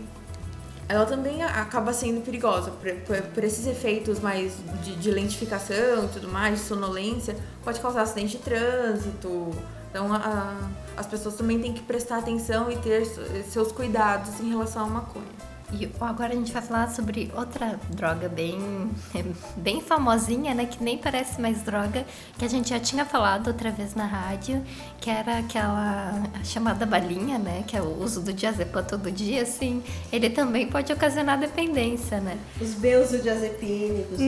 ela 0.87 1.05
também 1.05 1.41
acaba 1.43 1.91
sendo 1.93 2.21
perigosa 2.23 2.71
por, 2.71 2.91
por- 3.01 3.21
por 3.21 3.43
esses 3.43 3.65
efeitos 3.65 4.19
mais 4.19 4.53
de, 4.83 4.95
de 4.95 5.11
lentificação 5.11 6.05
e 6.05 6.07
tudo 6.09 6.27
mais, 6.27 6.59
de 6.59 6.65
sonolência, 6.65 7.35
pode 7.63 7.79
causar 7.79 8.03
acidente 8.03 8.37
de 8.37 8.43
trânsito. 8.43 9.51
Então 9.89 10.13
a- 10.13 10.55
as 10.97 11.07
pessoas 11.07 11.35
também 11.35 11.59
têm 11.59 11.73
que 11.73 11.81
prestar 11.81 12.17
atenção 12.19 12.69
e 12.71 12.77
ter 12.77 13.05
seus 13.49 13.71
cuidados 13.71 14.39
em 14.39 14.49
relação 14.49 14.85
à 14.85 14.87
maconha. 14.89 15.25
E 15.73 15.89
agora 15.99 16.33
a 16.33 16.35
gente 16.35 16.51
vai 16.51 16.61
falar 16.61 16.89
sobre 16.89 17.31
outra 17.35 17.79
droga 17.89 18.29
bem, 18.29 18.91
bem 19.57 19.81
famosinha, 19.81 20.53
né? 20.53 20.65
Que 20.65 20.83
nem 20.83 20.97
parece 20.97 21.41
mais 21.41 21.61
droga, 21.63 22.05
que 22.37 22.45
a 22.45 22.47
gente 22.47 22.69
já 22.69 22.79
tinha 22.79 23.03
falado 23.05 23.47
outra 23.47 23.71
vez 23.71 23.95
na 23.95 24.05
rádio, 24.05 24.63
que 24.99 25.09
era 25.09 25.39
aquela 25.39 26.23
chamada 26.43 26.85
balinha, 26.85 27.37
né? 27.39 27.63
Que 27.67 27.75
é 27.75 27.81
o 27.81 28.01
uso 28.01 28.21
do 28.21 28.31
diazepam 28.31 28.83
todo 28.83 29.11
dia, 29.11 29.41
assim. 29.41 29.83
Ele 30.11 30.29
também 30.29 30.67
pode 30.67 30.93
ocasionar 30.93 31.39
dependência, 31.39 32.19
né? 32.19 32.37
Os 32.61 32.75
benzodiazepínicos, 32.75 34.19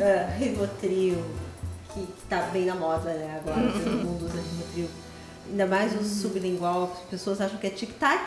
ah, 0.00 0.30
Rivotril, 0.38 1.22
que, 1.92 2.00
que 2.00 2.22
tá 2.28 2.42
bem 2.52 2.64
na 2.66 2.74
moda, 2.74 3.12
né? 3.12 3.40
Agora 3.40 3.70
todo 3.70 4.04
mundo 4.04 4.24
usa 4.24 4.40
Rivotril. 4.40 5.05
Ainda 5.50 5.66
mais 5.66 5.94
o 5.94 6.04
sublingual, 6.04 6.92
as 6.92 7.10
pessoas 7.10 7.40
acham 7.40 7.58
que 7.58 7.66
é 7.66 7.70
tic-tac. 7.70 8.24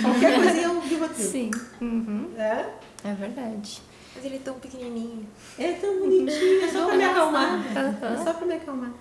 Qualquer 0.00 0.34
coisinha 0.36 0.66
é 0.66 0.68
um 0.68 0.80
Rivotril. 0.80 1.28
Sim. 1.28 1.50
Uhum. 1.80 2.30
É? 2.36 2.66
É 3.04 3.12
verdade. 3.12 3.82
Mas 4.14 4.24
ele 4.24 4.36
é 4.36 4.38
tão 4.38 4.54
pequenininho. 4.54 5.26
É 5.58 5.72
tão 5.72 5.98
bonitinho, 5.98 6.64
é 6.64 6.68
só 6.68 6.86
pra 6.86 6.96
me 6.96 7.04
acalmar. 7.04 7.64
É 7.76 8.24
só 8.24 8.32
pra 8.32 8.46
me 8.46 8.54
acalmar. 8.54 8.92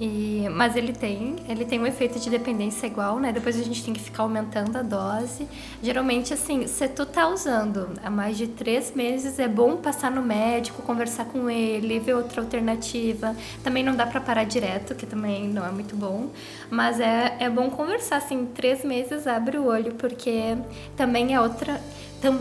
E, 0.00 0.48
mas 0.50 0.74
ele 0.74 0.92
tem, 0.92 1.36
ele 1.48 1.64
tem 1.64 1.78
um 1.78 1.86
efeito 1.86 2.18
de 2.18 2.28
dependência 2.28 2.86
igual, 2.86 3.20
né? 3.20 3.30
Depois 3.30 3.58
a 3.58 3.62
gente 3.62 3.84
tem 3.84 3.94
que 3.94 4.00
ficar 4.00 4.22
aumentando 4.22 4.76
a 4.76 4.82
dose. 4.82 5.46
Geralmente, 5.82 6.34
assim, 6.34 6.66
se 6.66 6.88
tu 6.88 7.06
tá 7.06 7.28
usando 7.28 7.90
há 8.02 8.10
mais 8.10 8.36
de 8.36 8.48
três 8.48 8.92
meses, 8.94 9.38
é 9.38 9.46
bom 9.46 9.76
passar 9.76 10.10
no 10.10 10.22
médico, 10.22 10.82
conversar 10.82 11.26
com 11.26 11.48
ele, 11.48 12.00
ver 12.00 12.14
outra 12.14 12.40
alternativa. 12.40 13.36
Também 13.62 13.84
não 13.84 13.94
dá 13.94 14.06
pra 14.06 14.20
parar 14.20 14.44
direto, 14.44 14.94
que 14.94 15.06
também 15.06 15.46
não 15.48 15.64
é 15.64 15.70
muito 15.70 15.94
bom. 15.94 16.30
Mas 16.70 16.98
é, 16.98 17.36
é 17.38 17.50
bom 17.50 17.70
conversar, 17.70 18.16
assim, 18.16 18.46
três 18.46 18.84
meses 18.84 19.26
abre 19.26 19.58
o 19.58 19.66
olho, 19.66 19.94
porque 19.94 20.56
também 20.96 21.34
é 21.34 21.40
outra. 21.40 21.80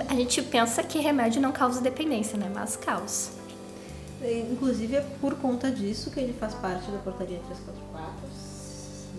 a 0.10 0.16
gente 0.16 0.42
pensa 0.42 0.82
que 0.82 1.00
remédio 1.00 1.42
não 1.42 1.52
causa 1.52 1.82
dependência, 1.82 2.38
né? 2.38 2.50
Mas 2.54 2.76
causa. 2.76 3.41
E, 4.22 4.52
Inclusive 4.52 4.96
é 4.96 5.06
por 5.20 5.36
conta 5.36 5.72
disso 5.72 6.12
que 6.12 6.20
ele 6.20 6.34
faz 6.34 6.54
parte 6.56 6.90
da 6.92 6.98
portaria 7.00 7.40
344. 7.40 8.52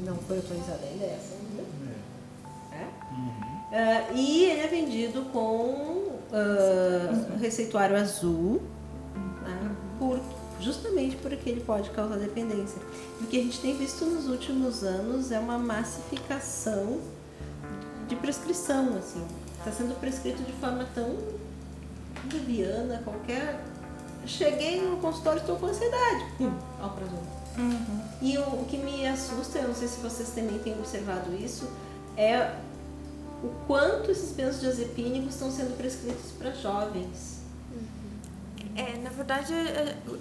Não 0.05 0.17
foi 0.17 0.37
autorizada 0.39 0.81
ainda 0.85 1.05
essa 1.05 1.35
ainda. 1.35 1.63
É? 2.73 3.03
Ah, 3.75 4.13
e 4.15 4.45
ele 4.45 4.61
é 4.61 4.67
vendido 4.67 5.23
com 5.33 6.13
ah, 6.33 7.37
receituário 7.39 7.97
azul, 7.97 8.63
né, 9.15 9.77
por, 9.99 10.21
justamente 10.61 11.17
porque 11.17 11.51
ele 11.51 11.61
pode 11.61 11.91
causar 11.91 12.17
dependência. 12.17 12.81
E 13.21 13.25
o 13.25 13.27
que 13.27 13.39
a 13.39 13.43
gente 13.43 13.61
tem 13.61 13.77
visto 13.77 14.05
nos 14.05 14.29
últimos 14.29 14.83
anos 14.83 15.31
é 15.31 15.39
uma 15.39 15.59
massificação 15.59 17.01
de 18.09 18.17
prescrição, 18.17 18.97
assim. 18.97 19.25
Está 19.59 19.71
sendo 19.71 19.99
prescrito 20.01 20.43
de 20.43 20.53
forma 20.53 20.87
tão 20.95 21.17
leviana, 22.33 23.01
qualquer. 23.05 23.61
Cheguei 24.27 24.81
no 24.81 24.97
consultório 24.99 25.41
estou 25.41 25.57
com 25.57 25.67
ansiedade. 25.67 26.25
Hum, 26.41 26.53
alprazolam. 26.81 27.33
E 28.21 28.39
o, 28.39 28.43
o 28.43 28.65
que 28.69 28.79
me 28.79 29.07
assusta, 29.07 29.59
eu 29.59 29.69
não 29.69 29.75
sei 29.75 29.89
se 29.89 30.01
vocês 30.01 30.31
também 30.31 30.59
têm 30.61 30.73
observado 30.75 31.35
isso, 31.35 31.69
é 32.17 32.55
o 33.43 33.49
quanto 33.67 34.11
esses 34.11 34.33
benzodiazepínicos 34.33 35.35
estão 35.35 35.51
sendo 35.51 35.77
prescritos 35.77 36.31
para 36.39 36.53
jovens. 36.53 37.43
É, 38.75 38.97
na 39.03 39.11
verdade, 39.11 39.53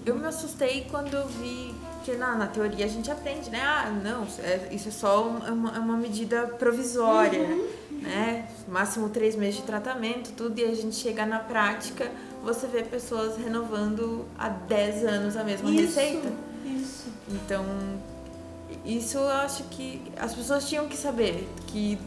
eu 0.04 0.14
me 0.14 0.26
assustei 0.26 0.86
quando 0.90 1.14
eu 1.14 1.26
vi 1.26 1.74
que 2.04 2.12
na, 2.16 2.34
na 2.34 2.46
teoria 2.48 2.84
a 2.84 2.88
gente 2.88 3.10
aprende, 3.10 3.48
né? 3.48 3.60
Ah, 3.62 3.88
não, 4.04 4.24
é- 4.44 4.68
isso 4.72 4.88
é 4.88 4.92
só 4.92 5.26
um- 5.26 5.46
é 5.46 5.50
uma, 5.52 5.76
é 5.76 5.78
uma 5.78 5.96
medida 5.96 6.46
provisória, 6.58 7.48
né? 7.90 8.46
Máximo 8.68 9.08
três 9.08 9.36
meses 9.36 9.56
de 9.60 9.62
tratamento, 9.62 10.32
tudo, 10.32 10.58
e 10.58 10.64
a 10.64 10.74
gente 10.74 10.96
chega 10.96 11.24
na 11.24 11.38
prática, 11.38 12.10
você 12.42 12.66
vê 12.66 12.82
pessoas 12.82 13.36
renovando 13.36 14.26
há 14.38 14.48
10 14.48 15.04
anos 15.04 15.36
a 15.36 15.44
mesma 15.44 15.70
Isso, 15.70 15.98
receita. 15.98 16.32
Isso. 16.64 17.08
Então, 17.28 17.64
isso 18.84 19.18
eu 19.18 19.28
acho 19.28 19.64
que 19.64 20.02
as 20.18 20.34
pessoas 20.34 20.68
tinham 20.68 20.88
que 20.88 20.96
saber 20.96 21.48
que 21.68 21.98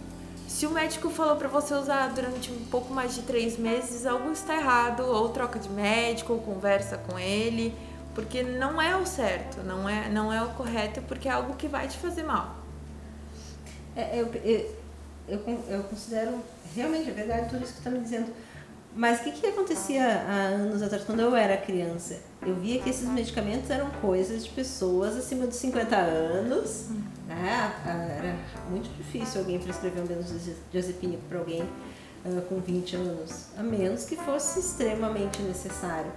se 0.48 0.66
o 0.66 0.70
médico 0.70 1.10
falou 1.10 1.36
pra 1.36 1.48
você 1.48 1.74
usar 1.74 2.14
durante 2.14 2.52
um 2.52 2.66
pouco 2.66 2.94
mais 2.94 3.16
de 3.16 3.24
três 3.24 3.58
meses, 3.58 4.06
algo 4.06 4.32
está 4.32 4.56
errado, 4.56 5.02
ou 5.02 5.30
troca 5.30 5.58
de 5.58 5.70
médico, 5.70 6.34
ou 6.34 6.40
conversa 6.40 6.98
com 6.98 7.18
ele, 7.18 7.74
porque 8.14 8.44
não 8.44 8.82
é 8.82 8.96
o 8.96 9.06
certo, 9.06 9.64
não 9.64 9.90
é, 9.90 10.08
não 10.10 10.32
é 10.32 10.42
o 10.42 10.50
correto, 10.50 11.02
porque 11.04 11.28
é 11.28 11.32
algo 11.32 11.56
que 11.56 11.68
vai 11.68 11.88
te 11.88 11.98
fazer 11.98 12.24
mal. 12.24 12.56
É, 13.96 14.20
eu, 14.20 14.28
eu, 14.44 14.76
eu, 15.28 15.64
eu 15.68 15.84
considero 15.84 16.42
realmente 16.76 17.10
é 17.10 17.14
verdade 17.14 17.50
tudo 17.50 17.64
isso 17.64 17.74
que 17.74 17.80
está 17.80 17.90
me 17.90 18.00
dizendo. 18.00 18.32
Mas 18.96 19.20
o 19.20 19.24
que, 19.24 19.32
que 19.34 19.48
acontecia 19.48 20.24
há 20.26 20.48
anos 20.48 20.82
atrás, 20.82 21.04
quando 21.04 21.20
eu 21.20 21.36
era 21.36 21.58
criança? 21.58 22.18
Eu 22.42 22.56
via 22.56 22.82
que 22.82 22.90
esses 22.90 23.06
medicamentos 23.10 23.70
eram 23.70 23.90
coisas 24.02 24.46
de 24.46 24.50
pessoas 24.52 25.18
acima 25.18 25.46
de 25.48 25.56
50 25.56 25.94
anos. 25.98 26.86
Né? 27.28 27.74
Era 27.86 28.38
muito 28.70 28.88
difícil 28.96 29.42
alguém 29.42 29.60
prescrever 29.60 30.02
um 30.02 30.06
benzodiazepínico 30.06 31.24
para 31.28 31.40
alguém 31.40 31.64
uh, 31.64 32.42
com 32.48 32.62
20 32.62 32.96
anos, 32.96 33.48
a 33.58 33.64
menos 33.64 34.06
que 34.06 34.16
fosse 34.16 34.62
extremamente 34.62 35.42
necessário. 35.42 36.12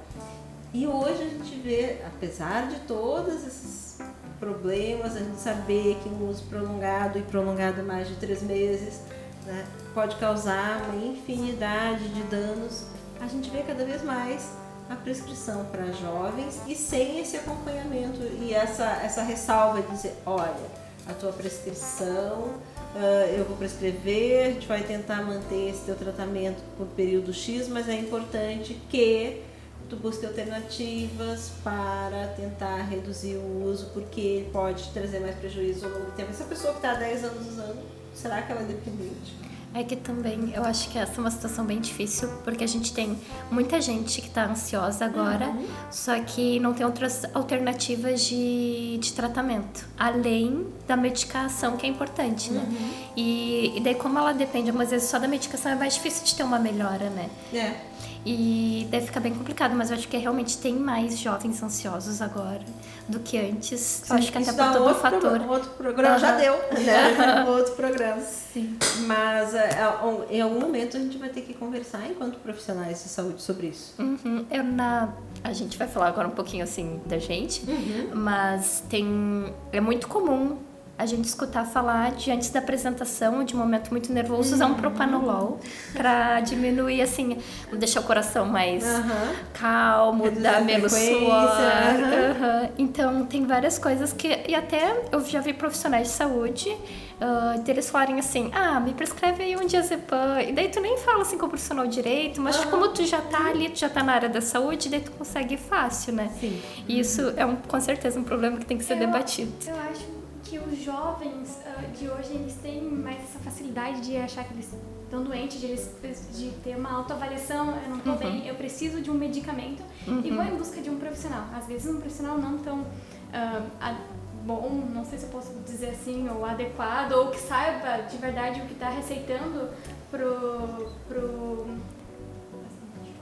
E 0.72 0.86
hoje 0.86 1.22
a 1.22 1.28
gente 1.30 1.58
vê, 1.58 1.98
apesar 2.06 2.68
de 2.68 2.78
todos 2.80 3.44
esses 3.44 3.98
problemas, 4.38 5.16
a 5.16 5.18
gente 5.18 5.40
saber 5.40 5.98
que 6.00 6.08
um 6.08 6.28
uso 6.28 6.44
prolongado 6.44 7.18
e 7.18 7.22
prolongado 7.22 7.82
mais 7.82 8.06
de 8.06 8.14
três 8.14 8.40
meses 8.40 9.00
né, 9.48 9.66
pode 9.94 10.16
causar 10.16 10.82
uma 10.88 11.04
infinidade 11.06 12.08
de 12.08 12.22
danos, 12.24 12.84
a 13.20 13.26
gente 13.26 13.50
vê 13.50 13.62
cada 13.62 13.84
vez 13.84 14.02
mais 14.04 14.50
a 14.88 14.94
prescrição 14.94 15.64
para 15.66 15.90
jovens 15.92 16.60
e 16.66 16.74
sem 16.74 17.20
esse 17.20 17.36
acompanhamento 17.36 18.20
e 18.40 18.54
essa, 18.54 18.84
essa 19.02 19.22
ressalva 19.22 19.82
de 19.82 19.88
dizer, 19.88 20.14
olha, 20.24 20.78
a 21.06 21.12
tua 21.14 21.32
prescrição, 21.32 22.54
uh, 22.94 23.34
eu 23.36 23.44
vou 23.44 23.56
prescrever, 23.56 24.46
a 24.46 24.50
gente 24.50 24.66
vai 24.66 24.82
tentar 24.82 25.22
manter 25.22 25.70
esse 25.70 25.80
teu 25.80 25.96
tratamento 25.96 26.62
por 26.76 26.86
período 26.88 27.32
X, 27.32 27.68
mas 27.68 27.88
é 27.88 27.94
importante 27.94 28.80
que 28.90 29.42
tu 29.88 29.96
busque 29.96 30.26
alternativas 30.26 31.52
para 31.64 32.28
tentar 32.36 32.82
reduzir 32.82 33.36
o 33.36 33.64
uso, 33.64 33.90
porque 33.94 34.46
pode 34.52 34.90
trazer 34.90 35.20
mais 35.20 35.36
prejuízo 35.36 35.86
ao 35.86 35.92
longo 35.92 36.06
do 36.06 36.12
tempo. 36.12 36.30
Essa 36.30 36.44
pessoa 36.44 36.74
que 36.74 36.78
está 36.80 36.92
há 36.92 36.96
10 36.96 37.24
anos 37.24 37.48
usando, 37.48 37.97
será 38.18 38.42
que 38.42 38.52
ela 38.52 38.62
é 38.62 38.64
dependente? 38.64 39.38
É 39.74 39.84
que 39.84 39.94
também 39.94 40.50
eu 40.54 40.64
acho 40.64 40.88
que 40.88 40.98
essa 40.98 41.18
é 41.18 41.20
uma 41.20 41.30
situação 41.30 41.64
bem 41.64 41.78
difícil, 41.78 42.28
porque 42.42 42.64
a 42.64 42.66
gente 42.66 42.92
tem 42.92 43.16
muita 43.50 43.80
gente 43.82 44.20
que 44.22 44.26
está 44.26 44.46
ansiosa 44.46 45.04
agora, 45.04 45.48
uhum. 45.48 45.66
só 45.90 46.18
que 46.20 46.58
não 46.58 46.72
tem 46.72 46.86
outras 46.86 47.24
alternativas 47.34 48.22
de, 48.24 48.96
de 48.98 49.12
tratamento, 49.12 49.86
além 49.98 50.66
da 50.86 50.96
medicação, 50.96 51.76
que 51.76 51.86
é 51.86 51.88
importante, 51.90 52.50
né? 52.50 52.64
Uhum. 52.66 52.90
E, 53.14 53.76
e 53.76 53.80
daí, 53.80 53.94
como 53.94 54.18
ela 54.18 54.32
depende, 54.32 54.70
às 54.70 54.90
vezes 54.90 55.08
só 55.08 55.18
da 55.18 55.28
medicação, 55.28 55.70
é 55.70 55.74
mais 55.74 55.94
difícil 55.94 56.24
de 56.24 56.34
ter 56.34 56.44
uma 56.44 56.58
melhora, 56.58 57.10
né? 57.10 57.28
É. 57.52 57.76
E 58.24 58.86
deve 58.90 59.06
ficar 59.06 59.20
bem 59.20 59.34
complicado, 59.34 59.74
mas 59.74 59.90
eu 59.90 59.96
acho 59.96 60.08
que 60.08 60.16
realmente 60.16 60.58
tem 60.58 60.74
mais 60.74 61.18
jovens 61.18 61.62
ansiosos 61.62 62.20
agora 62.20 62.60
do 63.08 63.20
que 63.20 63.38
antes. 63.38 63.80
Sim, 63.80 64.12
eu 64.12 64.16
acho 64.16 64.32
que 64.32 64.38
até 64.38 64.52
por 64.52 64.72
todo 64.72 64.90
o 64.90 64.94
fator. 64.94 65.20
Programa, 65.20 65.52
outro 65.52 65.70
programa 65.70 66.14
uhum. 66.14 66.20
já 66.20 66.36
deu, 66.36 66.52
né? 66.52 67.44
outro 67.48 67.74
programa. 67.74 68.20
Sim. 68.20 68.76
Mas 69.06 69.54
é, 69.54 69.70
é, 69.70 70.34
em 70.34 70.40
algum 70.40 70.60
momento 70.60 70.96
a 70.96 71.00
gente 71.00 71.16
vai 71.16 71.28
ter 71.28 71.42
que 71.42 71.54
conversar 71.54 72.06
enquanto 72.06 72.38
profissionais 72.38 73.02
de 73.02 73.08
saúde 73.08 73.40
sobre 73.40 73.68
isso. 73.68 73.94
Uhum. 73.98 74.44
Eu 74.50 74.64
na 74.64 75.08
a 75.42 75.52
gente 75.52 75.78
vai 75.78 75.86
falar 75.86 76.08
agora 76.08 76.26
um 76.26 76.32
pouquinho 76.32 76.64
assim 76.64 77.00
da 77.06 77.18
gente, 77.18 77.62
uhum. 77.68 78.10
mas 78.14 78.82
tem 78.88 79.54
é 79.72 79.80
muito 79.80 80.08
comum 80.08 80.58
a 80.98 81.06
gente 81.06 81.26
escutar 81.26 81.64
falar 81.64 82.10
de 82.10 82.30
antes 82.32 82.50
da 82.50 82.58
apresentação, 82.58 83.44
de 83.44 83.54
um 83.54 83.58
momento 83.58 83.90
muito 83.90 84.12
nervoso, 84.12 84.54
usar 84.54 84.66
um 84.66 84.70
uhum. 84.70 84.74
propanolol 84.74 85.60
para 85.92 86.40
diminuir, 86.40 87.00
assim, 87.00 87.38
deixar 87.72 88.00
o 88.00 88.02
coração 88.02 88.46
mais 88.46 88.84
uhum. 88.84 89.34
calmo, 89.54 90.28
dar 90.32 90.60
menos 90.60 90.90
suor. 90.92 91.20
Uhum. 91.22 92.70
Então, 92.76 93.24
tem 93.26 93.46
várias 93.46 93.78
coisas 93.78 94.12
que. 94.12 94.28
E 94.48 94.56
até 94.56 95.04
eu 95.12 95.24
já 95.24 95.40
vi 95.40 95.52
profissionais 95.52 96.08
de 96.08 96.14
saúde 96.14 96.68
uh, 96.68 97.62
deles 97.62 97.88
falarem 97.88 98.18
assim: 98.18 98.50
ah, 98.52 98.80
me 98.80 98.92
prescreve 98.92 99.44
aí 99.44 99.56
um 99.56 99.66
diazepam. 99.66 100.40
E 100.40 100.52
daí 100.52 100.68
tu 100.68 100.80
nem 100.80 100.98
fala 100.98 101.22
assim 101.22 101.38
com 101.38 101.46
o 101.46 101.48
profissional 101.48 101.86
direito, 101.86 102.40
mas 102.40 102.56
como 102.64 102.88
tu 102.88 103.04
já 103.04 103.20
tá 103.20 103.46
ali, 103.46 103.68
tu 103.68 103.78
já 103.78 103.88
tá 103.88 104.02
na 104.02 104.14
área 104.14 104.28
da 104.28 104.40
saúde, 104.40 104.88
daí 104.88 105.00
tu 105.00 105.12
consegue 105.12 105.56
fácil, 105.56 106.12
né? 106.12 106.28
Sim. 106.40 106.60
E 106.88 106.98
isso 106.98 107.32
é 107.36 107.46
um, 107.46 107.54
com 107.54 107.80
certeza 107.80 108.18
um 108.18 108.24
problema 108.24 108.56
que 108.58 108.66
tem 108.66 108.76
que 108.76 108.84
ser 108.84 108.94
eu, 108.94 108.98
debatido. 108.98 109.52
Eu 109.64 109.76
acho 109.76 110.17
que 110.48 110.58
os 110.58 110.82
jovens 110.82 111.60
uh, 111.60 111.92
de 111.92 112.08
hoje 112.08 112.32
eles 112.32 112.54
têm 112.54 112.82
mais 112.82 113.22
essa 113.22 113.38
facilidade 113.38 114.00
de 114.00 114.16
achar 114.16 114.44
que 114.44 114.54
eles 114.54 114.72
estão 115.04 115.22
doentes, 115.22 115.60
de, 115.60 115.66
eles, 115.66 115.94
de 116.34 116.50
ter 116.62 116.76
uma 116.76 116.90
autoavaliação, 116.90 117.78
eu 117.82 117.90
não 117.90 117.98
estou 117.98 118.14
uhum. 118.14 118.18
bem, 118.18 118.46
eu 118.46 118.54
preciso 118.54 119.00
de 119.00 119.10
um 119.10 119.14
medicamento 119.14 119.82
uhum. 120.06 120.22
e 120.24 120.30
vou 120.30 120.42
em 120.42 120.56
busca 120.56 120.80
de 120.80 120.88
um 120.88 120.98
profissional. 120.98 121.44
Às 121.54 121.66
vezes 121.66 121.92
um 121.92 121.98
profissional 121.98 122.38
não 122.38 122.58
tão 122.58 122.80
uh, 122.80 123.96
bom, 124.44 124.70
não 124.92 125.04
sei 125.04 125.18
se 125.18 125.24
eu 125.24 125.30
posso 125.30 125.52
dizer 125.66 125.90
assim, 125.90 126.26
ou 126.30 126.44
adequado, 126.44 127.12
ou 127.12 127.30
que 127.30 127.38
saiba 127.38 128.04
de 128.04 128.16
verdade 128.16 128.62
o 128.62 128.64
que 128.64 128.72
está 128.72 128.88
receitando 128.88 129.68
pro, 130.10 130.90
pro 131.06 131.66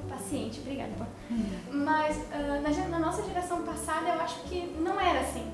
paciente, 0.09 0.61
obrigada. 0.61 0.93
Uhum. 1.29 1.85
Mas 1.85 2.17
uh, 2.17 2.63
na, 2.63 2.89
na 2.89 2.99
nossa 3.01 3.25
geração 3.25 3.63
passada 3.63 4.09
eu 4.09 4.21
acho 4.21 4.41
que 4.45 4.73
não 4.79 5.01
era 5.01 5.21
assim 5.21 5.45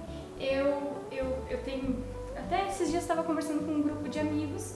eu, 0.43 1.05
eu, 1.11 1.39
eu 1.49 1.63
tenho. 1.63 2.05
Até 2.37 2.67
esses 2.69 2.91
dias 2.91 3.03
estava 3.03 3.23
conversando 3.23 3.65
com 3.65 3.73
um 3.73 3.83
grupo 3.83 4.09
de 4.09 4.19
amigos, 4.19 4.75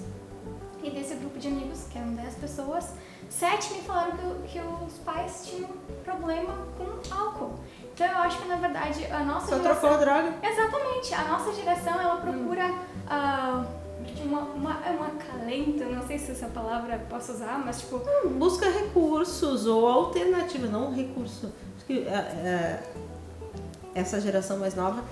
e 0.83 0.91
desse 0.91 1.15
grupo 1.17 1.39
de 1.39 1.49
amigos, 1.49 1.87
que 1.91 1.99
eram 1.99 2.15
10 2.15 2.35
pessoas, 2.37 2.93
sete 3.29 3.75
me 3.75 3.81
falaram 3.81 4.13
que, 4.13 4.49
que 4.49 4.61
os 4.61 4.99
pais 4.99 5.47
tinham 5.47 5.69
problema 6.05 6.55
com 6.79 7.15
álcool. 7.15 7.55
Então 7.93 8.07
eu 8.07 8.19
acho 8.19 8.41
que 8.41 8.49
na 8.49 8.57
verdade 8.57 9.05
a 9.07 9.25
nossa 9.25 9.47
Só 9.49 9.57
geração. 9.57 9.81
trocou 9.81 9.97
a 9.97 10.01
droga? 10.01 10.35
Exatamente. 10.43 11.15
A 11.15 11.25
nossa 11.25 11.53
geração 11.55 12.01
ela 12.01 12.17
procura. 12.17 12.67
Hum. 12.67 13.65
Uh, 13.83 13.87
uma, 14.25 14.41
uma, 14.41 14.87
é 14.87 14.91
um 14.91 15.03
acalento, 15.03 15.85
não 15.85 16.07
sei 16.07 16.19
se 16.19 16.31
essa 16.31 16.47
palavra 16.47 16.99
posso 17.09 17.33
usar, 17.33 17.63
mas 17.65 17.81
tipo. 17.81 17.97
Hum, 17.97 18.39
busca 18.39 18.69
recursos 18.69 19.67
ou 19.67 19.87
alternativa, 19.87 20.67
não 20.67 20.93
recurso. 20.93 21.53
Acho 21.77 21.87
que 21.87 22.07
é, 22.07 22.13
é, 22.13 22.83
essa 23.95 24.21
geração 24.21 24.59
mais 24.59 24.75
nova 24.75 25.03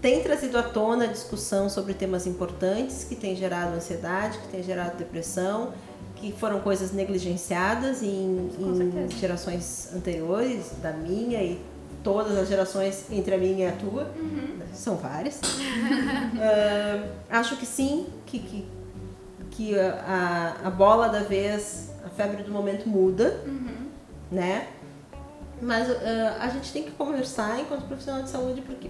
tem 0.00 0.22
trazido 0.22 0.56
à 0.58 0.62
tona 0.62 1.04
a 1.04 1.08
discussão 1.08 1.68
sobre 1.68 1.92
temas 1.92 2.26
importantes 2.26 3.04
que 3.04 3.14
têm 3.14 3.36
gerado 3.36 3.76
ansiedade, 3.76 4.38
que 4.38 4.48
têm 4.48 4.62
gerado 4.62 4.96
depressão, 4.96 5.72
que 6.16 6.32
foram 6.32 6.60
coisas 6.60 6.92
negligenciadas 6.92 8.02
em, 8.02 8.50
em 8.58 9.08
gerações 9.18 9.90
anteriores, 9.94 10.72
da 10.82 10.92
minha 10.92 11.42
e 11.42 11.60
todas 12.02 12.36
as 12.36 12.48
gerações 12.48 13.06
entre 13.10 13.34
a 13.34 13.38
minha 13.38 13.66
e 13.66 13.68
a 13.68 13.72
tua, 13.72 14.10
uhum. 14.16 14.58
são 14.72 14.96
várias. 14.96 15.36
uh, 15.36 17.08
acho 17.28 17.56
que 17.56 17.66
sim, 17.66 18.06
que, 18.26 18.38
que, 18.38 18.68
que 19.50 19.78
a, 19.78 20.56
a 20.64 20.70
bola 20.70 21.08
da 21.08 21.20
vez, 21.20 21.90
a 22.04 22.08
febre 22.08 22.42
do 22.42 22.50
momento 22.50 22.88
muda, 22.88 23.42
uhum. 23.46 23.88
né? 24.30 24.68
Mas 25.60 25.88
uh, 25.90 25.94
a 26.40 26.48
gente 26.48 26.72
tem 26.72 26.84
que 26.84 26.90
conversar 26.92 27.60
enquanto 27.60 27.86
profissional 27.86 28.22
de 28.22 28.30
saúde, 28.30 28.62
porque 28.62 28.88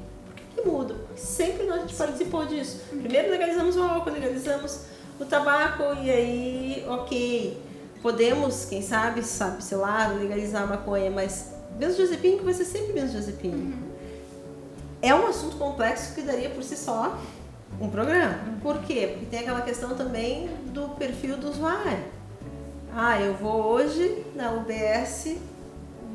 que 0.62 0.68
muda. 0.68 0.94
Sempre 1.16 1.66
nós 1.66 1.78
a 1.78 1.80
gente 1.82 1.94
participou 1.94 2.46
disso. 2.46 2.80
Primeiro 2.88 3.30
legalizamos 3.30 3.76
o 3.76 3.82
álcool, 3.82 4.10
legalizamos 4.10 4.80
o 5.18 5.24
tabaco 5.24 5.82
e 6.02 6.10
aí, 6.10 6.86
ok, 6.88 7.62
podemos, 8.02 8.64
quem 8.64 8.82
sabe, 8.82 9.22
sabe, 9.22 9.62
sei 9.62 9.76
lá, 9.76 10.08
legalizar 10.08 10.62
a 10.62 10.66
maconha, 10.66 11.10
mas 11.10 11.52
benzodiazepínico 11.78 12.44
vai 12.44 12.54
ser 12.54 12.64
sempre 12.64 12.92
benzodiazepínico. 12.92 13.76
Uhum. 13.76 13.90
É 15.02 15.14
um 15.14 15.26
assunto 15.26 15.56
complexo 15.56 16.14
que 16.14 16.22
daria 16.22 16.50
por 16.50 16.62
si 16.62 16.76
só 16.76 17.18
um 17.80 17.88
programa. 17.88 18.38
Por 18.62 18.78
quê? 18.82 19.08
Porque 19.12 19.26
tem 19.26 19.40
aquela 19.40 19.62
questão 19.62 19.94
também 19.94 20.48
do 20.66 20.90
perfil 20.90 21.36
do 21.36 21.48
usuário. 21.48 22.04
Ah, 22.94 23.20
eu 23.20 23.34
vou 23.34 23.62
hoje 23.62 24.24
na 24.34 24.52
UBS 24.52 25.36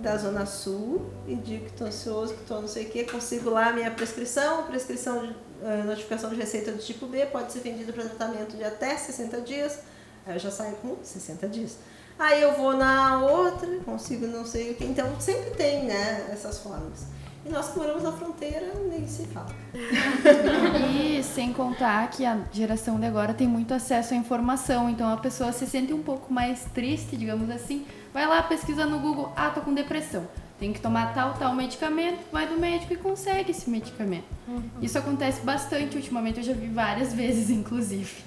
da 0.02 0.18
Zona 0.18 0.46
Sul 0.46 1.10
e 1.28 1.36
digo 1.36 1.66
que 1.66 1.72
estou 1.72 1.88
ansioso, 1.88 2.34
que 2.34 2.42
estou 2.42 2.62
não 2.62 2.68
sei 2.68 2.86
o 2.86 2.90
que, 2.90 3.04
consigo 3.06 3.50
lá 3.50 3.72
minha 3.72 3.92
prescrição, 3.92 4.64
prescrição 4.64 5.26
de 5.26 5.30
uh, 5.30 5.84
notificação 5.86 6.30
de 6.30 6.36
receita 6.36 6.72
do 6.72 6.78
tipo 6.78 7.06
B, 7.08 7.26
pode 7.28 7.52
ser 7.52 7.60
vendido 7.60 7.94
para 7.94 8.06
tratamento 8.06 8.56
de 8.56 8.64
até 8.64 8.96
60 8.96 9.42
dias, 9.42 9.80
aí 10.26 10.36
eu 10.36 10.40
já 10.40 10.52
saio 10.52 10.76
com 10.78 10.98
60 11.04 11.48
dias. 11.48 11.78
Aí 12.18 12.42
eu 12.42 12.54
vou 12.54 12.78
na 12.78 13.20
outra, 13.20 13.68
consigo 13.80 14.26
não 14.28 14.46
sei 14.46 14.72
o 14.72 14.76
que, 14.76 14.86
então 14.86 15.20
sempre 15.20 15.52
tem 15.52 15.86
né, 15.86 16.30
essas 16.32 16.60
formas. 16.60 17.06
E 17.46 17.50
nós 17.50 17.70
que 17.70 17.78
moramos 17.78 18.02
na 18.02 18.12
fronteira, 18.12 18.74
nem 18.90 19.08
se 19.08 19.28
fala. 19.28 19.54
E 20.92 21.22
sem 21.22 21.54
contar 21.54 22.10
que 22.10 22.26
a 22.26 22.40
geração 22.52 23.00
de 23.00 23.06
agora 23.06 23.34
tem 23.34 23.48
muito 23.48 23.74
acesso 23.74 24.14
à 24.14 24.18
informação, 24.18 24.90
então 24.90 25.14
a 25.14 25.18
pessoa 25.18 25.52
se 25.52 25.68
sente 25.68 25.94
um 25.94 26.02
pouco 26.02 26.34
mais 26.34 26.66
triste, 26.74 27.16
digamos 27.16 27.50
assim, 27.52 27.86
Vai 28.16 28.26
lá, 28.26 28.42
pesquisa 28.42 28.86
no 28.86 28.98
Google, 29.00 29.34
ah, 29.36 29.50
tô 29.50 29.60
com 29.60 29.74
depressão. 29.74 30.26
Tem 30.58 30.72
que 30.72 30.80
tomar 30.80 31.14
tal, 31.14 31.34
tal 31.34 31.54
medicamento, 31.54 32.20
vai 32.32 32.48
do 32.48 32.58
médico 32.58 32.94
e 32.94 32.96
consegue 32.96 33.52
esse 33.52 33.70
medicamento. 33.70 34.24
Uhum. 34.48 34.64
Isso 34.82 34.98
acontece 34.98 35.42
bastante 35.42 35.98
ultimamente, 35.98 36.38
eu 36.38 36.44
já 36.46 36.54
vi 36.54 36.68
várias 36.68 37.12
vezes, 37.14 37.50
inclusive. 37.50 38.24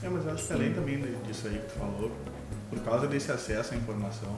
É, 0.00 0.08
mas 0.08 0.24
eu 0.24 0.32
acho 0.32 0.46
que 0.46 0.52
além 0.52 0.72
também 0.72 1.02
disso 1.26 1.48
aí 1.48 1.58
que 1.58 1.72
tu 1.72 1.72
falou, 1.72 2.12
por 2.70 2.78
causa 2.84 3.08
desse 3.08 3.32
acesso 3.32 3.74
à 3.74 3.76
informação, 3.76 4.32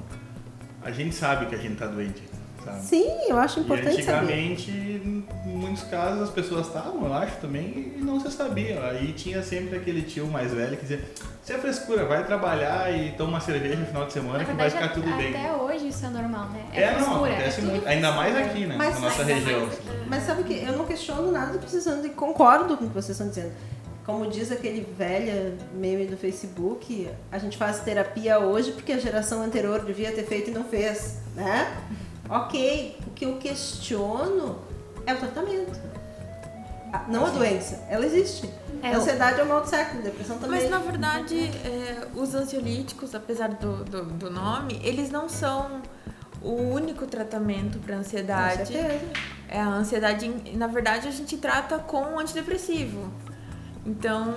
a 0.80 0.90
gente 0.90 1.14
sabe 1.14 1.44
que 1.44 1.54
a 1.54 1.58
gente 1.58 1.76
tá 1.76 1.86
doente. 1.86 2.22
Sabe? 2.64 2.80
Sim, 2.82 3.06
eu 3.28 3.38
acho 3.38 3.60
E 3.60 3.62
importante 3.62 4.02
saber. 4.02 4.22
antigamente, 4.32 4.70
em 4.70 5.24
muitos 5.46 5.82
casos, 5.84 6.22
as 6.22 6.30
pessoas 6.30 6.66
estavam, 6.66 7.04
eu 7.06 7.12
acho, 7.14 7.36
também, 7.36 7.94
e 7.96 8.00
não 8.02 8.18
se 8.20 8.30
sabia. 8.30 8.80
Aí 8.84 9.12
tinha 9.12 9.42
sempre 9.42 9.76
aquele 9.76 10.02
tio 10.02 10.26
mais 10.26 10.52
velho 10.52 10.76
que 10.76 10.82
dizia, 10.82 11.00
isso 11.42 11.52
é 11.52 11.58
frescura, 11.58 12.04
vai 12.06 12.24
trabalhar 12.26 12.90
e 12.92 13.12
toma 13.12 13.30
uma 13.30 13.40
cerveja 13.40 13.76
no 13.76 13.86
final 13.86 14.06
de 14.06 14.12
semana 14.12 14.38
Na 14.38 14.44
que 14.44 14.52
vai 14.52 14.68
verdade, 14.70 14.74
ficar 14.90 14.94
tudo 15.00 15.12
até 15.14 15.22
bem. 15.30 15.50
hoje 15.60 15.88
isso 15.88 16.06
é 16.06 16.08
normal, 16.08 16.48
né? 16.50 16.64
É, 16.72 16.86
não, 16.92 16.94
frescura, 17.04 17.32
acontece 17.32 17.48
é 17.58 17.60
tudo 17.60 17.70
muito. 17.70 17.86
Ainda 17.88 18.12
mais 18.12 18.36
aqui, 18.36 18.66
né? 18.66 18.74
Mas- 18.78 18.94
na 18.94 19.00
nossa 19.00 19.22
região. 19.24 19.68
Mas 20.08 20.22
sabe 20.24 20.44
que 20.44 20.54
eu 20.64 20.72
não 20.76 20.84
questiono 20.84 21.30
nada 21.30 21.52
do 21.52 21.58
que 21.58 21.70
vocês 21.70 21.84
estão 21.84 21.96
dizendo 21.96 22.12
e 22.12 22.16
concordo 22.16 22.76
com 22.76 22.84
o 22.84 22.88
que 22.88 22.94
vocês 22.94 23.10
estão 23.10 23.28
dizendo. 23.28 23.52
Como 24.06 24.26
diz 24.28 24.52
aquele 24.52 24.86
velho 24.98 25.56
meme 25.74 26.04
do 26.04 26.14
Facebook, 26.16 27.08
a 27.32 27.38
gente 27.38 27.56
faz 27.56 27.80
terapia 27.80 28.38
hoje 28.38 28.72
porque 28.72 28.92
a 28.92 28.98
geração 28.98 29.40
anterior 29.42 29.80
devia 29.82 30.12
ter 30.12 30.24
feito 30.24 30.50
e 30.50 30.52
não 30.52 30.62
fez, 30.64 31.20
né? 31.34 31.74
Ok, 32.28 32.96
o 33.06 33.10
que 33.10 33.24
eu 33.24 33.36
questiono 33.36 34.58
é 35.06 35.12
o 35.14 35.18
tratamento. 35.18 35.78
A- 36.92 37.04
Não 37.08 37.26
a 37.26 37.30
doença, 37.30 37.84
ela 37.88 38.04
existe. 38.06 38.48
É, 38.82 38.92
a 38.94 38.96
ansiedade 38.98 39.40
é 39.40 39.42
o 39.42 39.46
mal 39.48 39.60
do 39.62 39.68
século, 39.68 40.02
depressão 40.02 40.38
também. 40.38 40.60
Mas 40.60 40.70
na 40.70 40.78
verdade, 40.78 41.38
é, 41.38 42.06
os 42.14 42.34
ansiolíticos, 42.34 43.14
apesar 43.14 43.48
do, 43.48 43.84
do, 43.84 44.04
do 44.04 44.30
nome, 44.30 44.80
eles 44.82 45.10
não 45.10 45.28
são 45.28 45.82
o 46.42 46.52
único 46.52 47.06
tratamento 47.06 47.78
para 47.78 47.96
ansiedade. 47.96 48.72
certeza. 48.72 49.00
É 49.48 49.60
a 49.60 49.68
ansiedade, 49.68 50.28
na 50.56 50.66
verdade, 50.66 51.08
a 51.08 51.10
gente 51.10 51.36
trata 51.36 51.78
com 51.78 52.00
um 52.02 52.18
antidepressivo. 52.18 53.10
Então, 53.86 54.34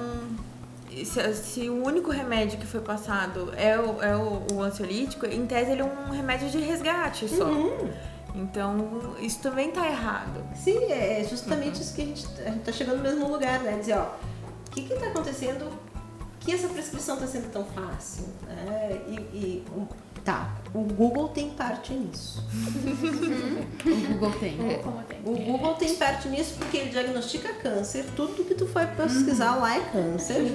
se, 1.06 1.34
se 1.36 1.70
o 1.70 1.86
único 1.86 2.12
remédio 2.12 2.58
que 2.60 2.66
foi 2.66 2.82
passado 2.82 3.52
é 3.56 3.78
o, 3.78 4.02
é 4.02 4.16
o, 4.16 4.54
o 4.54 4.62
ansiolítico, 4.62 5.26
em 5.26 5.46
tese 5.46 5.72
ele 5.72 5.82
é 5.82 5.86
um 5.86 6.12
remédio 6.12 6.50
de 6.50 6.60
resgate 6.60 7.28
só. 7.28 7.46
Uhum. 7.46 7.90
Então, 8.36 9.16
isso 9.20 9.40
também 9.40 9.72
tá 9.72 9.86
errado. 9.88 10.44
Sim, 10.56 10.92
é 10.92 11.26
justamente 11.28 11.82
isso 11.82 11.96
que 11.96 12.02
a 12.02 12.06
gente, 12.06 12.28
a 12.42 12.52
gente 12.52 12.64
tá 12.64 12.72
chegando 12.72 12.98
no 12.98 13.04
mesmo 13.04 13.28
lugar, 13.28 13.60
né? 13.62 13.78
Dizer, 13.80 13.98
ó, 13.98 14.04
o 14.04 14.72
que 14.72 14.84
que 14.84 14.96
tá 14.96 15.08
acontecendo 15.08 15.68
que 16.40 16.54
essa 16.54 16.68
prescrição 16.68 17.18
tá 17.18 17.26
sendo 17.26 17.52
tão 17.52 17.66
fácil? 17.66 18.26
Né? 18.48 19.02
E, 19.08 19.16
e, 19.34 19.66
tá, 20.24 20.56
o 20.78 20.84
Google 20.94 21.30
tem 21.30 21.50
parte 21.50 21.92
nisso. 21.92 22.44
O 23.84 24.14
Google 24.14 24.32
tem. 24.40 24.58
Tem. 24.58 24.82
O 25.26 25.36
Google 25.36 25.74
tem 25.74 25.96
parte 25.96 26.30
nisso 26.30 26.54
porque 26.60 26.78
ele 26.78 26.90
diagnostica 26.92 27.52
câncer, 27.54 28.06
tudo 28.16 28.44
que 28.44 28.54
tu 28.54 28.68
foi 28.68 28.86
pesquisar 28.86 29.56
lá 29.56 29.76
é 29.76 29.80
câncer, 29.92 30.52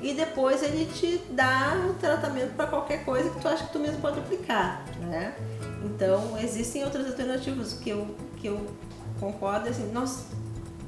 e 0.00 0.14
depois 0.14 0.62
ele 0.62 0.86
te 0.94 1.20
dá 1.30 1.74
um 1.88 1.94
tratamento 1.94 2.54
para 2.54 2.68
qualquer 2.68 3.04
coisa 3.04 3.28
que 3.28 3.40
tu 3.40 3.48
acha 3.48 3.66
que 3.66 3.72
tu 3.72 3.80
mesmo 3.80 4.00
pode 4.00 4.20
aplicar, 4.20 4.84
né? 5.00 5.34
Então, 5.84 6.38
existem 6.38 6.84
outras 6.84 7.06
alternativas 7.06 7.72
que 7.72 7.90
eu, 7.90 8.14
que 8.36 8.46
eu 8.46 8.66
concordo, 9.18 9.68
assim, 9.68 9.90
nós 9.92 10.26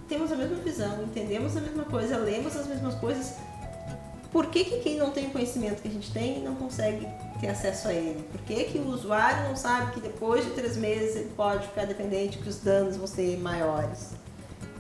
temos 0.09 0.31
a 0.31 0.37
mesma 0.37 0.57
visão, 0.57 1.03
entendemos 1.03 1.57
a 1.57 1.61
mesma 1.61 1.85
coisa, 1.85 2.17
lemos 2.17 2.57
as 2.57 2.67
mesmas 2.67 2.95
coisas. 2.95 3.35
Por 4.31 4.47
que, 4.47 4.65
que 4.65 4.81
quem 4.81 4.99
não 4.99 5.11
tem 5.11 5.29
o 5.29 5.31
conhecimento 5.31 5.81
que 5.81 5.89
a 5.89 5.91
gente 5.91 6.13
tem 6.13 6.43
não 6.43 6.55
consegue 6.55 7.09
ter 7.41 7.49
acesso 7.49 7.89
a 7.89 7.95
ele? 7.95 8.23
Por 8.31 8.41
que, 8.43 8.65
que 8.65 8.79
o 8.79 8.89
usuário 8.89 9.49
não 9.49 9.57
sabe 9.57 9.93
que 9.93 10.01
depois 10.01 10.45
de 10.45 10.51
três 10.51 10.77
meses 10.77 11.17
ele 11.17 11.31
pode 11.35 11.67
ficar 11.67 11.87
dependente, 11.87 12.39
que 12.39 12.49
os 12.49 12.59
danos 12.59 12.97
vão 12.97 13.07
ser 13.07 13.39
maiores? 13.39 14.11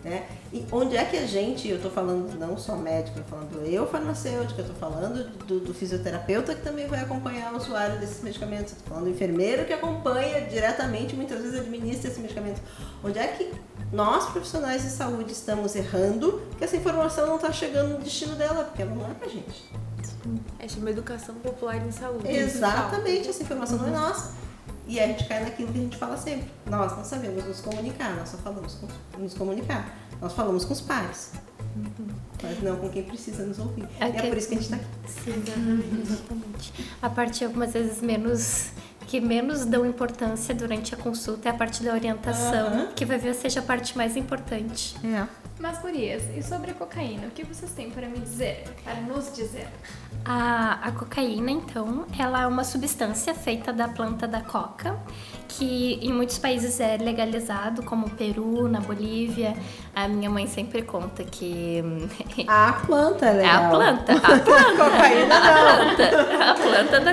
Né? 0.05 0.27
E 0.53 0.65
onde 0.71 0.97
é 0.97 1.05
que 1.05 1.17
a 1.17 1.27
gente, 1.27 1.69
eu 1.69 1.77
estou 1.77 1.91
falando 1.91 2.39
não 2.39 2.57
só 2.57 2.77
médico, 2.77 3.19
eu 3.19 3.25
tô 3.25 3.31
falando 3.31 3.67
eu 3.67 3.87
farmacêutica, 3.87 4.61
eu 4.61 4.67
estou 4.67 4.77
falando 4.77 5.37
do, 5.45 5.61
do 5.61 5.75
fisioterapeuta 5.75 6.55
que 6.55 6.63
também 6.63 6.87
vai 6.87 7.01
acompanhar 7.01 7.53
o 7.53 7.57
usuário 7.57 7.99
desses 7.99 8.23
medicamentos, 8.23 8.75
tô 8.75 8.89
falando 8.89 9.05
do 9.05 9.11
enfermeiro 9.11 9.65
que 9.65 9.73
acompanha 9.73 10.43
diretamente, 10.43 11.17
muitas 11.17 11.43
vezes 11.43 11.61
administra 11.61 12.11
esse 12.11 12.21
medicamento. 12.21 12.61
Onde 13.03 13.19
é 13.19 13.27
que 13.27 13.53
nós, 13.93 14.27
profissionais 14.27 14.83
de 14.83 14.91
saúde, 14.91 15.33
estamos 15.33 15.75
errando 15.75 16.43
que 16.59 16.65
essa 16.65 16.77
informação 16.77 17.27
não 17.27 17.37
está 17.37 17.51
chegando 17.53 17.95
no 17.95 17.99
destino 18.05 18.35
dela, 18.37 18.65
porque 18.65 18.83
ela 18.83 18.95
não 18.95 19.11
é 19.11 19.15
pra 19.15 19.29
gente. 19.29 19.71
É 20.59 20.69
chama 20.69 20.91
educação 20.91 21.35
popular 21.37 21.77
em 21.77 21.91
saúde. 21.91 22.29
Exatamente, 22.31 23.29
essa 23.29 23.43
informação 23.43 23.79
não 23.79 23.89
é 23.89 23.91
nossa. 23.91 24.35
E 24.87 24.99
a 25.01 25.07
gente 25.07 25.27
cai 25.27 25.43
naquilo 25.43 25.73
que 25.73 25.79
a 25.79 25.83
gente 25.83 25.97
fala 25.97 26.17
sempre. 26.17 26.51
Nós 26.67 26.97
não 26.97 27.05
sabemos 27.05 27.45
nos 27.45 27.61
comunicar, 27.61 28.15
nós 28.17 28.29
só 28.31 28.37
falamos 28.39 28.75
com, 28.75 28.89
nos 29.21 29.35
comunicar. 29.35 29.95
Nós 30.21 30.33
falamos 30.33 30.65
com 30.65 30.73
os 30.73 30.81
pais. 30.81 31.33
Mas 32.43 32.63
não 32.63 32.77
com 32.77 32.89
quem 32.89 33.03
precisa 33.05 33.45
nos 33.45 33.59
ouvir. 33.59 33.87
É 34.01 34.07
e 34.07 34.09
é 34.09 34.13
que- 34.13 34.29
por 34.29 34.37
isso 34.37 34.49
que 34.49 34.55
a 34.55 34.59
gente 34.59 34.71
tá 34.71 34.77
aqui. 34.77 34.87
Sim, 35.07 35.43
exatamente. 36.03 36.73
A 37.01 37.09
parte 37.11 37.45
algumas 37.45 37.73
vezes 37.73 38.01
menos 38.03 38.71
que 39.09 39.23
menos 39.23 39.65
dão 39.65 39.87
importância 39.87 40.55
durante 40.55 40.95
a 40.95 40.97
consulta 40.99 41.49
é 41.49 41.51
a 41.51 41.55
parte 41.55 41.83
da 41.83 41.95
orientação, 41.95 42.67
Aham. 42.67 42.89
que 42.95 43.07
vai 43.07 43.17
ver 43.17 43.35
seja 43.35 43.61
a 43.61 43.63
parte 43.63 43.97
mais 43.97 44.17
importante. 44.19 44.95
É. 45.03 45.27
Mas, 45.59 45.79
gurias, 45.79 46.23
e 46.37 46.43
sobre 46.43 46.71
a 46.71 46.75
cocaína? 46.75 47.27
O 47.27 47.31
que 47.31 47.43
vocês 47.43 47.73
têm 47.73 47.91
para 47.91 48.07
me 48.07 48.19
dizer? 48.19 48.65
Para 48.85 49.01
nos 49.01 49.35
dizer? 49.35 49.67
A, 50.25 50.79
a 50.83 50.93
cocaína, 50.93 51.51
então, 51.51 52.07
ela 52.17 52.43
é 52.43 52.47
uma 52.47 52.63
substância 52.63 53.35
feita 53.35 53.73
da 53.73 53.89
planta 53.89 54.29
da 54.29 54.41
coca, 54.41 54.97
que 55.49 55.99
em 56.01 56.13
muitos 56.13 56.39
países 56.39 56.79
é 56.79 56.97
legalizado, 56.97 57.83
como 57.83 58.07
o 58.07 58.11
Peru, 58.11 58.69
na 58.69 58.81
Bolívia. 58.81 59.57
A 59.97 60.07
minha 60.07 60.31
mãe 60.31 60.47
sempre 60.47 60.83
conta 60.83 61.25
que 61.25 61.83
A 62.47 62.75
planta 62.75 63.27
é 63.27 63.29
é 63.31 63.33
legal. 63.33 63.65
a 63.67 63.69
planta, 63.71 64.13
a 64.13 64.21
planta. 64.21 64.85
Cocaína 64.85 65.41
não. 65.41 65.97
planta, 65.97 66.51
a 66.51 66.55
planta 66.55 67.01
da... 67.01 67.13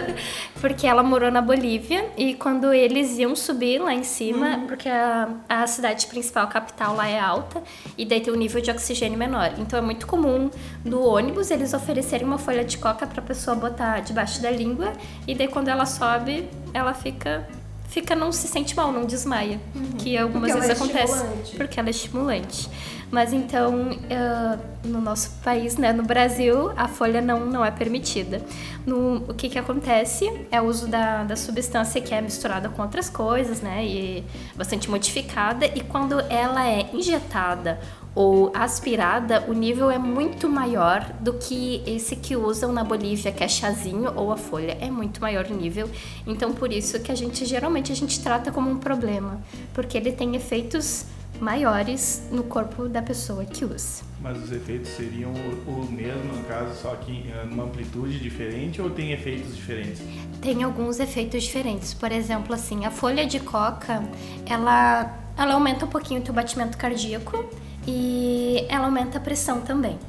Porque 0.66 0.88
ela 0.88 1.04
morou 1.04 1.30
na 1.30 1.44
Bolívia 1.44 2.10
e 2.18 2.34
quando 2.34 2.74
eles 2.74 3.20
iam 3.20 3.36
subir 3.36 3.78
lá 3.78 3.94
em 3.94 4.04
cima, 4.04 4.64
porque 4.68 4.90
a, 4.90 5.30
a 5.48 5.68
cidade 5.68 6.08
principal, 6.08 6.46
a 6.46 6.48
capital 6.48 6.96
lá 6.96 7.08
é 7.08 7.20
alta, 7.20 7.62
e 7.96 8.04
daí 8.04 8.20
tem 8.20 8.34
um 8.34 8.36
nível 8.36 8.60
de 8.60 8.72
oxigênio 8.72 9.16
menor. 9.16 9.54
Então 9.60 9.78
é 9.78 9.82
muito 9.84 10.08
comum 10.08 10.50
no 10.84 11.06
ônibus 11.06 11.52
eles 11.52 11.72
oferecerem 11.76 12.26
uma 12.26 12.40
folha 12.40 12.66
de 12.66 12.80
coca 12.80 13.06
pra 13.06 13.22
pessoa 13.22 13.56
botar 13.56 14.00
debaixo 14.00 14.42
da 14.42 14.50
língua, 14.50 14.92
e 15.28 15.36
daí 15.36 15.48
quando 15.48 15.68
ela 15.68 15.86
sobe, 15.86 16.50
ela 16.74 16.96
fica. 16.96 17.48
Fica, 17.88 18.16
não 18.16 18.32
se 18.32 18.48
sente 18.48 18.76
mal, 18.76 18.92
não 18.92 19.06
desmaia. 19.06 19.60
Que 20.00 20.18
algumas 20.18 20.52
Porque 20.52 20.66
ela 20.66 20.68
vezes 20.68 20.82
é 20.82 20.84
acontece. 20.84 21.14
estimulante. 21.14 21.56
Porque 21.56 21.80
ela 21.80 21.90
é 21.90 21.92
estimulante. 21.92 22.70
Mas 23.12 23.32
então, 23.32 23.92
eh, 24.10 24.58
no 24.84 25.00
nosso 25.00 25.32
país, 25.44 25.78
né, 25.78 25.94
no 25.94 26.04
Brasil, 26.04 26.72
a 26.76 26.88
folha 26.88 27.22
não, 27.22 27.46
não 27.46 27.64
é 27.64 27.72
permitida. 27.72 28.42
No, 28.86 29.18
o 29.30 29.34
que 29.34 29.48
que 29.48 29.60
acontece 29.60 30.30
é 30.52 30.60
o 30.60 30.66
uso 30.66 30.88
da, 30.88 31.24
da 31.24 31.36
substância 31.36 32.02
que 32.02 32.14
é 32.14 32.20
misturada 32.20 32.68
com 32.68 32.82
outras 32.82 33.10
coisas, 33.10 33.62
né, 33.62 33.86
e 33.86 34.24
bastante 34.56 34.90
modificada, 34.90 35.66
e 35.66 35.82
quando 35.82 36.20
ela 36.22 36.68
é 36.68 36.90
injetada 36.94 37.80
ou 38.16 38.50
aspirada, 38.56 39.44
o 39.50 39.54
nível 39.54 39.92
é 39.92 39.98
muito 39.98 40.48
maior 40.48 41.04
do 41.20 41.34
que 41.34 41.84
esse 41.86 42.16
que 42.16 42.36
usam 42.36 42.72
na 42.72 42.82
Bolívia, 42.82 43.32
que 43.32 43.44
é 43.44 43.48
chazinho 43.48 44.14
ou 44.16 44.32
a 44.32 44.38
folha. 44.38 44.78
É 44.80 44.90
muito 44.90 45.20
maior 45.20 45.46
o 45.46 45.54
nível. 45.54 45.90
Então, 46.26 46.54
por 46.54 46.72
isso 46.72 46.98
que 47.02 47.12
a 47.12 47.16
gente 47.16 47.46
geralmente 47.46 47.92
a 47.92 47.96
gente 47.96 48.22
trata 48.22 48.54
como 48.54 48.72
um 48.72 48.78
problema, 48.78 49.42
porque 49.74 49.98
ele 49.98 50.14
tem 50.14 50.34
efeitos 50.34 51.06
maiores 51.42 52.26
no 52.32 52.44
corpo 52.44 52.88
da 52.88 53.02
pessoa 53.02 53.44
que 53.44 53.66
usa. 53.66 54.06
Mas 54.22 54.42
os 54.42 54.52
efeitos 54.54 54.90
seriam 54.92 55.34
o, 55.68 55.86
mesmo, 55.92 56.34
no 56.34 56.44
caso, 56.46 56.74
só 56.82 56.96
que 56.96 57.12
em 57.12 57.52
uma 57.52 57.66
amplitude 57.66 58.18
diferente 58.20 58.82
ou 58.82 58.90
tem 58.90 59.12
efeitos 59.12 59.54
diferentes? 59.54 60.02
Tem 60.42 60.64
alguns 60.64 61.02
efeitos 61.02 61.44
diferentes. 61.44 61.94
Por 61.94 62.14
exemplo, 62.14 62.56
assim, 62.56 62.86
a 62.86 62.92
folha 62.92 63.26
de 63.26 63.42
coca, 63.42 64.02
ela, 64.46 65.14
ela 65.38 65.54
aumenta 65.54 65.86
um 65.86 65.90
pouquinho 65.90 66.22
o 66.22 66.24
teu 66.24 66.34
batimento 66.34 66.78
cardíaco 66.78 67.46
e 67.88 68.66
ela 68.70 68.86
aumenta 68.86 69.18
a 69.18 69.22
pressão 69.22 69.62
também. 69.62 70.00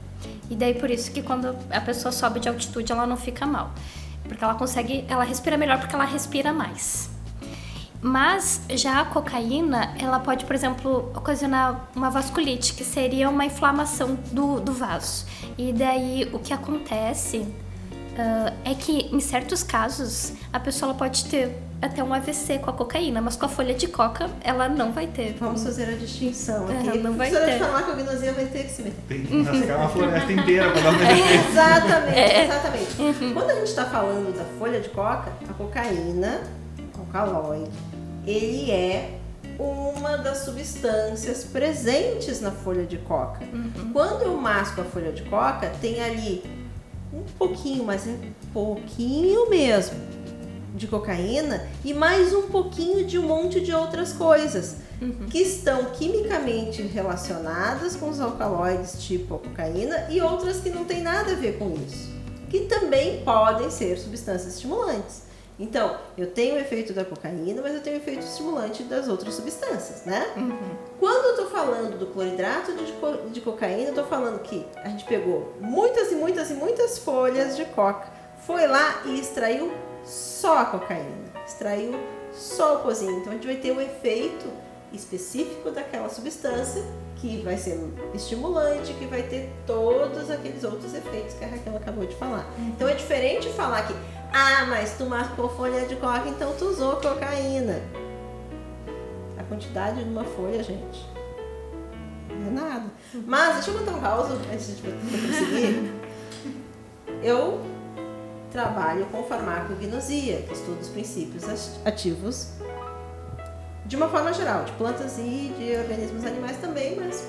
E 0.48 0.54
daí 0.54 0.74
por 0.74 0.90
isso 0.90 1.10
que 1.10 1.22
quando 1.22 1.56
a 1.70 1.80
pessoa 1.80 2.12
sobe 2.12 2.40
de 2.40 2.48
altitude, 2.48 2.92
ela 2.92 3.06
não 3.06 3.16
fica 3.16 3.46
mal. 3.46 3.72
Porque 4.24 4.42
ela 4.42 4.54
consegue, 4.54 5.04
ela 5.08 5.24
respira 5.24 5.56
melhor 5.56 5.78
porque 5.78 5.94
ela 5.94 6.04
respira 6.04 6.52
mais. 6.52 7.10
Mas 8.00 8.60
já 8.70 9.00
a 9.00 9.04
cocaína, 9.04 9.94
ela 9.98 10.20
pode, 10.20 10.44
por 10.44 10.54
exemplo, 10.54 11.10
ocasionar 11.14 11.88
uma 11.94 12.10
vasculite, 12.10 12.74
que 12.74 12.84
seria 12.84 13.28
uma 13.28 13.44
inflamação 13.44 14.16
do, 14.30 14.60
do 14.60 14.72
vaso. 14.72 15.26
E 15.56 15.72
daí 15.72 16.28
o 16.32 16.38
que 16.38 16.52
acontece 16.52 17.46
ah, 18.18 18.52
é 18.64 18.74
que 18.74 19.14
em 19.14 19.20
certos 19.20 19.62
casos 19.62 20.32
a 20.52 20.60
pessoa 20.60 20.94
pode 20.94 21.24
ter 21.26 21.65
até 21.80 22.02
um 22.02 22.12
AVC 22.14 22.58
com 22.58 22.70
a 22.70 22.72
cocaína, 22.72 23.20
mas 23.20 23.36
com 23.36 23.44
a 23.46 23.48
folha 23.48 23.74
de 23.74 23.86
coca 23.86 24.30
ela 24.42 24.68
não 24.68 24.92
vai 24.92 25.06
ter. 25.06 25.36
Vamos 25.38 25.62
fazer 25.62 25.84
a 25.84 25.92
distinção 25.96 26.68
É, 26.70 26.88
aqui. 26.88 26.98
não 26.98 27.12
vai 27.14 27.30
Se 27.30 27.36
a 27.36 27.44
ter. 27.44 27.58
falar 27.58 27.82
que 27.82 27.90
a 27.90 27.94
gnosia 27.94 28.32
vai 28.32 28.46
ter 28.46 28.64
que 28.64 28.70
se 28.72 28.82
meter. 28.82 29.02
Tem 29.08 29.22
que 29.24 29.42
rascar 29.42 29.78
uma 29.80 29.88
floresta 29.88 30.32
inteira 30.32 30.70
pra 30.70 30.80
dar 30.80 30.90
uma 30.92 31.02
efeito. 31.12 31.48
Exatamente, 31.50 32.18
É. 32.18 32.44
exatamente. 32.44 33.34
Quando 33.34 33.50
a 33.50 33.54
gente 33.56 33.68
está 33.68 33.84
falando 33.84 34.36
da 34.36 34.44
folha 34.58 34.80
de 34.80 34.88
coca, 34.88 35.30
a 35.48 35.52
cocaína, 35.52 36.40
alcaloide, 36.98 37.70
ele 38.26 38.70
é 38.70 39.18
uma 39.58 40.16
das 40.18 40.38
substâncias 40.38 41.44
presentes 41.44 42.40
na 42.40 42.50
folha 42.50 42.84
de 42.84 42.96
coca. 42.98 43.40
Quando 43.92 44.22
eu 44.22 44.36
masco 44.36 44.80
a 44.80 44.84
folha 44.84 45.12
de 45.12 45.22
coca, 45.24 45.70
tem 45.80 46.02
ali 46.02 46.42
um 47.12 47.22
pouquinho, 47.38 47.84
mas 47.84 48.06
é 48.06 48.14
pouquinho 48.52 49.48
mesmo, 49.48 49.96
de 50.76 50.86
cocaína 50.86 51.66
e 51.84 51.92
mais 51.94 52.32
um 52.34 52.42
pouquinho 52.48 53.04
de 53.04 53.18
um 53.18 53.22
monte 53.22 53.60
de 53.60 53.72
outras 53.72 54.12
coisas 54.12 54.76
que 55.30 55.38
estão 55.38 55.86
quimicamente 55.86 56.82
relacionadas 56.82 57.96
com 57.96 58.08
os 58.08 58.20
alcaloides 58.20 59.02
tipo 59.02 59.34
a 59.34 59.38
cocaína 59.38 60.06
e 60.10 60.20
outras 60.20 60.60
que 60.60 60.70
não 60.70 60.84
têm 60.84 61.02
nada 61.02 61.32
a 61.32 61.34
ver 61.34 61.58
com 61.58 61.74
isso, 61.86 62.10
que 62.48 62.60
também 62.60 63.22
podem 63.22 63.70
ser 63.70 63.98
substâncias 63.98 64.54
estimulantes. 64.54 65.24
Então, 65.58 65.96
eu 66.18 66.26
tenho 66.30 66.56
o 66.56 66.58
efeito 66.58 66.92
da 66.92 67.02
cocaína, 67.02 67.62
mas 67.62 67.74
eu 67.74 67.80
tenho 67.80 67.96
o 67.96 67.98
efeito 67.98 68.26
estimulante 68.26 68.82
das 68.82 69.08
outras 69.08 69.32
substâncias, 69.34 70.04
né? 70.04 70.26
Quando 71.00 71.24
eu 71.38 71.44
tô 71.44 71.50
falando 71.50 71.98
do 71.98 72.06
cloridrato 72.08 72.74
de, 72.74 72.92
co- 72.92 73.28
de 73.32 73.40
cocaína, 73.40 73.88
eu 73.88 73.94
tô 73.94 74.04
falando 74.04 74.38
que 74.40 74.66
a 74.84 74.88
gente 74.90 75.04
pegou 75.06 75.54
muitas 75.58 76.12
e 76.12 76.14
muitas 76.14 76.50
e 76.50 76.54
muitas 76.54 76.98
folhas 76.98 77.56
de 77.56 77.64
coca, 77.66 78.06
foi 78.46 78.66
lá 78.66 79.00
e 79.06 79.18
extraiu 79.18 79.72
só 80.06 80.58
a 80.58 80.64
cocaína, 80.66 81.26
extraiu 81.44 81.92
só 82.32 82.76
o 82.76 82.78
pozinho. 82.80 83.18
Então 83.18 83.32
a 83.32 83.34
gente 83.34 83.46
vai 83.46 83.56
ter 83.56 83.72
o 83.72 83.80
efeito 83.80 84.46
específico 84.92 85.70
daquela 85.70 86.08
substância 86.08 86.82
que 87.16 87.42
vai 87.42 87.56
ser 87.56 87.78
estimulante, 88.14 88.92
que 88.94 89.06
vai 89.06 89.22
ter 89.22 89.52
todos 89.66 90.30
aqueles 90.30 90.62
outros 90.64 90.94
efeitos 90.94 91.34
que 91.34 91.44
a 91.44 91.48
Raquel 91.48 91.76
acabou 91.76 92.06
de 92.06 92.14
falar. 92.14 92.46
Então 92.58 92.86
é 92.86 92.94
diferente 92.94 93.48
falar 93.50 93.86
que, 93.86 93.94
ah, 94.32 94.66
mas 94.68 94.96
tu 94.96 95.06
marcou 95.06 95.48
folha 95.48 95.86
de 95.86 95.96
coca, 95.96 96.28
então 96.28 96.54
tu 96.58 96.66
usou 96.66 96.96
cocaína. 96.96 97.80
A 99.38 99.42
quantidade 99.44 100.04
de 100.04 100.10
uma 100.10 100.24
folha, 100.24 100.62
gente, 100.62 101.06
não 102.28 102.48
é 102.48 102.50
nada. 102.50 102.84
Mas 103.26 103.54
deixa 103.54 103.70
eu 103.70 103.78
contar 103.78 103.92
um 103.92 104.00
caos 104.00 104.30
antes 104.30 104.76
de 104.76 104.86
eu 104.86 104.94
prosseguir. 104.94 105.92
Eu 107.22 107.75
trabalho 108.56 109.04
com 109.12 109.22
farmacognosia, 109.22 110.40
que 110.40 110.54
estuda 110.54 110.80
os 110.80 110.88
princípios 110.88 111.44
ativos 111.84 112.48
de 113.84 113.96
uma 113.96 114.08
forma 114.08 114.32
geral, 114.32 114.64
de 114.64 114.72
plantas 114.72 115.18
e 115.18 115.54
de 115.58 115.76
organismos 115.76 116.24
animais 116.24 116.56
também, 116.56 116.96
mas 116.96 117.28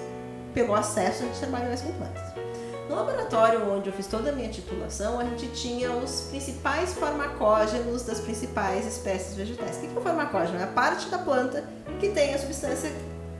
pelo 0.53 0.73
acesso 0.73 1.23
a 1.23 1.25
gente 1.25 1.37
trabalha 1.37 1.67
mais 1.67 1.81
com 1.81 1.91
plantas. 1.91 2.23
No 2.89 2.95
laboratório 2.95 3.69
onde 3.69 3.89
eu 3.89 3.93
fiz 3.93 4.07
toda 4.07 4.29
a 4.29 4.31
minha 4.31 4.47
titulação, 4.47 5.19
a 5.19 5.25
gente 5.25 5.49
tinha 5.49 5.91
os 5.91 6.27
principais 6.29 6.93
farmacógenos 6.93 8.03
das 8.03 8.21
principais 8.21 8.87
espécies 8.87 9.35
vegetais. 9.35 9.75
O 9.75 9.81
que 9.81 9.87
é 9.87 9.99
o 9.99 10.01
farmacógeno? 10.01 10.57
É 10.57 10.63
a 10.63 10.67
parte 10.67 11.09
da 11.09 11.17
planta 11.17 11.65
que 11.99 12.07
tem 12.07 12.33
a 12.33 12.39
substância 12.39 12.89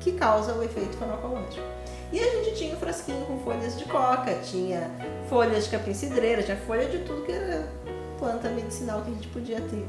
que 0.01 0.11
causa 0.11 0.53
o 0.53 0.61
efeito 0.61 0.97
farmacológico. 0.97 1.76
E 2.11 2.19
a 2.19 2.23
gente 2.23 2.55
tinha 2.55 2.73
um 2.73 2.79
frasquinho 2.79 3.25
com 3.25 3.37
folhas 3.39 3.77
de 3.77 3.85
coca, 3.85 4.33
tinha 4.35 4.89
folhas 5.29 5.65
de 5.65 5.71
capim 5.71 5.93
cidreira, 5.93 6.41
tinha 6.41 6.55
folha 6.57 6.85
de 6.87 6.99
tudo 6.99 7.23
que 7.23 7.31
era 7.31 7.67
planta 8.17 8.49
medicinal 8.49 9.01
que 9.01 9.11
a 9.11 9.13
gente 9.13 9.27
podia 9.27 9.59
ter. 9.61 9.85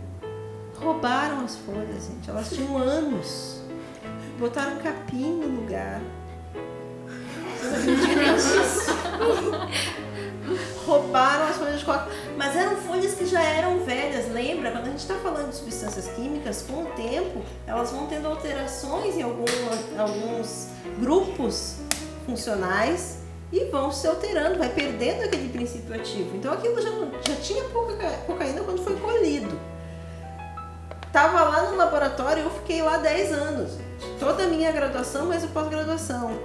Roubaram 0.77 1.45
as 1.45 1.57
folhas, 1.57 2.07
gente. 2.07 2.29
Elas 2.29 2.51
tinham 2.51 2.77
anos. 2.77 3.61
Botaram 4.39 4.79
capim 4.79 5.41
no 5.41 5.61
lugar. 5.61 6.01
Roubaram 10.87 11.47
as 11.49 11.57
folhas 11.57 11.81
de 11.81 11.85
coca. 11.85 12.09
Mas 12.37 12.57
eram 12.57 12.77
folhas 12.77 13.15
que 13.15 13.27
já 13.27 13.43
eram 13.43 13.81
velhas. 13.81 14.33
Lembra? 14.33 14.71
Quando 14.71 14.85
a 14.87 14.91
gente 14.91 15.01
está 15.01 15.15
falando 15.17 15.51
de 15.51 15.57
substâncias 15.57 16.09
químicas, 16.09 16.63
com 16.63 16.83
o 16.83 16.87
tempo, 16.97 17.43
elas 17.67 17.91
vão 17.91 18.07
tendo 18.07 18.29
alterações 18.29 19.17
em 19.17 19.23
alguns 19.23 20.69
grupos 20.99 21.77
funcionais 22.39 23.19
e 23.51 23.65
vão 23.71 23.91
se 23.91 24.07
alterando, 24.07 24.59
vai 24.59 24.69
perdendo 24.69 25.25
aquele 25.25 25.49
princípio 25.49 25.95
ativo. 25.95 26.37
Então 26.37 26.53
aquilo 26.53 26.81
já, 26.83 26.91
já 27.27 27.37
tinha 27.41 27.65
pouca 27.65 27.97
ca- 27.97 28.19
cocaína 28.27 28.61
quando 28.63 28.85
foi 28.85 28.95
colhido. 28.97 29.59
Tava 31.11 31.43
lá 31.45 31.71
no 31.71 31.77
laboratório, 31.77 32.43
eu 32.43 32.51
fiquei 32.51 32.83
lá 32.83 32.99
10 32.99 33.33
anos. 33.33 33.73
Toda 34.21 34.45
a 34.45 34.47
minha 34.47 34.71
graduação, 34.71 35.25
mas 35.27 35.43
o 35.43 35.49
pós-graduação. 35.49 36.39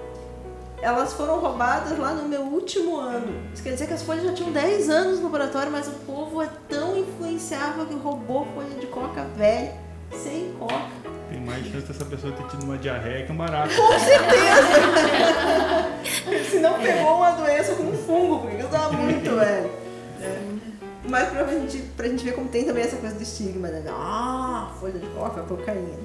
Elas 0.81 1.13
foram 1.13 1.39
roubadas 1.39 1.97
lá 1.97 2.13
no 2.13 2.27
meu 2.27 2.41
último 2.41 2.97
ano. 2.97 3.41
Isso 3.53 3.61
quer 3.61 3.71
dizer 3.73 3.88
que 3.88 3.93
as 3.93 4.01
folhas 4.03 4.23
já 4.23 4.34
tinham 4.34 4.51
10 4.51 4.89
anos 4.89 5.17
no 5.19 5.25
laboratório, 5.25 5.71
mas 5.71 5.88
o 5.88 5.91
povo 6.05 6.41
é 6.41 6.49
tão 6.69 6.97
influenciável 6.97 7.86
que 7.86 7.93
roubou 7.93 8.47
folha 8.55 8.75
de 8.79 8.88
coca 8.88 9.23
velha, 9.36 9.73
sem 10.11 10.53
coca. 10.59 11.03
Tem 11.34 11.41
mais 11.41 11.65
chance 11.65 11.88
dessa 11.88 12.05
pessoa 12.05 12.31
ter 12.31 12.43
tido 12.45 12.63
uma 12.63 12.77
diarreia 12.77 13.25
que 13.25 13.31
um 13.31 13.36
barato. 13.36 13.75
Com 13.75 13.99
certeza! 13.99 14.69
Se 16.47 16.59
não 16.59 16.75
pegou 16.79 17.17
uma 17.17 17.31
doença 17.31 17.73
com 17.73 17.86
um 17.86 17.97
fungo, 17.97 18.41
porque 18.41 18.61
eu 18.61 18.69
tava 18.69 18.93
muito 18.93 19.31
velho. 19.36 19.71
Mas 21.09 21.29
pra 21.29 21.47
gente, 21.47 21.77
pra 21.97 22.07
gente 22.07 22.23
ver 22.23 22.34
como 22.34 22.47
tem 22.49 22.65
também 22.65 22.84
essa 22.84 22.97
coisa 22.97 23.15
do 23.15 23.23
estigma, 23.23 23.67
né? 23.69 23.84
Ah, 23.89 24.71
folha 24.79 24.99
de 24.99 25.07
coca, 25.07 25.41
cocaína. 25.41 25.97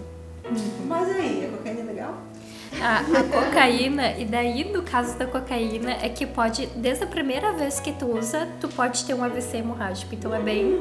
Mas 0.87 1.11
aí, 1.11 1.45
a 1.45 1.57
cocaína 1.59 1.81
é 1.81 1.85
legal? 1.85 2.15
A, 2.81 2.99
a 3.01 3.25
cocaína, 3.25 4.13
e 4.13 4.25
daí 4.25 4.65
no 4.73 4.83
caso 4.83 5.19
da 5.19 5.27
cocaína, 5.27 5.93
é 6.03 6.09
que 6.09 6.25
pode, 6.25 6.67
desde 6.69 7.05
a 7.05 7.07
primeira 7.07 7.53
vez 7.53 7.81
que 7.81 7.93
tu 7.93 8.07
usa, 8.07 8.49
tu 8.63 8.69
pode 8.69 9.05
ter 9.05 9.13
um 9.13 9.23
AVC 9.23 9.59
hemorrágico. 9.59 10.15
Então 10.15 10.35
é 10.35 10.41
bem. 10.41 10.81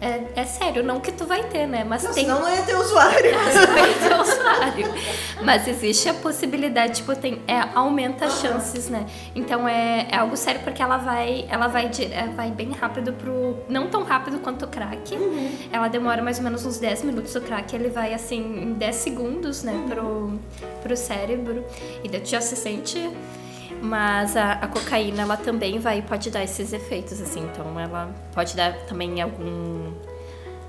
É, 0.00 0.40
é 0.40 0.44
sério, 0.44 0.84
não 0.84 1.00
que 1.00 1.10
tu 1.10 1.24
vai 1.26 1.42
ter, 1.44 1.66
né? 1.66 1.84
Mas 1.84 2.04
Não, 2.04 2.12
tem. 2.12 2.24
senão 2.24 2.40
não 2.40 2.54
ia 2.54 2.62
ter 2.62 2.76
usuário. 2.76 3.32
vai 3.74 3.94
ter 3.94 4.20
usuário. 4.20 4.94
Mas 5.42 5.66
existe 5.66 6.08
a 6.08 6.14
possibilidade, 6.14 6.96
tipo, 6.96 7.14
tem, 7.16 7.42
é, 7.48 7.58
aumenta 7.74 8.26
as 8.26 8.40
chances, 8.40 8.88
né? 8.88 9.06
Então 9.34 9.66
é, 9.66 10.06
é 10.10 10.16
algo 10.16 10.36
sério 10.36 10.60
porque 10.62 10.80
ela 10.80 10.98
vai, 10.98 11.46
ela 11.50 11.66
vai, 11.66 11.90
é, 12.12 12.28
vai 12.28 12.50
bem 12.50 12.70
rápido 12.70 13.12
pro. 13.12 13.56
Não 13.68 13.88
tão 13.88 14.04
rápido 14.04 14.38
quanto 14.38 14.64
o 14.64 14.68
crack. 14.68 15.16
Ela 15.72 15.88
demora 15.88 16.22
mais 16.22 16.38
ou 16.38 16.44
menos 16.44 16.64
uns 16.64 16.78
10 16.78 17.02
minutos. 17.02 17.34
O 17.34 17.40
crack 17.40 17.74
ele 17.74 17.88
vai 17.88 18.14
assim 18.14 18.62
em 18.62 18.72
10 18.74 18.94
segundos, 18.96 19.62
né, 19.64 19.84
pro, 19.88 20.38
pro 20.82 20.96
cérebro. 20.96 21.64
E 22.04 22.08
daí 22.08 22.20
tu 22.20 22.28
já 22.28 22.40
se 22.40 22.54
sente. 22.54 23.10
Mas 23.80 24.36
a, 24.36 24.52
a 24.52 24.66
cocaína, 24.68 25.22
ela 25.22 25.36
também 25.36 25.78
vai, 25.78 26.02
pode 26.02 26.30
dar 26.30 26.42
esses 26.42 26.72
efeitos, 26.72 27.20
assim. 27.20 27.40
Então 27.44 27.78
ela 27.78 28.12
pode 28.34 28.56
dar 28.56 28.74
também 28.86 29.20
algum 29.22 29.92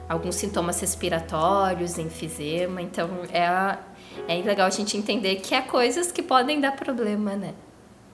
alguns 0.08 0.36
sintomas 0.36 0.80
respiratórios, 0.80 1.98
enfisema. 1.98 2.82
Então 2.82 3.10
é, 3.32 3.46
a- 3.46 3.80
é 4.28 4.36
legal 4.42 4.68
a 4.68 4.72
gente 4.72 4.96
entender 4.98 5.38
que 5.38 5.54
há 5.56 5.62
coisas 5.62 6.12
que 6.12 6.22
podem 6.24 6.60
dar 6.62 6.72
problema, 6.76 7.36
né? 7.36 7.54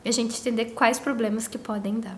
E 0.04 0.10
a 0.10 0.12
gente 0.12 0.40
entender 0.40 0.66
quais 0.72 1.00
problemas 1.00 1.48
que 1.48 1.58
podem 1.58 2.00
dar. 2.00 2.18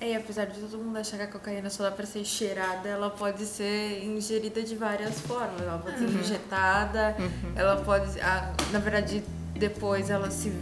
É, 0.00 0.10
e 0.12 0.16
apesar 0.16 0.44
de 0.46 0.60
todo 0.60 0.76
mundo 0.78 0.96
achar 0.98 1.16
que 1.16 1.22
a 1.22 1.26
cocaína 1.26 1.70
só 1.70 1.84
dá 1.84 1.90
pra 1.90 2.04
ser 2.04 2.24
cheirada, 2.24 2.88
ela 2.88 3.10
pode 3.10 3.44
ser 3.46 4.04
ingerida 4.04 4.62
de 4.62 4.74
várias 4.76 5.20
formas. 5.20 5.60
Ela 5.62 5.78
pode 5.78 5.98
ser 5.98 6.04
injetada, 6.10 7.16
ela 7.56 7.76
pode. 7.76 8.20
ah, 8.20 8.52
na 8.72 8.78
verdade, 8.78 9.22
depois 9.54 10.10
ela 10.10 10.30
se. 10.30 10.52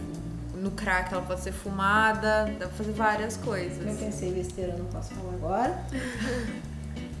No 0.63 0.71
crack 0.71 1.11
ela 1.13 1.21
pode 1.23 1.41
ser 1.41 1.51
fumada, 1.51 2.45
dá 2.57 2.67
pra 2.67 2.69
fazer 2.69 2.93
várias 2.93 3.35
Eu 3.35 3.43
coisas. 3.43 3.99
pensei 3.99 4.31
besteira, 4.31 4.75
não 4.77 4.85
posso 4.85 5.13
falar 5.13 5.33
agora. 5.33 5.83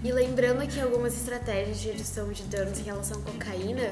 E 0.05 0.11
lembrando 0.11 0.67
que 0.67 0.81
algumas 0.81 1.13
estratégias 1.13 1.79
de 1.79 1.87
redução 1.91 2.29
de 2.29 2.43
danos 2.43 2.77
em 2.77 2.83
relação 2.83 3.21
à 3.21 3.21
cocaína, 3.21 3.89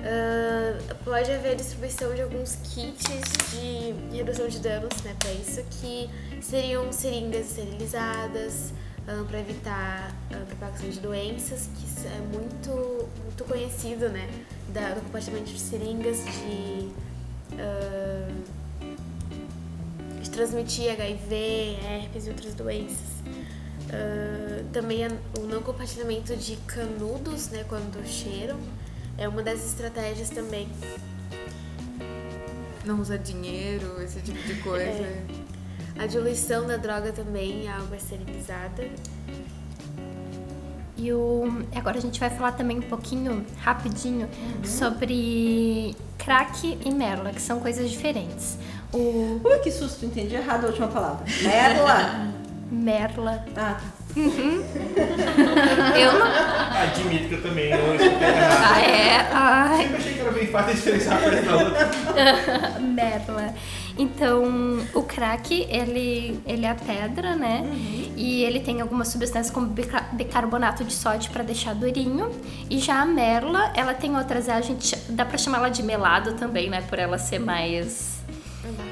ah, 0.00 0.94
pode 1.04 1.32
haver 1.32 1.56
distribuição 1.56 2.14
de 2.14 2.22
alguns 2.22 2.54
kits 2.62 3.04
de 3.50 4.16
redução 4.16 4.46
de 4.46 4.60
danos, 4.60 5.02
né, 5.02 5.16
para 5.18 5.32
isso, 5.32 5.60
que 5.68 6.08
seriam 6.40 6.92
seringas 6.92 7.46
esterilizadas, 7.50 8.72
para 9.28 9.40
evitar 9.40 10.14
a 10.32 10.36
propagação 10.46 10.90
de 10.90 11.00
doenças, 11.00 11.68
que 11.76 12.06
é 12.06 12.20
muito, 12.32 13.08
muito 13.24 13.42
conhecido, 13.44 14.08
né, 14.10 14.30
da- 14.72 14.90
do 14.94 15.00
compartimento 15.00 15.46
de 15.50 15.58
seringas, 15.58 16.18
de, 16.24 16.88
ah, 17.58 18.28
de 18.30 18.57
transmitir 20.38 20.92
HIV, 20.92 21.78
herpes 21.82 22.28
e 22.28 22.30
outras 22.30 22.54
doenças. 22.54 23.08
Ah, 23.90 24.62
também 24.72 25.04
o 25.36 25.40
não 25.48 25.60
compartilhamento 25.62 26.36
de 26.36 26.54
canudos, 26.58 27.48
né, 27.48 27.64
quando 27.68 28.06
cheiram, 28.06 28.56
é 29.16 29.26
uma 29.26 29.42
das 29.42 29.66
estratégias 29.66 30.30
também. 30.30 30.68
Não 32.84 33.00
usa 33.00 33.18
dinheiro, 33.18 34.00
esse 34.00 34.20
tipo 34.20 34.40
de 34.46 34.54
coisa. 34.62 34.84
É. 34.84 35.26
A 35.98 36.06
diluição 36.06 36.66
da 36.68 36.76
droga 36.76 37.12
também 37.12 37.66
é 37.66 37.72
algo 37.72 37.92
esterilizada. 37.92 38.88
E 40.96 41.12
o... 41.12 41.64
agora 41.74 41.98
a 41.98 42.00
gente 42.00 42.20
vai 42.20 42.30
falar 42.30 42.52
também 42.52 42.78
um 42.78 42.82
pouquinho, 42.82 43.44
rapidinho, 43.58 44.28
sobre 44.64 45.96
crack 46.16 46.78
e 46.84 46.90
merla, 46.92 47.32
que 47.32 47.42
são 47.42 47.58
coisas 47.58 47.90
diferentes. 47.90 48.56
O 48.92 49.40
Ui, 49.44 49.58
que 49.58 49.70
susto, 49.70 50.04
entendi 50.06 50.34
errado 50.34 50.64
a 50.64 50.68
última 50.68 50.88
palavra. 50.88 51.24
Merla. 51.42 52.28
merla, 52.70 53.44
Ah, 53.56 53.76
tá. 53.76 53.80
eu 54.18 56.12
não... 56.18 56.26
Admito 56.82 57.28
que 57.28 57.34
eu 57.34 57.42
também 57.42 57.70
não 57.70 57.94
escutei 57.94 58.28
errado. 58.28 58.64
Ah, 58.74 58.80
é? 58.80 59.28
Ai, 59.32 59.82
Sempre 59.82 59.96
achei 59.96 60.12
que 60.14 60.20
era 60.20 60.30
bem 60.32 60.46
fácil 60.46 60.74
diferenciar 60.74 61.18
uma 61.20 61.30
da 61.42 61.56
outra. 61.56 62.80
merla. 62.80 63.54
Então, 63.96 64.44
o 64.94 65.02
crack, 65.02 65.66
ele, 65.68 66.40
ele 66.46 66.64
é 66.64 66.70
a 66.70 66.74
pedra, 66.74 67.34
né? 67.36 67.62
E 68.16 68.42
ele 68.44 68.60
tem 68.60 68.80
algumas 68.80 69.08
substâncias 69.08 69.50
como 69.52 69.66
bica- 69.66 70.06
bicarbonato 70.12 70.84
de 70.84 70.92
sódio 70.94 71.30
para 71.32 71.42
deixar 71.42 71.74
durinho. 71.74 72.30
E 72.70 72.78
já 72.78 73.02
a 73.02 73.04
merla, 73.06 73.72
ela 73.76 73.94
tem 73.94 74.16
outras, 74.16 74.48
a 74.48 74.60
gente 74.60 74.96
dá 75.10 75.24
para 75.24 75.36
chamar 75.36 75.58
ela 75.58 75.68
de 75.68 75.82
melado 75.82 76.34
também, 76.34 76.70
né? 76.70 76.80
Por 76.88 76.98
ela 76.98 77.18
ser 77.18 77.38
mais 77.40 78.17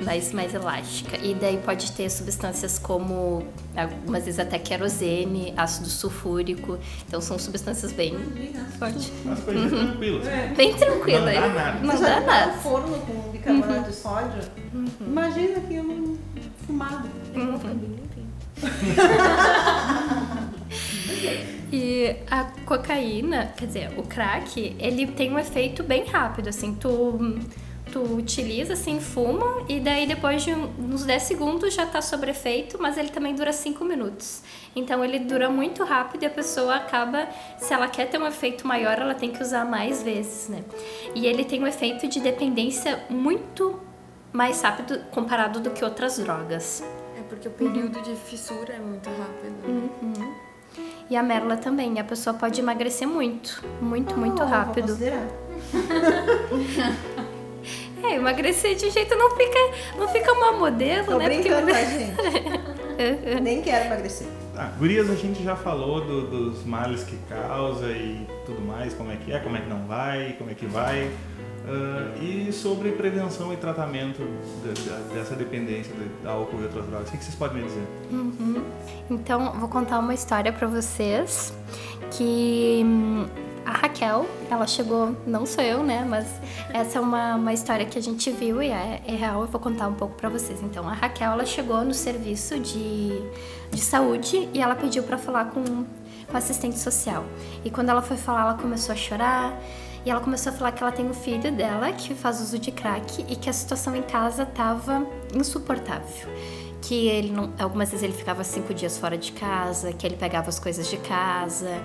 mais, 0.03 0.33
mais 0.33 0.55
elástica. 0.55 1.16
E 1.18 1.35
daí 1.35 1.59
pode 1.59 1.93
ter 1.93 2.11
substâncias 2.11 2.79
como, 2.79 3.47
algumas 3.77 4.24
vezes 4.24 4.41
até 4.41 4.59
querosene, 4.59 5.53
ácido 5.57 5.89
sulfúrico. 5.89 6.79
Então 7.07 7.20
são 7.20 7.39
substâncias 7.39 7.93
bem 7.93 8.14
fortes. 8.79 9.12
Umas 9.24 9.41
coisas 9.41 9.70
tranquilas. 9.70 10.27
Bem 10.57 10.74
tranquilas. 10.74 11.35
Não 11.35 11.41
dá 11.43 11.49
nada. 11.49 11.79
Não 11.81 11.97
Já 11.97 12.20
dá 12.20 12.20
nada. 12.20 12.53
um 12.53 12.59
forno 12.59 12.99
com 13.01 13.31
bicarbonato 13.31 13.91
de 13.91 13.97
sódio? 13.97 14.41
Imagina 15.01 15.59
aquilo 15.59 16.18
fumado. 16.66 17.09
E 21.72 22.16
a 22.31 22.45
cocaína, 22.64 23.53
quer 23.57 23.66
dizer, 23.66 23.91
o 23.97 24.03
crack, 24.03 24.77
ele 24.79 25.07
tem 25.09 25.33
um 25.33 25.39
efeito 25.39 25.83
bem 25.83 26.05
rápido, 26.07 26.49
assim, 26.49 26.74
tu, 26.74 27.39
tu 27.97 28.03
utiliza, 28.15 28.75
assim, 28.75 29.01
fuma, 29.01 29.65
e 29.71 29.81
daí 29.81 30.07
depois 30.07 30.43
de 30.45 30.53
uns 30.53 31.05
10 31.07 31.23
segundos 31.23 31.73
já 31.73 31.87
tá 31.87 32.03
sobre 32.03 32.31
efeito, 32.31 32.77
mas 32.79 32.99
ele 32.99 33.09
também 33.09 33.35
dura 33.35 33.55
5 33.55 33.83
minutos. 33.87 34.43
Então 34.75 35.03
ele 35.03 35.19
dura 35.21 35.49
muito 35.49 35.83
rápido 35.83 36.23
e 36.25 36.27
a 36.27 36.31
pessoa 36.31 36.75
acaba, 36.77 37.27
se 37.57 37.73
ela 37.73 37.89
quer 37.89 38.11
ter 38.11 38.21
um 38.21 38.27
efeito 38.27 38.67
maior, 38.67 38.99
ela 38.99 39.15
tem 39.15 39.31
que 39.31 39.43
usar 39.43 39.65
mais 39.65 40.03
vezes, 40.03 40.51
né? 40.51 40.63
E 41.15 41.27
ele 41.27 41.43
tem 41.43 41.63
um 41.63 41.67
efeito 41.67 42.07
de 42.07 42.21
dependência 42.21 43.03
muito 43.09 43.81
mais 44.31 44.61
rápido 44.61 44.99
comparado 45.11 45.59
do 45.61 45.71
que 45.71 45.83
outras 45.83 46.19
drogas. 46.19 46.85
É 47.19 47.23
porque 47.23 47.49
o 47.49 47.51
período 47.53 48.03
de 48.03 48.15
fissura 48.15 48.75
é 48.75 48.79
muito 48.79 49.09
rápido. 49.09 49.89
né? 50.03 50.35
E 51.09 51.17
a 51.17 51.23
merla 51.23 51.57
também, 51.57 51.99
a 51.99 52.05
pessoa 52.05 52.35
pode 52.35 52.61
emagrecer 52.61 53.09
muito, 53.09 53.65
muito, 53.81 54.19
muito 54.19 54.35
Oh, 54.43 54.47
vou 54.47 54.49
rápido. 54.49 54.89
considerar. 54.89 55.27
É, 58.11 58.15
emagrecer 58.15 58.75
de 58.77 58.91
jeito 58.91 59.15
não 59.17 59.31
fica, 59.37 59.59
não 59.99 60.09
fica 60.09 60.33
uma 60.33 60.53
modelo, 60.53 61.07
Tô 61.07 61.19
né? 61.19 61.25
Brincando, 61.29 61.67
tá, 61.73 61.85
gente? 61.85 62.15
Nem 63.43 63.61
quero 63.63 63.87
emagrecer. 63.87 64.27
Ah, 64.57 64.71
gurias, 64.79 65.11
a 65.11 65.15
gente 65.15 65.43
já 65.43 65.55
falou 65.55 66.01
do- 66.01 66.27
dos 66.31 66.65
males 66.65 67.03
que 67.05 67.17
causa 67.29 67.91
e 67.91 68.27
tudo 68.47 68.61
mais, 68.63 68.95
como 68.95 69.11
é 69.13 69.17
que 69.17 69.33
é, 69.33 69.39
como 69.39 69.57
é 69.57 69.61
que 69.61 69.69
não 69.69 69.87
vai, 69.87 70.35
como 70.39 70.51
é 70.51 70.55
que 70.55 70.65
vai. 70.67 71.11
Ah, 71.69 72.15
e 72.23 72.51
sobre 72.53 72.93
prevenção 72.93 73.53
e 73.53 73.57
tratamento 73.57 74.23
de- 74.63 74.73
de- 74.83 75.15
dessa 75.15 75.35
dependência 75.35 75.93
de, 75.95 76.09
de 76.09 76.27
álcool 76.27 76.61
e 76.61 76.63
outras 76.65 76.87
drogas. 76.87 77.09
O 77.09 77.13
que 77.13 77.19
vocês 77.23 77.35
podem 77.35 77.59
me 77.59 77.65
dizer? 77.69 77.83
Então, 79.11 79.53
vou 79.59 79.69
contar 79.69 79.99
uma 79.99 80.15
história 80.15 80.51
pra 80.53 80.67
vocês 80.67 81.53
que 82.13 82.83
a 83.67 83.73
Raquel, 83.73 84.27
ela 84.49 84.67
chegou, 84.67 85.17
não 85.27 85.45
sou 85.45 85.62
eu, 85.62 85.83
né, 85.83 86.07
mas 86.09 86.27
essa 86.73 86.99
é 86.99 87.01
uma, 87.01 87.35
uma 87.35 87.53
história 87.53 87.85
que 87.85 87.99
a 87.99 88.01
gente 88.01 88.31
viu 88.31 88.62
e 88.62 88.69
é, 88.69 89.03
é 89.05 89.12
real, 89.17 89.41
eu 89.41 89.49
vou 89.49 89.61
contar 89.61 89.89
um 89.89 89.95
pouco 89.95 90.14
pra 90.14 90.29
vocês. 90.29 90.62
Então, 90.62 90.89
a 90.89 90.93
Raquel, 90.93 91.33
ela 91.33 91.45
chegou 91.45 91.85
no 91.85 91.93
serviço 91.93 92.61
de, 92.61 93.11
de 93.73 93.81
saúde 93.81 94.49
e 94.55 94.61
ela 94.61 94.77
pediu 94.77 95.03
pra 95.03 95.19
falar 95.19 95.47
com, 95.47 95.85
a 96.33 96.39
assistente 96.39 96.79
social. 96.79 97.25
E 97.64 97.71
quando 97.71 97.89
ela 97.89 98.03
foi 98.03 98.17
falar, 98.17 98.43
ela 98.43 98.55
começou 98.55 98.93
a 98.93 98.97
chorar. 98.97 99.57
E 100.05 100.11
ela 100.11 100.21
começou 100.21 100.53
a 100.53 100.55
falar 100.57 100.73
que 100.73 100.83
ela 100.83 100.93
tem 100.93 101.05
um 101.05 101.14
filho 101.14 101.51
dela 101.53 101.93
que 101.93 102.14
faz 102.14 102.41
uso 102.41 102.59
de 102.59 102.71
crack 102.71 103.25
e 103.29 103.35
que 103.35 103.51
a 103.51 103.53
situação 103.53 103.97
em 103.97 104.03
casa 104.03 104.47
tava 104.47 105.07
insuportável 105.35 106.29
que 106.83 107.09
ele 107.09 107.33
não, 107.33 107.53
algumas 107.59 107.91
vezes 107.91 108.05
ele 108.05 108.12
ficava 108.12 108.45
cinco 108.45 108.73
dias 108.73 108.97
fora 108.97 109.19
de 109.19 109.33
casa, 109.33 109.93
que 109.93 110.07
ele 110.07 110.14
pegava 110.17 110.49
as 110.49 110.61
coisas 110.61 110.89
de 110.89 110.97
casa 110.99 111.83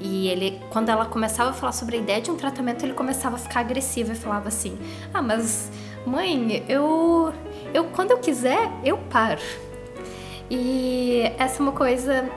e 0.00 0.28
ele, 0.28 0.60
quando 0.70 0.88
ela 0.88 1.06
começava 1.06 1.50
a 1.50 1.52
falar 1.52 1.72
sobre 1.72 1.96
a 1.96 1.98
ideia 1.98 2.20
de 2.20 2.30
um 2.30 2.36
tratamento, 2.36 2.84
ele 2.84 2.94
começava 2.94 3.36
a 3.36 3.38
ficar 3.38 3.60
agressivo 3.60 4.12
e 4.12 4.14
falava 4.14 4.48
assim: 4.48 4.78
"Ah, 5.12 5.22
mas 5.22 5.70
mãe, 6.06 6.64
eu, 6.68 7.32
eu 7.72 7.84
quando 7.86 8.10
eu 8.10 8.18
quiser 8.18 8.70
eu 8.84 8.98
paro". 8.98 9.40
E 10.50 11.22
essa 11.38 11.58
é 11.58 11.62
uma 11.62 11.72
coisa 11.72 12.28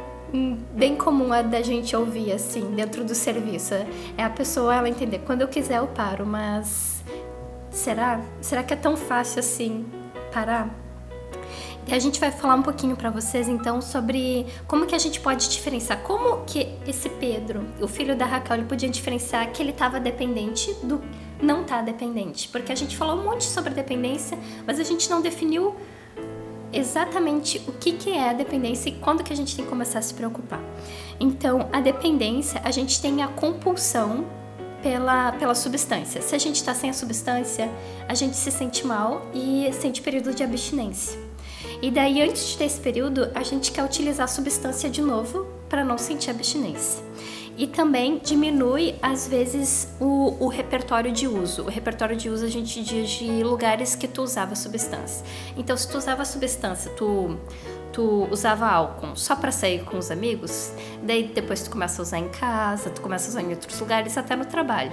bem 0.71 0.95
comum 0.95 1.31
a 1.31 1.41
da 1.41 1.61
gente 1.61 1.95
ouvir 1.95 2.31
assim 2.31 2.71
dentro 2.71 3.03
do 3.03 3.15
serviço. 3.15 3.73
É 4.17 4.23
a 4.23 4.29
pessoa 4.29 4.75
ela 4.75 4.89
entender 4.89 5.19
quando 5.19 5.41
eu 5.41 5.47
quiser 5.47 5.77
eu 5.77 5.87
paro, 5.87 6.25
mas 6.25 7.03
será? 7.69 8.21
Será 8.41 8.63
que 8.63 8.73
é 8.73 8.77
tão 8.77 8.97
fácil 8.97 9.39
assim 9.39 9.85
parar? 10.31 10.86
E 11.87 11.93
a 11.93 11.99
gente 11.99 12.19
vai 12.19 12.31
falar 12.31 12.55
um 12.55 12.61
pouquinho 12.61 12.97
para 12.97 13.09
vocês 13.09 13.47
então 13.47 13.81
sobre 13.81 14.45
como 14.67 14.85
que 14.85 14.93
a 14.93 14.99
gente 14.99 15.21
pode 15.21 15.49
diferenciar, 15.49 16.01
como 16.03 16.43
que 16.45 16.67
esse 16.85 17.07
Pedro, 17.07 17.65
o 17.79 17.87
filho 17.87 18.13
da 18.15 18.25
Raquel, 18.25 18.57
ele 18.57 18.65
podia 18.65 18.89
diferenciar 18.89 19.49
que 19.51 19.63
ele 19.63 19.71
estava 19.71 19.97
dependente 19.99 20.73
do 20.83 21.01
não 21.41 21.63
tá 21.63 21.81
dependente, 21.81 22.49
porque 22.49 22.71
a 22.71 22.75
gente 22.75 22.97
falou 22.97 23.15
um 23.15 23.23
monte 23.23 23.45
sobre 23.45 23.73
dependência, 23.73 24.37
mas 24.65 24.79
a 24.79 24.83
gente 24.83 25.09
não 25.09 25.21
definiu 25.21 25.75
exatamente 26.73 27.61
o 27.67 27.71
que, 27.71 27.93
que 27.93 28.11
é 28.11 28.31
a 28.31 28.33
dependência 28.33 28.89
e 28.89 28.93
quando 28.93 29.23
que 29.23 29.31
a 29.31 29.35
gente 29.35 29.55
tem 29.55 29.63
que 29.63 29.69
começar 29.69 29.99
a 29.99 30.01
se 30.01 30.13
preocupar. 30.13 30.59
Então, 31.19 31.69
a 31.71 31.79
dependência, 31.79 32.61
a 32.65 32.71
gente 32.71 33.01
tem 33.01 33.23
a 33.23 33.27
compulsão 33.27 34.25
pela, 34.81 35.31
pela 35.33 35.55
substância. 35.55 36.21
Se 36.21 36.35
a 36.35 36.37
gente 36.37 36.55
está 36.55 36.73
sem 36.73 36.89
a 36.89 36.93
substância, 36.93 37.69
a 38.09 38.13
gente 38.13 38.35
se 38.35 38.51
sente 38.51 38.85
mal 38.85 39.25
e 39.33 39.69
sente 39.73 40.01
período 40.01 40.33
de 40.33 40.43
abstinência. 40.43 41.26
E 41.81 41.91
daí, 41.91 42.21
antes 42.21 42.49
de 42.49 42.57
ter 42.57 42.65
esse 42.65 42.79
período, 42.79 43.29
a 43.35 43.43
gente 43.43 43.71
quer 43.71 43.83
utilizar 43.83 44.25
a 44.25 44.27
substância 44.27 44.89
de 44.89 45.01
novo 45.01 45.45
para 45.69 45.83
não 45.83 45.97
sentir 45.97 46.31
abstinência. 46.31 47.03
E 47.57 47.65
também 47.65 48.19
diminui, 48.23 48.95
às 49.01 49.27
vezes, 49.27 49.89
o, 49.99 50.45
o 50.45 50.47
repertório 50.47 51.11
de 51.11 51.27
uso. 51.27 51.63
O 51.63 51.69
repertório 51.69 52.15
de 52.15 52.29
uso 52.29 52.45
a 52.45 52.49
gente 52.49 52.83
diz 52.83 53.09
de 53.09 53.43
lugares 53.43 53.95
que 53.95 54.07
tu 54.07 54.21
usava 54.21 54.55
substância. 54.55 55.25
Então, 55.55 55.75
se 55.75 55.89
tu 55.89 55.97
usava 55.97 56.23
substância, 56.23 56.91
tu, 56.91 57.35
tu 57.91 58.27
usava 58.29 58.67
álcool 58.67 59.15
só 59.15 59.35
para 59.35 59.51
sair 59.51 59.83
com 59.83 59.97
os 59.97 60.11
amigos, 60.11 60.71
daí 61.01 61.23
depois 61.29 61.63
tu 61.63 61.71
começa 61.71 61.99
a 61.99 62.03
usar 62.03 62.19
em 62.19 62.29
casa, 62.29 62.91
tu 62.91 63.01
começa 63.01 63.27
a 63.27 63.29
usar 63.29 63.41
em 63.41 63.49
outros 63.49 63.79
lugares, 63.79 64.15
até 64.17 64.35
no 64.35 64.45
trabalho. 64.45 64.91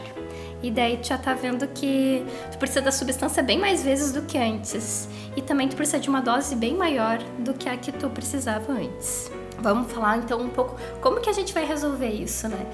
E 0.64 0.70
daí 0.70 0.96
tu 0.96 1.08
já 1.08 1.18
tá 1.18 1.34
vendo 1.34 1.68
que 1.68 2.24
tu 2.50 2.56
precisa 2.56 2.80
da 2.80 2.90
substância 2.90 3.42
bem 3.42 3.58
mais 3.58 3.84
vezes 3.84 4.12
do 4.12 4.22
que 4.22 4.38
antes. 4.38 5.06
E 5.36 5.42
também 5.42 5.68
tu 5.68 5.76
precisa 5.76 5.98
de 5.98 6.08
uma 6.08 6.22
dose 6.22 6.56
bem 6.56 6.74
maior 6.74 7.18
do 7.38 7.52
que 7.52 7.68
a 7.68 7.76
que 7.76 7.92
tu 7.92 8.08
precisava 8.08 8.72
antes. 8.72 9.30
Vamos 9.58 9.92
falar 9.92 10.16
então 10.16 10.40
um 10.40 10.48
pouco 10.48 10.74
como 11.02 11.20
que 11.20 11.28
a 11.28 11.34
gente 11.34 11.52
vai 11.52 11.66
resolver 11.66 12.08
isso, 12.08 12.48
né? 12.48 12.64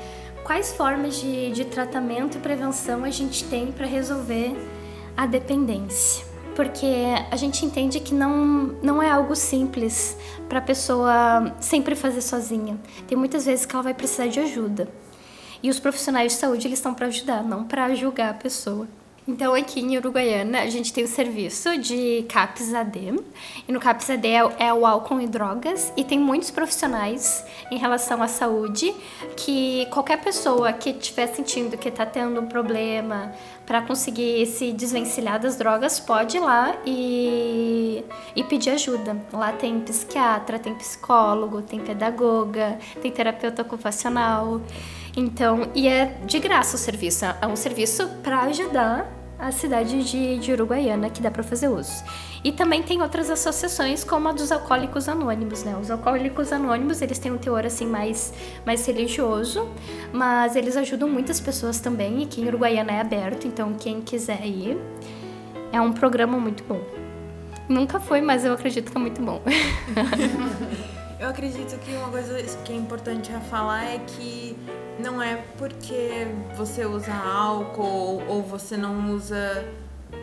Quais 0.44 0.72
formas 0.72 1.20
de, 1.20 1.50
de 1.50 1.64
tratamento 1.64 2.38
e 2.38 2.40
prevenção 2.40 3.02
a 3.02 3.10
gente 3.10 3.42
tem 3.46 3.72
para 3.72 3.86
resolver 3.86 4.56
a 5.16 5.26
dependência? 5.26 6.24
Porque 6.54 6.86
a 7.28 7.34
gente 7.34 7.66
entende 7.66 7.98
que 7.98 8.14
não, 8.14 8.76
não 8.80 9.02
é 9.02 9.10
algo 9.10 9.34
simples 9.34 10.16
para 10.48 10.60
a 10.60 10.62
pessoa 10.62 11.56
sempre 11.58 11.96
fazer 11.96 12.20
sozinha. 12.20 12.78
Tem 13.08 13.18
muitas 13.18 13.46
vezes 13.46 13.66
que 13.66 13.74
ela 13.74 13.82
vai 13.82 13.94
precisar 13.94 14.28
de 14.28 14.38
ajuda. 14.38 14.88
E 15.62 15.68
os 15.70 15.78
profissionais 15.78 16.32
de 16.32 16.38
saúde 16.38 16.66
eles 16.66 16.78
estão 16.78 16.94
para 16.94 17.06
ajudar, 17.06 17.42
não 17.42 17.64
para 17.64 17.94
julgar 17.94 18.30
a 18.30 18.34
pessoa. 18.34 18.86
Então 19.28 19.54
aqui 19.54 19.80
em 19.80 19.96
Uruguaiana 19.96 20.62
a 20.62 20.66
gente 20.70 20.92
tem 20.92 21.04
o 21.04 21.06
serviço 21.06 21.76
de 21.78 22.24
CAPS 22.28 22.74
AD 22.74 23.20
e 23.68 23.70
no 23.70 23.78
CAPS 23.78 24.10
AD 24.10 24.26
é, 24.26 24.44
o- 24.44 24.52
é 24.58 24.74
o 24.74 24.84
álcool 24.86 25.20
e 25.20 25.26
drogas 25.28 25.92
e 25.96 26.02
tem 26.02 26.18
muitos 26.18 26.50
profissionais 26.50 27.44
em 27.70 27.76
relação 27.76 28.22
à 28.22 28.26
saúde 28.26 28.92
que 29.36 29.86
qualquer 29.92 30.20
pessoa 30.20 30.72
que 30.72 30.90
estiver 30.90 31.28
sentindo 31.28 31.76
que 31.76 31.90
está 31.90 32.04
tendo 32.06 32.40
um 32.40 32.46
problema 32.46 33.30
para 33.66 33.82
conseguir 33.82 34.46
se 34.46 34.72
desvencilhar 34.72 35.38
das 35.38 35.54
drogas 35.54 36.00
pode 36.00 36.38
ir 36.38 36.40
lá 36.40 36.74
e, 36.84 38.02
e 38.34 38.42
pedir 38.42 38.70
ajuda. 38.70 39.16
Lá 39.32 39.52
tem 39.52 39.78
psiquiatra, 39.80 40.58
tem 40.58 40.74
psicólogo, 40.74 41.62
tem 41.62 41.78
pedagoga, 41.78 42.78
tem 43.00 43.12
terapeuta 43.12 43.62
ocupacional. 43.62 44.60
Então, 45.16 45.68
e 45.74 45.88
é 45.88 46.18
de 46.24 46.38
graça 46.38 46.76
o 46.76 46.78
serviço. 46.78 47.24
É 47.24 47.46
um 47.46 47.56
serviço 47.56 48.08
para 48.22 48.42
ajudar 48.42 49.10
a 49.40 49.50
cidade 49.50 50.04
de, 50.04 50.38
de 50.38 50.52
Uruguaiana, 50.52 51.08
que 51.08 51.22
dá 51.22 51.30
para 51.30 51.42
fazer 51.42 51.68
uso. 51.68 52.04
E 52.44 52.52
também 52.52 52.82
tem 52.82 53.00
outras 53.00 53.30
associações, 53.30 54.04
como 54.04 54.28
a 54.28 54.32
dos 54.32 54.52
Alcoólicos 54.52 55.08
Anônimos, 55.08 55.64
né? 55.64 55.76
Os 55.80 55.90
Alcoólicos 55.90 56.52
Anônimos, 56.52 57.00
eles 57.00 57.18
têm 57.18 57.32
um 57.32 57.38
teor, 57.38 57.64
assim, 57.64 57.86
mais, 57.86 58.34
mais 58.66 58.84
religioso, 58.86 59.66
mas 60.12 60.56
eles 60.56 60.76
ajudam 60.76 61.08
muitas 61.08 61.40
pessoas 61.40 61.80
também, 61.80 62.20
e 62.20 62.24
aqui 62.24 62.42
em 62.42 62.48
Uruguaiana 62.48 62.92
é 62.92 63.00
aberto, 63.00 63.46
então 63.46 63.74
quem 63.74 64.02
quiser 64.02 64.44
ir, 64.46 64.76
é 65.72 65.80
um 65.80 65.92
programa 65.92 66.38
muito 66.38 66.62
bom. 66.64 66.80
Nunca 67.68 67.98
foi, 67.98 68.20
mas 68.20 68.44
eu 68.44 68.52
acredito 68.52 68.90
que 68.90 68.96
é 68.96 69.00
muito 69.00 69.22
bom. 69.22 69.40
Eu 71.20 71.28
acredito 71.28 71.78
que 71.80 71.92
uma 71.92 72.08
coisa 72.08 72.42
que 72.64 72.72
é 72.72 72.76
importante 72.76 73.30
a 73.30 73.40
falar 73.40 73.84
é 73.84 73.98
que 73.98 74.56
não 74.98 75.20
é 75.20 75.36
porque 75.58 76.26
você 76.56 76.86
usa 76.86 77.12
álcool 77.12 78.22
ou 78.26 78.42
você 78.42 78.74
não 78.74 79.14
usa 79.14 79.68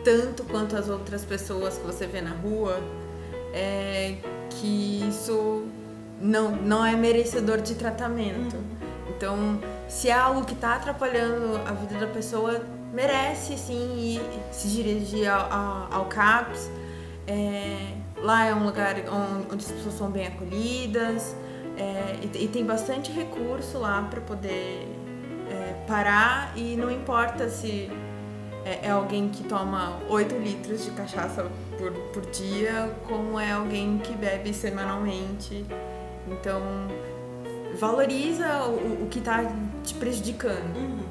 tanto 0.02 0.42
quanto 0.42 0.76
as 0.76 0.88
outras 0.88 1.24
pessoas 1.24 1.78
que 1.78 1.86
você 1.86 2.04
vê 2.04 2.20
na 2.20 2.32
rua, 2.32 2.80
é, 3.54 4.16
que 4.50 5.06
isso 5.08 5.66
não, 6.20 6.50
não 6.56 6.84
é 6.84 6.96
merecedor 6.96 7.60
de 7.60 7.76
tratamento. 7.76 8.56
Então, 9.08 9.60
se 9.88 10.08
é 10.08 10.14
algo 10.14 10.44
que 10.44 10.54
está 10.54 10.74
atrapalhando 10.74 11.60
a 11.64 11.74
vida 11.74 12.06
da 12.06 12.12
pessoa, 12.12 12.60
merece 12.92 13.56
sim 13.56 14.16
ir, 14.16 14.22
se 14.50 14.66
dirigir 14.66 15.28
ao, 15.28 15.52
ao, 15.52 15.88
ao 15.92 16.04
CAPS. 16.06 16.68
É, 17.28 17.92
lá 18.16 18.46
é 18.46 18.54
um 18.54 18.64
lugar 18.64 18.96
onde, 19.50 19.64
as 19.64 19.70
pessoas 19.70 19.94
são 19.94 20.10
bem 20.10 20.26
acolhidas 20.26 21.36
é, 21.76 22.16
e, 22.22 22.44
e 22.44 22.48
tem 22.48 22.64
bastante 22.64 23.12
recurso 23.12 23.78
lá 23.78 24.02
para 24.08 24.22
poder 24.22 24.88
é, 25.50 25.74
parar 25.86 26.52
e 26.56 26.74
não 26.74 26.90
importa 26.90 27.50
se 27.50 27.90
é, 28.64 28.86
é 28.86 28.90
alguém 28.90 29.28
que 29.28 29.44
toma 29.44 29.98
8 30.08 30.34
litros 30.36 30.84
de 30.84 30.90
cachaça 30.92 31.46
por, 31.76 31.92
por 32.12 32.30
dia, 32.30 32.94
como 33.06 33.38
é 33.38 33.52
alguém 33.52 33.98
que 33.98 34.14
bebe 34.14 34.52
semanalmente. 34.52 35.64
Então, 36.26 36.62
valoriza 37.78 38.64
o, 38.64 39.04
o 39.04 39.08
que 39.08 39.18
está 39.18 39.44
te 39.84 39.94
prejudicando. 39.94 41.06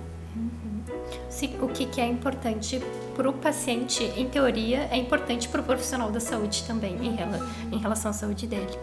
Sim, 1.30 1.58
o 1.62 1.68
que, 1.68 1.86
que 1.86 2.02
é 2.02 2.08
importante 2.08 2.82
para 3.18 3.28
o 3.28 3.34
paciente, 3.34 4.04
em 4.16 4.30
teoria, 4.30 4.88
é 4.92 4.96
importante 4.96 5.50
para 5.50 5.60
o 5.60 5.64
profissional 5.64 6.12
da 6.12 6.20
saúde 6.20 6.64
também, 6.68 6.96
em, 7.04 7.16
rela, 7.16 7.50
em 7.72 7.78
relação 7.80 8.12
à 8.12 8.14
saúde 8.14 8.46
dele. 8.46 8.78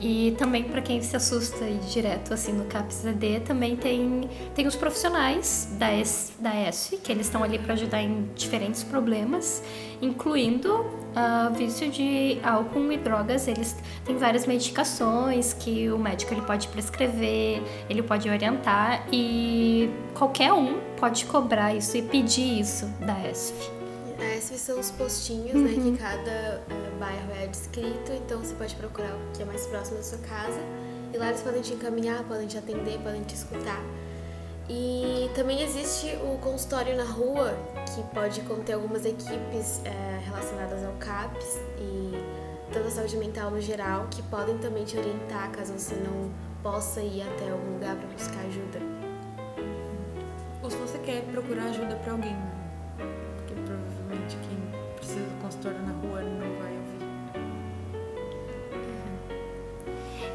E 0.00 0.34
também 0.38 0.64
para 0.64 0.80
quem 0.80 1.02
se 1.02 1.14
assusta 1.14 1.68
e 1.68 1.76
direto 1.90 2.32
assim 2.32 2.52
no 2.52 2.64
CAPS-AD, 2.64 3.40
também 3.40 3.76
tem, 3.76 4.28
tem 4.54 4.66
os 4.66 4.74
profissionais 4.74 5.76
da, 5.78 5.92
S, 5.92 6.32
da 6.40 6.50
ESF, 6.68 6.96
que 6.96 7.12
eles 7.12 7.26
estão 7.26 7.44
ali 7.44 7.58
para 7.58 7.74
ajudar 7.74 8.02
em 8.02 8.28
diferentes 8.34 8.82
problemas, 8.82 9.62
incluindo 10.04 10.72
uh, 11.14 11.52
vício 11.54 11.90
de 11.90 12.38
álcool 12.42 12.92
e 12.92 12.98
drogas. 12.98 13.48
Eles 13.48 13.76
têm 14.04 14.16
várias 14.16 14.46
medicações 14.46 15.52
que 15.52 15.90
o 15.90 15.98
médico 15.98 16.34
ele 16.34 16.42
pode 16.42 16.68
prescrever, 16.68 17.62
ele 17.88 18.02
pode 18.02 18.28
orientar 18.28 19.06
e 19.12 19.90
qualquer 20.14 20.52
um 20.52 20.78
pode 20.98 21.24
cobrar 21.26 21.74
isso 21.74 21.96
e 21.96 22.02
pedir 22.02 22.60
isso 22.60 22.86
da 23.00 23.28
ESF. 23.28 23.70
A 24.18 24.36
ESF 24.36 24.58
são 24.58 24.80
os 24.80 24.90
postinhos, 24.92 25.54
né, 25.54 25.72
que 25.74 25.98
cada 25.98 26.62
uh, 26.68 26.98
bairro 26.98 27.32
é 27.42 27.46
descrito, 27.46 28.12
então 28.12 28.38
você 28.38 28.54
pode 28.54 28.74
procurar 28.76 29.14
o 29.14 29.36
que 29.36 29.42
é 29.42 29.44
mais 29.44 29.66
próximo 29.66 29.96
da 29.96 30.02
sua 30.02 30.18
casa. 30.18 30.60
E 31.12 31.16
lá 31.16 31.28
eles 31.28 31.42
podem 31.42 31.62
te 31.62 31.74
encaminhar, 31.74 32.24
podem 32.24 32.46
te 32.46 32.58
atender, 32.58 32.98
podem 32.98 33.22
te 33.22 33.34
escutar. 33.34 33.80
E 34.68 35.30
também 35.34 35.62
existe 35.62 36.16
o 36.22 36.38
consultório 36.38 36.96
na 36.96 37.04
rua, 37.04 37.54
que 37.94 38.02
pode 38.14 38.40
conter 38.42 38.72
algumas 38.72 39.04
equipes 39.04 39.82
é, 39.84 40.20
relacionadas 40.24 40.82
ao 40.84 40.92
CAPS 40.94 41.60
e 41.78 42.12
toda 42.72 42.88
a 42.88 42.90
saúde 42.90 43.16
mental 43.18 43.50
no 43.50 43.60
geral, 43.60 44.06
que 44.10 44.22
podem 44.22 44.56
também 44.58 44.84
te 44.84 44.96
orientar 44.96 45.50
caso 45.50 45.74
você 45.74 45.94
não 45.96 46.30
possa 46.62 47.02
ir 47.02 47.22
até 47.22 47.50
algum 47.50 47.74
lugar 47.74 47.94
para 47.94 48.08
buscar 48.08 48.40
ajuda. 48.40 48.80
Ou 50.62 50.70
se 50.70 50.76
você 50.78 50.98
quer 50.98 51.22
procurar 51.24 51.64
ajuda 51.64 51.94
para 51.96 52.12
alguém, 52.12 52.36
porque 53.36 53.54
provavelmente 53.54 54.36
quem 54.48 54.96
precisa 54.96 55.20
do 55.20 55.42
consultório 55.42 55.78
na 55.82 55.93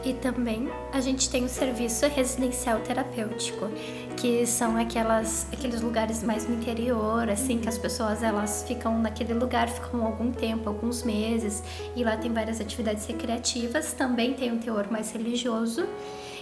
E 0.04 0.14
também 0.14 0.70
a 0.94 1.02
gente 1.02 1.30
tem 1.30 1.44
o 1.44 1.50
serviço 1.50 2.06
residencial 2.08 2.80
terapêutico, 2.80 3.70
que 4.16 4.46
são 4.46 4.78
aquelas, 4.78 5.46
aqueles 5.52 5.82
lugares 5.82 6.24
mais 6.24 6.48
no 6.48 6.56
interior, 6.56 7.30
assim, 7.30 7.60
que 7.60 7.68
as 7.68 7.78
pessoas 7.78 8.24
elas 8.24 8.64
ficam 8.68 8.98
naquele 9.00 9.34
lugar, 9.34 9.68
ficam 9.68 10.06
algum 10.06 10.32
tempo, 10.32 10.70
alguns 10.70 11.04
meses, 11.04 11.62
e 11.96 12.04
lá 12.04 12.16
tem 12.16 12.32
várias 12.32 12.62
atividades 12.62 13.06
recreativas, 13.06 13.92
também 13.94 14.34
tem 14.34 14.52
um 14.54 14.58
teor 14.58 14.90
mais 14.90 15.12
religioso. 15.12 15.86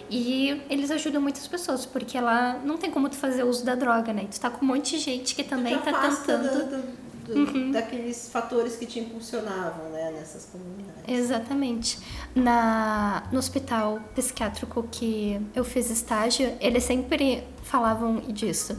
E 0.09 0.61
eles 0.69 0.89
ajudam 0.89 1.21
muitas 1.21 1.45
pessoas, 1.47 1.85
porque 1.85 2.17
lá 2.19 2.59
não 2.63 2.77
tem 2.77 2.89
como 2.89 3.09
tu 3.09 3.17
fazer 3.17 3.43
uso 3.43 3.65
da 3.65 3.75
droga, 3.75 4.13
né? 4.13 4.25
Tu 4.31 4.39
tá 4.39 4.49
com 4.49 4.63
um 4.63 4.67
monte 4.69 4.91
de 4.97 4.99
gente 4.99 5.35
que 5.35 5.43
também 5.43 5.77
tá 5.79 5.91
tentando. 6.09 6.49
do- 6.69 6.77
do- 6.77 7.06
do- 7.27 7.71
daqueles 7.71 8.29
fatores 8.29 8.75
que 8.75 8.85
te 8.85 8.99
impulsionavam 8.99 9.89
né, 9.91 10.11
nessas 10.11 10.45
comunidades. 10.45 11.03
Exatamente. 11.07 11.99
Na, 12.35 13.23
no 13.31 13.39
hospital 13.39 13.99
psiquiátrico 14.15 14.87
que 14.91 15.39
eu 15.55 15.63
fiz 15.63 15.89
estágio, 15.89 16.51
eles 16.59 16.83
sempre 16.83 17.43
falavam 17.63 18.17
disso. 18.27 18.77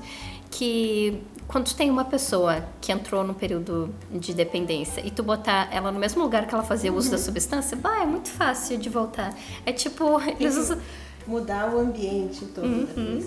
Que 0.50 1.20
quando 1.46 1.66
tu 1.66 1.76
tem 1.76 1.90
uma 1.90 2.04
pessoa 2.04 2.64
que 2.80 2.90
entrou 2.90 3.22
no 3.22 3.34
período 3.34 3.94
de 4.10 4.32
dependência 4.32 5.06
e 5.06 5.10
tu 5.10 5.22
botar 5.22 5.68
ela 5.70 5.92
no 5.92 5.98
mesmo 5.98 6.22
lugar 6.22 6.46
que 6.46 6.54
ela 6.54 6.64
fazia 6.64 6.92
uso 6.92 7.10
da 7.10 7.18
substância, 7.18 7.76
bah, 7.76 8.00
é 8.02 8.06
muito 8.06 8.30
fácil 8.30 8.78
de 8.78 8.88
voltar. 8.88 9.34
É 9.66 9.72
tipo, 9.72 10.04
eles 10.38 10.56
usam. 10.56 10.78
Mudar 11.26 11.74
o 11.74 11.78
ambiente 11.80 12.46
todo 12.46 12.64
Uhum. 12.66 13.22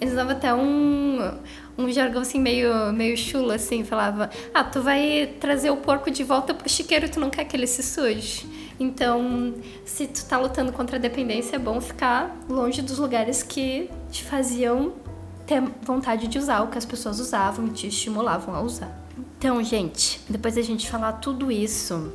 Eles 0.00 0.12
usavam 0.12 0.32
até 0.32 0.52
um, 0.54 1.18
um 1.76 1.90
jargão 1.90 2.22
assim 2.22 2.40
meio, 2.40 2.92
meio 2.92 3.16
chulo, 3.16 3.50
assim, 3.50 3.84
falava, 3.84 4.30
ah, 4.52 4.64
tu 4.64 4.80
vai 4.80 5.34
trazer 5.40 5.70
o 5.70 5.76
porco 5.76 6.10
de 6.10 6.22
volta 6.22 6.54
pro 6.54 6.68
chiqueiro 6.68 7.08
tu 7.08 7.20
não 7.20 7.30
quer 7.30 7.44
que 7.44 7.56
ele 7.56 7.66
se 7.66 7.82
suje. 7.82 8.46
Então, 8.78 9.54
se 9.84 10.06
tu 10.06 10.24
tá 10.24 10.38
lutando 10.38 10.72
contra 10.72 10.96
a 10.96 11.00
dependência, 11.00 11.56
é 11.56 11.58
bom 11.58 11.80
ficar 11.80 12.36
longe 12.48 12.82
dos 12.82 12.98
lugares 12.98 13.42
que 13.42 13.88
te 14.10 14.24
faziam 14.24 14.92
ter 15.46 15.62
vontade 15.82 16.26
de 16.26 16.38
usar 16.38 16.62
o 16.62 16.68
que 16.68 16.78
as 16.78 16.84
pessoas 16.84 17.20
usavam 17.20 17.66
e 17.66 17.70
te 17.70 17.86
estimulavam 17.86 18.54
a 18.54 18.60
usar. 18.60 18.90
Então, 19.38 19.62
gente, 19.62 20.20
depois 20.28 20.54
da 20.54 20.62
gente 20.62 20.90
falar 20.90 21.12
tudo 21.14 21.52
isso, 21.52 22.12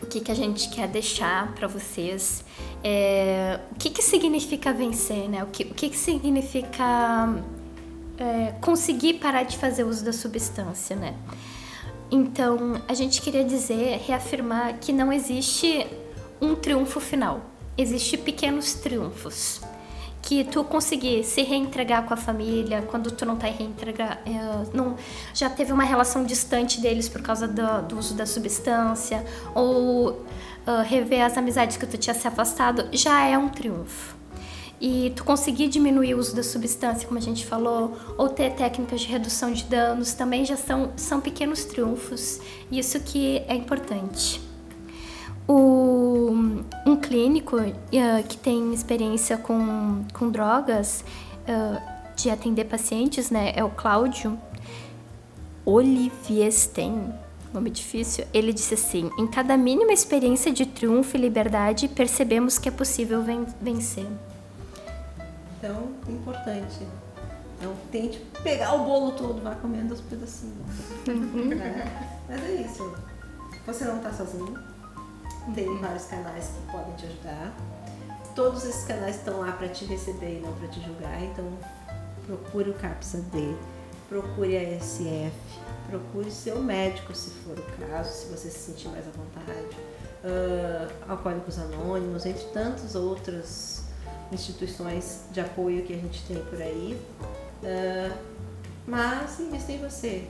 o 0.00 0.06
que, 0.06 0.20
que 0.20 0.30
a 0.30 0.34
gente 0.34 0.68
quer 0.70 0.88
deixar 0.88 1.52
para 1.54 1.66
vocês 1.66 2.44
é 2.82 3.60
o 3.72 3.74
que, 3.74 3.90
que 3.90 4.02
significa 4.02 4.72
vencer, 4.72 5.28
né? 5.28 5.42
O 5.42 5.46
que, 5.46 5.64
o 5.64 5.74
que, 5.74 5.90
que 5.90 5.96
significa 5.96 7.42
é, 8.18 8.52
conseguir 8.60 9.14
parar 9.14 9.42
de 9.42 9.56
fazer 9.56 9.84
uso 9.84 10.04
da 10.04 10.12
substância, 10.12 10.94
né? 10.94 11.14
Então, 12.10 12.80
a 12.88 12.94
gente 12.94 13.20
queria 13.20 13.44
dizer, 13.44 14.00
reafirmar 14.06 14.78
que 14.78 14.92
não 14.92 15.12
existe 15.12 15.86
um 16.40 16.54
triunfo 16.54 17.00
final. 17.00 17.42
Existe 17.76 18.16
pequenos 18.16 18.74
triunfos. 18.74 19.60
Que 20.28 20.44
tu 20.44 20.62
conseguir 20.62 21.24
se 21.24 21.40
reentregar 21.42 22.04
com 22.04 22.12
a 22.12 22.16
família, 22.16 22.82
quando 22.82 23.10
tu 23.10 23.24
não 23.24 23.36
tá 23.36 23.46
reentregar, 23.46 24.20
é, 24.26 24.76
não, 24.76 24.94
já 25.32 25.48
teve 25.48 25.72
uma 25.72 25.84
relação 25.84 26.22
distante 26.22 26.82
deles 26.82 27.08
por 27.08 27.22
causa 27.22 27.48
do, 27.48 27.82
do 27.88 27.98
uso 27.98 28.12
da 28.14 28.26
substância, 28.26 29.24
ou 29.54 30.22
ah, 30.68 30.82
rever 30.82 31.24
as 31.24 31.38
amizades 31.38 31.78
que 31.78 31.86
tu 31.86 31.96
tinha 31.96 32.12
se 32.12 32.28
afastado, 32.28 32.90
já 32.92 33.24
é 33.24 33.38
um 33.38 33.48
triunfo. 33.48 34.14
E 34.78 35.14
tu 35.16 35.24
conseguir 35.24 35.66
diminuir 35.68 36.14
o 36.14 36.18
uso 36.18 36.36
da 36.36 36.42
substância, 36.42 37.08
como 37.08 37.18
a 37.18 37.22
gente 37.22 37.46
falou, 37.46 37.96
ou 38.18 38.28
ter 38.28 38.52
técnicas 38.52 39.00
de 39.00 39.06
redução 39.06 39.50
de 39.50 39.64
danos, 39.64 40.12
também 40.12 40.44
já 40.44 40.58
são, 40.58 40.92
são 40.94 41.22
pequenos 41.22 41.64
triunfos. 41.64 42.38
Isso 42.70 43.00
que 43.00 43.38
é 43.48 43.54
importante. 43.54 44.46
O, 45.48 46.30
um 46.86 46.96
clínico 46.96 47.58
eh, 47.58 48.22
que 48.28 48.36
tem 48.36 48.74
experiência 48.74 49.38
com, 49.38 50.04
com 50.12 50.30
drogas, 50.30 51.02
eh, 51.46 51.82
de 52.14 52.28
atender 52.28 52.64
pacientes, 52.66 53.30
né, 53.30 53.52
é 53.56 53.64
o 53.64 53.70
Cláudio 53.70 54.38
Oliviesten, 55.64 57.14
nome 57.52 57.70
difícil. 57.70 58.26
Ele 58.34 58.52
disse 58.52 58.74
assim: 58.74 59.10
em 59.18 59.26
cada 59.26 59.56
mínima 59.56 59.92
experiência 59.92 60.52
de 60.52 60.66
triunfo 60.66 61.16
e 61.16 61.20
liberdade, 61.20 61.88
percebemos 61.88 62.58
que 62.58 62.68
é 62.68 62.72
possível 62.72 63.22
ven- 63.22 63.46
vencer. 63.60 64.06
Então, 65.58 65.88
importante. 66.08 66.86
Não 67.60 67.74
tente 67.90 68.18
pegar 68.44 68.74
o 68.74 68.84
bolo 68.84 69.12
todo, 69.12 69.42
vá 69.42 69.54
comendo 69.56 69.92
os 69.92 70.00
pedacinhos. 70.00 70.54
Uhum. 71.08 71.50
Mas 72.28 72.42
é 72.44 72.62
isso. 72.62 72.94
Você 73.66 73.84
não 73.84 73.96
está 73.96 74.12
sozinho. 74.12 74.54
Tem 75.54 75.78
vários 75.78 76.04
canais 76.04 76.46
que 76.46 76.72
podem 76.72 76.94
te 76.94 77.06
ajudar. 77.06 77.56
Todos 78.34 78.64
esses 78.64 78.84
canais 78.84 79.16
estão 79.16 79.40
lá 79.40 79.52
para 79.52 79.68
te 79.68 79.84
receber 79.84 80.38
e 80.38 80.40
não 80.40 80.52
para 80.52 80.68
te 80.68 80.80
julgar. 80.80 81.22
Então, 81.22 81.46
procure 82.26 82.70
o 82.70 82.74
CAPS-AD, 82.74 83.56
procure 84.08 84.56
a 84.56 84.80
SF, 84.80 85.32
procure 85.88 86.30
seu 86.30 86.62
médico 86.62 87.14
se 87.14 87.30
for 87.30 87.58
o 87.58 87.86
caso, 87.88 88.12
se 88.12 88.26
você 88.26 88.50
se 88.50 88.58
sentir 88.58 88.88
mais 88.88 89.06
à 89.06 89.10
vontade. 89.10 89.76
Ah, 90.24 90.88
Alcoólicos 91.08 91.58
Anônimos, 91.58 92.26
entre 92.26 92.44
tantas 92.46 92.94
outras 92.94 93.84
instituições 94.32 95.22
de 95.32 95.40
apoio 95.40 95.82
que 95.84 95.94
a 95.94 95.96
gente 95.96 96.22
tem 96.26 96.42
por 96.44 96.60
aí. 96.60 97.00
Ah, 97.64 98.16
mas 98.86 99.40
invista 99.40 99.72
em 99.72 99.78
você. 99.78 100.28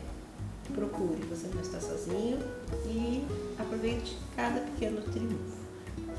Procure, 0.74 1.20
você 1.28 1.48
não 1.52 1.60
está 1.60 1.80
sozinho 1.80 2.38
e 2.86 3.24
aproveite 3.58 4.16
cada 4.36 4.60
pequeno 4.60 5.00
triunfo. 5.02 5.58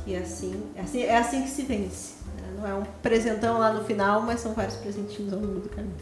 Que 0.04 0.16
assim, 0.16 0.64
é 0.76 0.82
assim, 0.82 1.02
é 1.04 1.18
assim 1.18 1.44
que 1.44 1.50
se 1.50 1.64
vence. 1.64 2.16
né? 2.42 2.54
Não 2.58 2.68
é 2.68 2.74
um 2.74 2.84
presentão 3.02 3.58
lá 3.60 3.74
no 3.74 3.84
final, 3.86 4.22
mas 4.22 4.40
são 4.40 4.54
vários 4.54 4.76
presentinhos 4.76 5.32
ao 5.34 5.40
longo 5.40 5.60
do 5.62 5.70
caminho. 5.70 5.96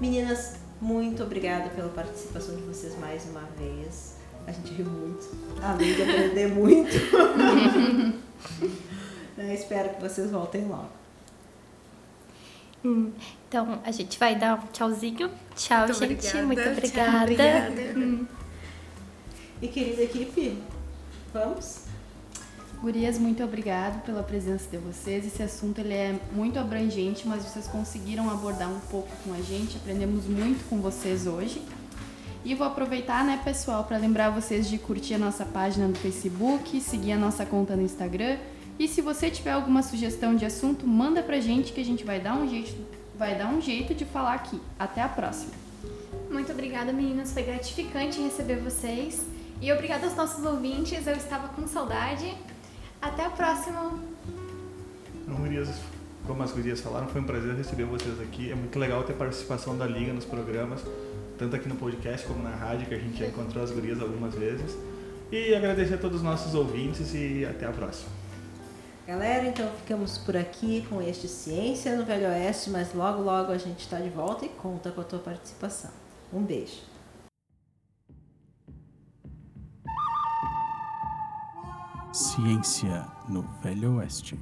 Meninas, 0.00 0.54
Muito 0.80 1.22
obrigada 1.22 1.68
pela 1.70 1.90
participação 1.90 2.56
de 2.56 2.62
vocês 2.62 2.98
mais 2.98 3.22
uma 3.26 3.42
vez. 3.58 4.14
A 4.46 4.52
gente 4.52 4.72
riu 4.72 4.86
muito. 4.86 5.28
Além 5.62 5.94
de 5.94 6.02
aprender 6.02 6.48
muito. 6.48 6.96
Eu 9.36 9.52
espero 9.52 9.90
que 9.90 10.00
vocês 10.00 10.30
voltem 10.30 10.64
logo. 10.66 10.99
Hum, 12.84 13.12
então, 13.48 13.80
a 13.84 13.90
gente 13.90 14.18
vai 14.18 14.34
dar 14.34 14.54
um 14.54 14.66
tchauzinho. 14.72 15.30
Tchau, 15.54 15.86
Muito 15.86 15.98
gente. 15.98 16.28
obrigada. 16.28 16.46
Muito 16.46 16.62
Tchau, 16.62 17.22
obrigada. 17.22 17.68
obrigada. 17.68 18.26
E 19.62 19.68
querida 19.68 20.02
equipe, 20.02 20.58
vamos? 21.32 21.84
Gurias, 22.80 23.18
muito 23.18 23.44
obrigado 23.44 24.02
pela 24.06 24.22
presença 24.22 24.70
de 24.70 24.78
vocês. 24.78 25.26
Esse 25.26 25.42
assunto 25.42 25.80
ele 25.80 25.92
é 25.92 26.18
muito 26.32 26.58
abrangente, 26.58 27.28
mas 27.28 27.44
vocês 27.44 27.66
conseguiram 27.66 28.30
abordar 28.30 28.70
um 28.70 28.80
pouco 28.80 29.10
com 29.22 29.34
a 29.34 29.40
gente. 29.42 29.76
Aprendemos 29.76 30.24
muito 30.24 30.66
com 30.66 30.80
vocês 30.80 31.26
hoje. 31.26 31.60
E 32.42 32.54
vou 32.54 32.66
aproveitar, 32.66 33.22
né, 33.22 33.38
pessoal, 33.44 33.84
para 33.84 33.98
lembrar 33.98 34.30
vocês 34.30 34.66
de 34.66 34.78
curtir 34.78 35.12
a 35.12 35.18
nossa 35.18 35.44
página 35.44 35.86
no 35.86 35.94
Facebook, 35.94 36.80
seguir 36.80 37.12
a 37.12 37.18
nossa 37.18 37.44
conta 37.44 37.76
no 37.76 37.82
Instagram. 37.82 38.38
E 38.80 38.88
se 38.88 39.02
você 39.02 39.28
tiver 39.30 39.50
alguma 39.50 39.82
sugestão 39.82 40.34
de 40.34 40.46
assunto, 40.46 40.86
manda 40.86 41.22
pra 41.22 41.38
gente 41.38 41.70
que 41.70 41.82
a 41.82 41.84
gente 41.84 42.02
vai 42.02 42.18
dar 42.18 42.34
um 42.34 42.48
jeito, 42.48 42.74
vai 43.14 43.36
dar 43.36 43.52
um 43.52 43.60
jeito 43.60 43.94
de 43.94 44.06
falar 44.06 44.32
aqui. 44.32 44.58
Até 44.78 45.02
a 45.02 45.08
próxima. 45.08 45.52
Muito 46.30 46.50
obrigada, 46.50 46.90
meninas. 46.90 47.30
Foi 47.30 47.42
gratificante 47.42 48.18
receber 48.22 48.56
vocês. 48.56 49.26
E 49.60 49.70
obrigada 49.70 50.06
aos 50.06 50.16
nossos 50.16 50.42
ouvintes. 50.46 51.06
Eu 51.06 51.14
estava 51.14 51.48
com 51.48 51.68
saudade. 51.68 52.34
Até 53.02 53.26
a 53.26 53.28
próxima. 53.28 54.00
Como 56.26 56.42
as 56.42 56.50
gurias 56.50 56.80
falaram, 56.80 57.06
foi 57.08 57.20
um 57.20 57.24
prazer 57.24 57.54
receber 57.54 57.84
vocês 57.84 58.18
aqui. 58.18 58.50
É 58.50 58.54
muito 58.54 58.78
legal 58.78 59.02
ter 59.02 59.12
a 59.12 59.16
participação 59.16 59.76
da 59.76 59.86
Liga 59.86 60.14
nos 60.14 60.24
programas, 60.24 60.80
tanto 61.38 61.54
aqui 61.54 61.68
no 61.68 61.76
podcast 61.76 62.26
como 62.26 62.42
na 62.42 62.56
rádio, 62.56 62.86
que 62.86 62.94
a 62.94 62.98
gente 62.98 63.18
já 63.18 63.26
encontrou 63.26 63.62
as 63.62 63.70
gurias 63.70 64.00
algumas 64.00 64.34
vezes. 64.34 64.74
E 65.30 65.54
agradecer 65.54 65.96
a 65.96 65.98
todos 65.98 66.16
os 66.16 66.22
nossos 66.22 66.54
ouvintes 66.54 67.12
e 67.12 67.44
até 67.44 67.66
a 67.66 67.72
próxima. 67.72 68.19
Galera, 69.10 69.44
então 69.48 69.68
ficamos 69.72 70.18
por 70.18 70.36
aqui 70.36 70.86
com 70.88 71.02
este 71.02 71.26
Ciência 71.26 71.96
no 71.96 72.04
Velho 72.04 72.28
Oeste, 72.28 72.70
mas 72.70 72.94
logo 72.94 73.20
logo 73.20 73.50
a 73.50 73.58
gente 73.58 73.80
está 73.80 73.98
de 73.98 74.08
volta 74.08 74.44
e 74.44 74.48
conta 74.48 74.92
com 74.92 75.00
a 75.00 75.04
tua 75.04 75.18
participação. 75.18 75.90
Um 76.32 76.44
beijo. 76.44 76.80
Ciência 82.12 83.04
no 83.28 83.42
Velho 83.60 83.96
Oeste. 83.96 84.38